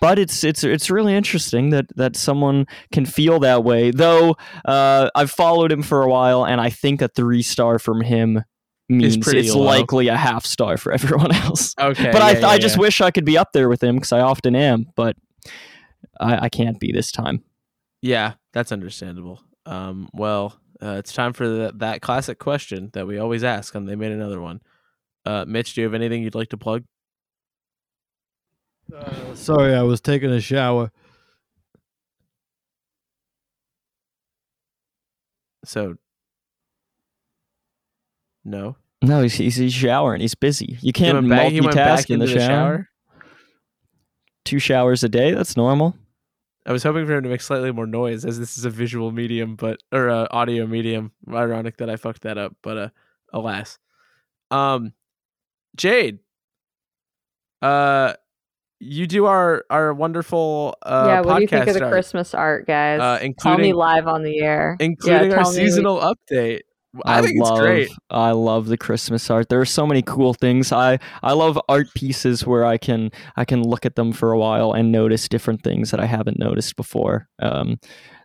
but 0.00 0.18
it's 0.18 0.44
it's 0.44 0.64
it's 0.64 0.90
really 0.90 1.14
interesting 1.14 1.70
that 1.70 1.86
that 1.96 2.16
someone 2.16 2.66
can 2.92 3.06
feel 3.06 3.38
that 3.40 3.64
way. 3.64 3.90
Though 3.90 4.36
uh, 4.64 5.08
I've 5.14 5.30
followed 5.30 5.72
him 5.72 5.82
for 5.82 6.02
a 6.02 6.08
while, 6.08 6.44
and 6.44 6.60
I 6.60 6.68
think 6.70 7.00
a 7.02 7.08
three 7.08 7.42
star 7.42 7.78
from 7.78 8.02
him 8.02 8.42
means 8.88 9.18
pretty 9.18 9.40
it's 9.40 9.54
low. 9.54 9.62
likely 9.64 10.08
a 10.08 10.16
half 10.16 10.44
star 10.46 10.76
for 10.76 10.92
everyone 10.98 11.32
else 11.34 11.74
Okay. 11.78 12.10
but 12.10 12.22
I, 12.22 12.38
yeah, 12.38 12.48
I 12.48 12.58
just 12.58 12.76
yeah. 12.76 12.80
wish 12.80 13.00
I 13.00 13.10
could 13.10 13.24
be 13.24 13.36
up 13.36 13.52
there 13.52 13.68
with 13.68 13.82
him 13.82 13.96
because 13.96 14.12
I 14.12 14.20
often 14.20 14.56
am, 14.56 14.86
but 14.96 15.16
I, 16.20 16.44
I 16.44 16.48
can't 16.48 16.80
be 16.80 16.90
this 16.92 17.12
time. 17.12 17.42
Yeah, 18.00 18.34
that's 18.52 18.72
understandable. 18.72 19.40
Um, 19.66 20.08
well, 20.12 20.58
uh, 20.82 20.96
it's 20.98 21.12
time 21.12 21.32
for 21.32 21.46
the, 21.48 21.72
that 21.76 22.00
classic 22.00 22.38
question 22.38 22.90
that 22.94 23.06
we 23.06 23.18
always 23.18 23.44
ask, 23.44 23.74
and 23.74 23.88
they 23.88 23.96
made 23.96 24.12
another 24.12 24.40
one. 24.40 24.60
Uh, 25.26 25.44
Mitch, 25.46 25.74
do 25.74 25.80
you 25.80 25.86
have 25.86 25.94
anything 25.94 26.22
you'd 26.22 26.34
like 26.34 26.48
to 26.50 26.56
plug? 26.56 26.84
Uh, 28.94 29.34
sorry, 29.34 29.74
I 29.74 29.82
was 29.82 30.00
taking 30.00 30.30
a 30.30 30.40
shower. 30.40 30.90
So, 35.64 35.96
no. 38.44 38.76
No, 39.00 39.22
he's, 39.22 39.34
he's 39.34 39.56
he's 39.56 39.72
showering. 39.72 40.20
He's 40.20 40.34
busy. 40.34 40.76
You 40.80 40.92
can't 40.92 41.14
went 41.14 41.28
back, 41.28 41.52
he 41.52 41.60
back 41.60 41.70
multitask 41.70 42.10
in 42.10 42.18
the 42.18 42.26
into 42.26 42.40
shower. 42.40 42.88
Two 44.44 44.58
showers 44.58 45.04
a 45.04 45.08
day. 45.08 45.32
That's 45.32 45.56
normal. 45.56 45.94
I 46.66 46.72
was 46.72 46.82
hoping 46.82 47.06
for 47.06 47.14
him 47.14 47.22
to 47.22 47.28
make 47.28 47.40
slightly 47.40 47.70
more 47.70 47.86
noise, 47.86 48.24
as 48.24 48.38
this 48.38 48.58
is 48.58 48.64
a 48.64 48.70
visual 48.70 49.12
medium, 49.12 49.56
but 49.56 49.78
or 49.92 50.10
uh, 50.10 50.26
audio 50.30 50.66
medium. 50.66 51.12
Ironic 51.32 51.76
that 51.76 51.88
I 51.88 51.96
fucked 51.96 52.22
that 52.22 52.38
up, 52.38 52.56
but 52.62 52.76
uh, 52.76 52.88
alas. 53.32 53.78
Um, 54.50 54.92
Jade, 55.76 56.18
uh, 57.62 58.14
you 58.80 59.06
do 59.06 59.26
our 59.26 59.64
our 59.70 59.94
wonderful 59.94 60.76
uh 60.82 61.04
yeah, 61.06 61.20
what 61.20 61.36
do 61.36 61.42
you 61.42 61.48
think 61.48 61.66
of 61.66 61.74
the 61.74 61.84
art, 61.84 61.92
Christmas 61.92 62.34
art, 62.34 62.66
guys? 62.66 63.00
uh, 63.00 63.26
tell 63.38 63.58
me 63.58 63.72
live 63.72 64.06
on 64.06 64.22
the 64.22 64.40
air. 64.40 64.76
including 64.80 65.30
yeah, 65.30 65.36
our 65.36 65.44
tell 65.44 65.52
me- 65.52 65.56
seasonal 65.56 65.98
update. 66.00 66.60
I, 67.04 67.22
think 67.22 67.40
love, 67.40 67.52
it's 67.52 67.60
great. 67.60 67.90
I 68.10 68.32
love 68.32 68.66
the 68.66 68.76
Christmas 68.76 69.28
art. 69.30 69.48
There 69.48 69.60
are 69.60 69.66
so 69.66 69.86
many 69.86 70.02
cool 70.02 70.34
things. 70.34 70.72
I 70.72 70.98
I 71.22 71.32
love 71.32 71.58
art 71.68 71.88
pieces 71.94 72.46
where 72.46 72.64
I 72.64 72.78
can 72.78 73.10
I 73.36 73.44
can 73.44 73.62
look 73.62 73.86
at 73.86 73.96
them 73.96 74.12
for 74.12 74.32
a 74.32 74.38
while 74.38 74.72
and 74.72 74.92
notice 74.92 75.28
different 75.28 75.62
things 75.62 75.90
that 75.90 76.00
I 76.00 76.06
haven't 76.06 76.38
noticed 76.38 76.76
before. 76.76 77.28
Um, 77.38 77.78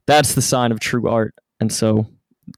that's 0.07 0.35
the 0.35 0.41
sign 0.41 0.71
of 0.71 0.79
true 0.79 1.07
art. 1.07 1.33
And 1.59 1.71
so 1.71 2.07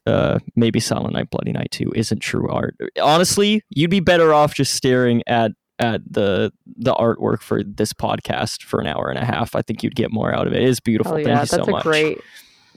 uh, 0.07 0.39
maybe 0.55 0.79
Silent 0.79 1.13
Night, 1.13 1.29
Bloody 1.29 1.51
Night 1.51 1.69
2 1.71 1.91
isn't 1.95 2.19
true 2.19 2.49
art. 2.49 2.75
Honestly, 3.01 3.61
you'd 3.69 3.91
be 3.91 3.99
better 3.99 4.33
off 4.33 4.53
just 4.53 4.73
staring 4.73 5.21
at 5.27 5.51
at 5.77 6.01
the 6.09 6.53
the 6.77 6.93
artwork 6.93 7.41
for 7.41 7.61
this 7.63 7.91
podcast 7.91 8.63
for 8.63 8.79
an 8.79 8.87
hour 8.87 9.09
and 9.09 9.19
a 9.19 9.25
half. 9.25 9.55
I 9.55 9.61
think 9.61 9.83
you'd 9.83 9.95
get 9.95 10.11
more 10.11 10.33
out 10.33 10.47
of 10.47 10.53
it. 10.53 10.61
It 10.61 10.69
is 10.69 10.79
beautiful. 10.79 11.13
Oh 11.13 11.15
Thank 11.15 11.27
yeah, 11.27 11.33
you 11.33 11.39
that's 11.39 11.51
so 11.51 11.63
a 11.63 11.71
much. 11.71 11.83
great 11.83 12.19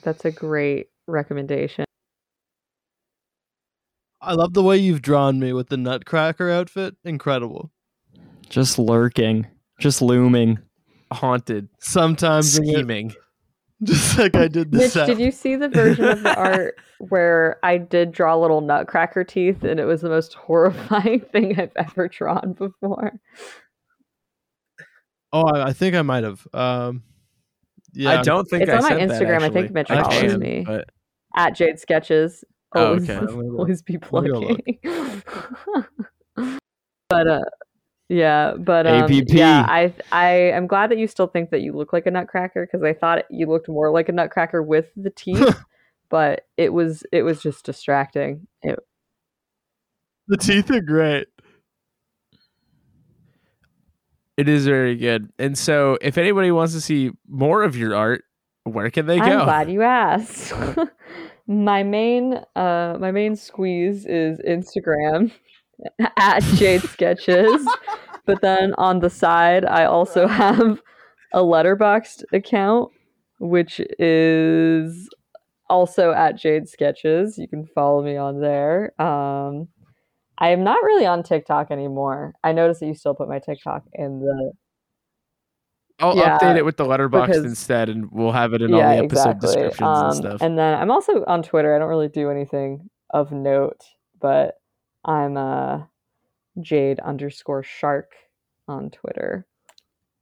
that's 0.02 0.24
a 0.24 0.30
great 0.30 0.88
recommendation. 1.06 1.84
I 4.20 4.34
love 4.34 4.52
the 4.54 4.62
way 4.62 4.76
you've 4.78 5.02
drawn 5.02 5.38
me 5.38 5.52
with 5.52 5.68
the 5.68 5.76
Nutcracker 5.76 6.50
outfit. 6.50 6.96
Incredible. 7.04 7.70
Just 8.48 8.78
lurking, 8.78 9.46
just 9.80 10.02
looming. 10.02 10.58
Haunted, 11.12 11.68
Sometimes 11.80 12.58
I 12.58 12.62
scheming. 12.64 13.14
just 13.82 14.18
like 14.18 14.34
I 14.36 14.46
did 14.48 14.72
Mitch, 14.74 14.92
this. 14.92 15.06
did 15.06 15.18
you 15.18 15.30
see 15.30 15.56
the 15.56 15.68
version 15.68 16.04
of 16.04 16.22
the 16.22 16.34
art 16.36 16.74
where 16.98 17.58
I 17.62 17.78
did 17.78 18.12
draw 18.12 18.34
little 18.36 18.60
nutcracker 18.60 19.24
teeth 19.24 19.62
and 19.64 19.80
it 19.80 19.84
was 19.86 20.02
the 20.02 20.10
most 20.10 20.34
horrifying 20.34 21.20
thing 21.32 21.58
I've 21.58 21.72
ever 21.76 22.08
drawn 22.08 22.52
before? 22.52 23.18
Oh, 25.32 25.44
I, 25.46 25.68
I 25.68 25.72
think 25.72 25.94
I 25.94 26.02
might 26.02 26.24
have. 26.24 26.46
Um, 26.52 27.02
yeah, 27.94 28.20
I 28.20 28.22
don't 28.22 28.44
think 28.46 28.64
It's 28.64 28.72
I 28.72 28.76
on 28.76 28.82
my 28.82 28.88
sent 28.90 29.08
that, 29.08 29.22
Instagram. 29.22 29.42
I 29.42 29.48
think. 29.50 29.70
Mitch 29.70 29.90
I 29.90 30.02
follows 30.02 30.36
me. 30.38 30.64
but 30.66 30.90
At 31.36 31.54
Jade 31.54 31.78
Sketches. 31.78 32.44
Oh, 32.74 32.86
Always, 32.88 33.08
okay. 33.08 33.32
always 33.32 33.82
be 33.82 33.98
Let 34.10 34.24
me 34.24 34.30
go 34.30 34.40
look. 34.40 34.60
plugging. 36.34 36.62
but 37.08 37.26
uh 37.26 37.40
yeah, 38.10 38.54
but 38.58 38.86
um, 38.86 39.10
yeah, 39.26 39.66
I 39.68 39.92
I 40.12 40.28
am 40.30 40.66
glad 40.66 40.90
that 40.90 40.98
you 40.98 41.06
still 41.06 41.26
think 41.26 41.50
that 41.50 41.60
you 41.60 41.74
look 41.74 41.92
like 41.92 42.06
a 42.06 42.10
nutcracker 42.10 42.66
because 42.66 42.82
I 42.82 42.94
thought 42.94 43.24
you 43.30 43.46
looked 43.46 43.68
more 43.68 43.90
like 43.90 44.08
a 44.08 44.12
nutcracker 44.12 44.62
with 44.62 44.86
the 44.96 45.10
teeth, 45.10 45.56
but 46.10 46.46
it 46.56 46.72
was 46.72 47.02
it 47.12 47.22
was 47.22 47.42
just 47.42 47.66
distracting. 47.66 48.46
It, 48.62 48.78
the 50.26 50.38
teeth 50.38 50.70
are 50.70 50.80
great. 50.80 51.28
it 54.38 54.48
is 54.48 54.64
very 54.64 54.94
good. 54.96 55.30
And 55.38 55.58
so, 55.58 55.98
if 56.00 56.16
anybody 56.16 56.52
wants 56.52 56.72
to 56.72 56.80
see 56.80 57.10
more 57.28 57.64
of 57.64 57.76
your 57.76 57.94
art, 57.96 58.22
where 58.62 58.88
can 58.88 59.06
they 59.06 59.18
go? 59.18 59.24
I'm 59.24 59.44
glad 59.44 59.68
you 59.70 59.82
asked. 59.82 60.52
my 61.48 61.82
main 61.82 62.34
uh 62.56 62.96
my 63.00 63.10
main 63.10 63.34
squeeze 63.34 64.04
is 64.04 64.38
Instagram 64.46 65.32
at 66.16 66.42
Jade 66.42 66.82
Sketches. 66.82 67.66
but 68.26 68.40
then 68.42 68.74
on 68.74 69.00
the 69.00 69.10
side 69.10 69.64
I 69.64 69.86
also 69.86 70.26
have 70.28 70.80
a 71.32 71.40
Letterboxd 71.40 72.24
account 72.32 72.92
which 73.40 73.80
is 73.98 75.08
also 75.70 76.12
at 76.12 76.36
Jade 76.36 76.68
Sketches. 76.68 77.38
You 77.38 77.48
can 77.48 77.66
follow 77.66 78.02
me 78.02 78.16
on 78.16 78.40
there. 78.40 78.92
Um 79.00 79.68
I 80.36 80.50
am 80.50 80.62
not 80.62 80.84
really 80.84 81.06
on 81.06 81.22
TikTok 81.22 81.70
anymore. 81.70 82.34
I 82.44 82.52
noticed 82.52 82.80
that 82.80 82.86
you 82.86 82.94
still 82.94 83.14
put 83.14 83.28
my 83.28 83.38
TikTok 83.38 83.84
in 83.94 84.20
the 84.20 84.52
I'll 86.00 86.16
Yeah, 86.16 86.38
update 86.38 86.56
it 86.56 86.64
with 86.64 86.76
the 86.76 86.84
Letterboxd 86.84 87.26
because- 87.26 87.44
instead, 87.44 87.88
and 87.88 88.10
we'll 88.12 88.32
have 88.32 88.52
it 88.54 88.62
in 88.62 88.72
all 88.72 88.80
the 88.80 88.86
episode 89.04 89.40
descriptions 89.40 89.80
Um, 89.88 90.06
and 90.06 90.14
stuff. 90.16 90.42
And 90.42 90.56
then 90.58 90.78
I'm 90.78 90.90
also 90.90 91.24
on 91.26 91.42
Twitter. 91.42 91.74
I 91.74 91.78
don't 91.78 91.88
really 91.88 92.08
do 92.08 92.30
anything 92.30 92.88
of 93.10 93.32
note, 93.32 93.80
but 94.20 94.60
I'm 95.04 95.36
uh, 95.36 95.82
Jade 96.60 97.00
underscore 97.00 97.62
Shark 97.62 98.12
on 98.68 98.90
Twitter. 98.90 99.46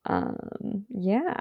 Um, 0.06 0.86
yeah, 0.88 1.34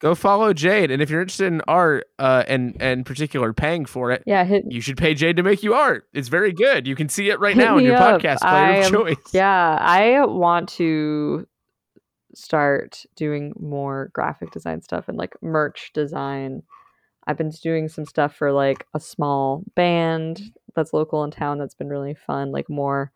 Go 0.00 0.14
follow 0.14 0.52
Jade, 0.52 0.90
and 0.90 1.00
if 1.00 1.08
you're 1.08 1.22
interested 1.22 1.46
in 1.46 1.62
art, 1.66 2.04
uh, 2.18 2.44
and 2.46 2.76
and 2.78 3.06
particular 3.06 3.52
paying 3.54 3.86
for 3.86 4.10
it, 4.10 4.22
yeah. 4.26 4.44
Hit 4.44 4.64
you 4.68 4.80
should 4.82 4.98
pay 4.98 5.14
Jade 5.14 5.36
to 5.36 5.42
make 5.42 5.62
you 5.62 5.72
art. 5.72 6.06
It's 6.12 6.28
very 6.28 6.52
good. 6.52 6.86
You 6.86 6.94
can 6.94 7.08
see 7.08 7.30
it 7.30 7.40
right 7.40 7.56
now 7.56 7.78
in 7.78 7.84
your 7.84 7.96
up. 7.96 8.20
podcast 8.20 8.40
player 8.40 8.82
of 8.82 8.90
choice. 8.90 9.16
Yeah, 9.32 9.78
I 9.80 10.24
want 10.26 10.68
to 10.70 11.46
start 12.34 13.04
doing 13.16 13.52
more 13.58 14.10
graphic 14.12 14.50
design 14.50 14.82
stuff 14.82 15.08
and 15.08 15.16
like 15.16 15.34
merch 15.42 15.90
design. 15.94 16.62
I've 17.26 17.38
been 17.38 17.50
doing 17.50 17.88
some 17.88 18.04
stuff 18.04 18.34
for 18.36 18.52
like 18.52 18.86
a 18.94 19.00
small 19.00 19.62
band 19.74 20.42
that's 20.74 20.92
local 20.92 21.24
in 21.24 21.30
town 21.30 21.58
that's 21.58 21.74
been 21.74 21.88
really 21.88 22.14
fun, 22.14 22.52
like 22.52 22.68
more 22.68 23.12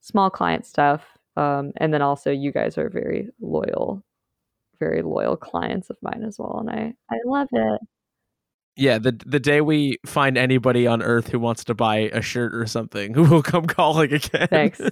small 0.00 0.30
client 0.30 0.66
stuff. 0.66 1.04
Um, 1.36 1.72
and 1.76 1.92
then 1.92 2.02
also 2.02 2.30
you 2.30 2.50
guys 2.50 2.78
are 2.78 2.88
very 2.88 3.28
loyal, 3.40 4.02
very 4.78 5.02
loyal 5.02 5.36
clients 5.36 5.90
of 5.90 5.96
mine 6.02 6.24
as 6.26 6.38
well. 6.38 6.58
And 6.60 6.70
I, 6.70 6.94
I 7.10 7.18
love 7.26 7.48
it. 7.52 7.80
Yeah, 8.78 8.98
the 8.98 9.18
the 9.24 9.40
day 9.40 9.62
we 9.62 9.98
find 10.04 10.36
anybody 10.36 10.86
on 10.86 11.02
Earth 11.02 11.28
who 11.28 11.38
wants 11.38 11.64
to 11.64 11.74
buy 11.74 12.10
a 12.12 12.20
shirt 12.20 12.54
or 12.54 12.66
something, 12.66 13.14
who 13.14 13.24
will 13.24 13.42
come 13.42 13.66
calling 13.66 14.12
again. 14.12 14.48
Thanks. 14.48 14.80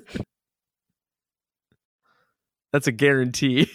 That's 2.75 2.89
a 2.89 2.93
guarantee. 2.93 3.71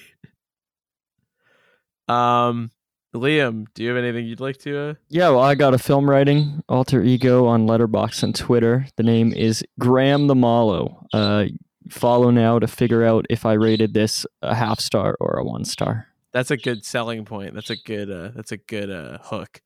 um, 2.10 2.70
Liam, 3.16 3.68
do 3.74 3.82
you 3.82 3.88
have 3.88 3.98
anything 3.98 4.26
you'd 4.26 4.42
like 4.42 4.58
to? 4.58 4.78
Uh... 4.78 4.94
Yeah, 5.08 5.30
well, 5.30 5.40
I 5.40 5.56
got 5.56 5.74
a 5.74 5.78
film 5.78 6.10
writing 6.10 6.62
alter 6.68 7.02
ego 7.02 7.46
on 7.46 7.66
Letterboxd 7.66 8.24
and 8.24 8.36
Twitter. 8.36 8.88
The 8.98 9.04
name 9.04 9.32
is 9.32 9.64
Graham 9.80 10.28
the 10.28 10.36
Mallow. 10.36 11.08
Uh, 11.14 11.46
follow 11.90 12.30
now 12.30 12.60
to 12.60 12.68
figure 12.68 13.06
out 13.06 13.26
if 13.30 13.46
I 13.46 13.54
rated 13.54 13.94
this 13.94 14.26
a 14.42 14.54
half 14.54 14.82
star 14.82 15.16
or 15.22 15.38
a 15.38 15.46
one 15.46 15.64
star. 15.64 16.08
That's 16.34 16.52
a 16.52 16.58
good 16.58 16.84
selling 16.84 17.24
point. 17.24 17.54
That's 17.54 17.70
a 17.70 17.78
good. 17.78 18.12
Uh, 18.12 18.32
that's 18.36 18.52
a 18.52 18.58
good 18.58 18.92
uh, 18.92 19.20
hook 19.22 19.62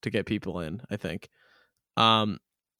to 0.00 0.08
get 0.08 0.24
people 0.24 0.60
in. 0.60 0.80
I 0.90 0.96
think. 0.96 1.28
Um, 1.98 2.38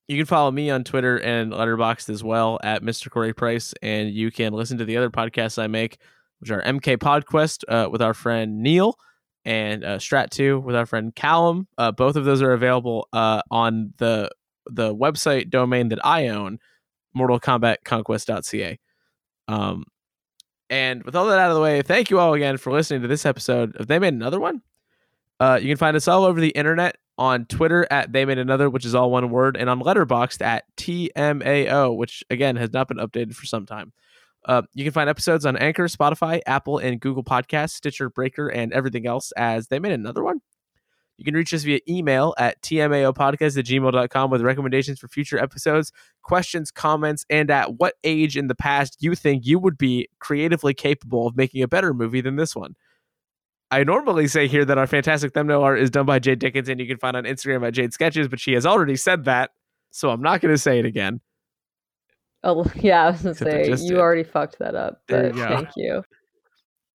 you 0.09 0.17
can 0.17 0.27
follow 0.27 0.51
me 0.51 0.71
on 0.71 0.85
Twitter 0.85 1.19
and 1.21 1.53
Letterboxd 1.53 2.09
as 2.09 2.25
well 2.25 2.59
at 2.63 2.83
Mr. 2.83 3.11
Corey 3.11 3.35
Price, 3.35 3.75
and 3.83 4.11
you 4.11 4.31
can 4.31 4.55
listen 4.55 4.79
to 4.79 4.87
the 4.87 4.97
other 4.97 5.11
podcasts 5.11 5.63
I 5.63 5.67
make, 5.67 5.99
which 6.41 6.51
are 6.51 6.63
MK 6.63 6.97
Podquest 6.97 7.65
uh, 7.69 7.91
with 7.91 8.01
our 8.01 8.15
friend 8.15 8.63
Neil 8.63 8.97
and 9.45 9.85
uh, 9.85 9.99
Strat 9.99 10.31
Two 10.31 10.61
with 10.61 10.75
our 10.75 10.87
friend 10.87 11.15
Callum. 11.15 11.69
Uh, 11.77 11.93
both 11.93 12.17
of 12.17 12.25
those 12.25 12.41
are 12.41 12.53
available 12.53 13.07
uh, 13.13 13.43
on 13.51 13.93
the 13.99 14.31
the 14.71 14.95
website 14.95 15.51
domain 15.51 15.89
that 15.89 16.05
I 16.05 16.29
own, 16.29 16.59
mortal 17.15 17.39
MortalKombatConquest.ca. 17.39 18.79
Um, 19.47 19.85
and 20.71 21.03
with 21.05 21.17
all 21.17 21.27
that 21.27 21.39
out 21.39 21.51
of 21.51 21.55
the 21.55 21.63
way, 21.63 21.83
thank 21.83 22.11
you 22.11 22.19
all 22.19 22.35
again 22.35 22.57
for 22.57 22.73
listening 22.73 23.03
to 23.03 23.09
this 23.09 23.25
episode 23.25 23.77
of 23.77 23.87
They 23.87 23.99
Made 23.99 24.15
Another 24.15 24.41
One. 24.41 24.63
Uh, 25.41 25.59
you 25.61 25.69
can 25.69 25.77
find 25.77 25.97
us 25.97 26.09
all 26.09 26.25
over 26.25 26.41
the 26.41 26.51
internet 26.51 26.97
on 27.19 27.45
Twitter 27.47 27.87
at 27.91 28.13
They 28.13 28.25
Made 28.25 28.39
Another, 28.39 28.71
which 28.71 28.85
is 28.85 28.95
all 28.95 29.11
one 29.11 29.31
word, 29.31 29.57
and 29.57 29.69
on 29.69 29.81
Letterboxd 29.81 30.41
at 30.41 30.65
TMAO, 30.77 31.97
which 31.97 32.25
again 32.31 32.57
has 32.57 32.73
not 32.73 32.89
been 32.89 32.99
updated 32.99 33.35
for 33.35 33.47
some 33.47 33.67
time. 33.67 33.93
Uh, 34.45 34.63
you 34.73 34.85
can 34.85 34.93
find 34.93 35.11
episodes 35.11 35.45
on 35.45 35.57
Anchor, 35.57 35.87
Spotify, 35.87 36.41
Apple, 36.47 36.79
and 36.79 37.01
Google 37.01 37.25
Podcasts, 37.25 37.73
Stitcher, 37.73 38.09
Breaker, 38.09 38.49
and 38.49 38.73
everything 38.73 39.07
else 39.07 39.33
as 39.33 39.67
They 39.67 39.79
Made 39.79 39.93
Another 39.93 40.23
One. 40.23 40.41
You 41.19 41.25
can 41.25 41.35
reach 41.35 41.53
us 41.53 41.65
via 41.65 41.81
email 41.89 42.33
at 42.39 42.63
tmaopodcast 42.63 43.59
at 43.59 43.65
gmail.com 43.65 44.31
with 44.31 44.41
recommendations 44.41 45.01
for 45.01 45.09
future 45.09 45.37
episodes, 45.37 45.91
questions, 46.23 46.71
comments, 46.71 47.27
and 47.29 47.51
at 47.51 47.75
what 47.75 47.95
age 48.05 48.37
in 48.37 48.47
the 48.47 48.55
past 48.55 48.99
you 49.01 49.17
think 49.17 49.45
you 49.45 49.59
would 49.59 49.77
be 49.77 50.09
creatively 50.21 50.75
capable 50.75 51.27
of 51.27 51.37
making 51.37 51.61
a 51.63 51.69
better 51.69 51.93
movie 51.93 52.21
than 52.21 52.37
this 52.37 52.55
one. 52.55 52.77
I 53.71 53.85
normally 53.85 54.29
say 54.29 54.49
here 54.49 54.65
that 54.65 54.79
our 54.79 54.87
fantastic 54.87 55.35
thumbnail 55.35 55.63
art 55.63 55.81
is 55.81 55.91
done 55.91 56.07
by 56.07 56.19
Jade 56.19 56.39
Dickinson. 56.39 56.79
You 56.79 56.87
can 56.87 56.97
find 56.97 57.17
on 57.17 57.25
Instagram 57.25 57.67
at 57.67 57.75
Jade 57.75 57.93
Sketches, 57.93 58.29
but 58.29 58.41
she 58.41 58.53
has 58.55 58.65
already 58.65 58.97
said 58.97 59.25
that, 59.27 59.51
so 59.91 60.11
I'm 60.11 60.23
not 60.23 60.41
going 60.41 60.55
to 60.55 60.59
say 60.59 60.79
it 60.79 60.87
again. 60.87 61.21
Oh, 62.43 62.65
yeah, 62.77 63.05
I 63.07 63.11
was 63.11 63.23
going 63.23 63.35
to 63.35 63.45
say, 63.45 63.69
you 63.69 63.77
did. 63.77 63.99
already 63.99 64.25
fucked 64.25 64.59
that 64.61 64.75
up. 64.75 65.03
There 65.09 65.27
you 65.27 65.33
But 65.33 65.49
thank 65.49 65.69
you. 65.77 66.03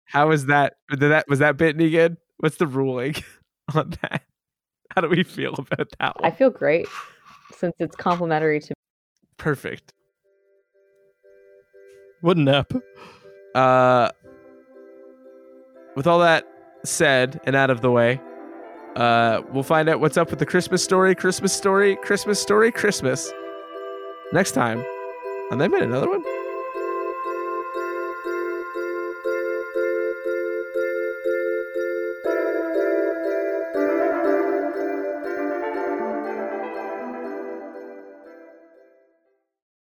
How 0.05 0.31
is 0.31 0.47
that? 0.47 0.75
Did 0.91 1.01
that 1.01 1.29
was 1.29 1.39
that 1.39 1.57
bit 1.57 1.77
any 1.77 1.91
good? 1.91 2.17
What's 2.39 2.57
the 2.57 2.67
ruling 2.67 3.15
on 3.75 3.95
that? 4.03 4.23
How 4.95 5.03
do 5.03 5.09
we 5.09 5.23
feel 5.23 5.55
about 5.55 5.89
that 6.01 6.17
I 6.25 6.33
feel 6.33 6.51
great 6.51 6.89
since 7.57 7.75
it's 7.79 7.95
complimentary 7.95 8.59
to 8.59 8.75
Perfect. 9.37 9.93
What 12.23 12.37
an 12.37 12.49
ep. 12.49 12.73
Uh, 13.55 14.11
with 15.95 16.07
all 16.07 16.19
that 16.19 16.47
said 16.85 17.41
and 17.45 17.55
out 17.57 17.71
of 17.71 17.81
the 17.81 17.91
way, 17.91 18.21
uh, 18.97 19.43
we'll 19.53 19.63
find 19.63 19.89
out 19.89 20.01
what's 20.01 20.17
up 20.17 20.31
with 20.31 20.39
the 20.39 20.47
Christmas 20.47 20.83
story, 20.83 21.15
Christmas 21.15 21.53
story, 21.53 21.97
Christmas 21.97 22.41
story, 22.41 22.73
Christmas. 22.73 23.33
Next 24.33 24.53
time, 24.53 24.85
and 25.51 25.61
they 25.61 25.69
made 25.69 25.83
another 25.83 26.09
one. 26.09 26.40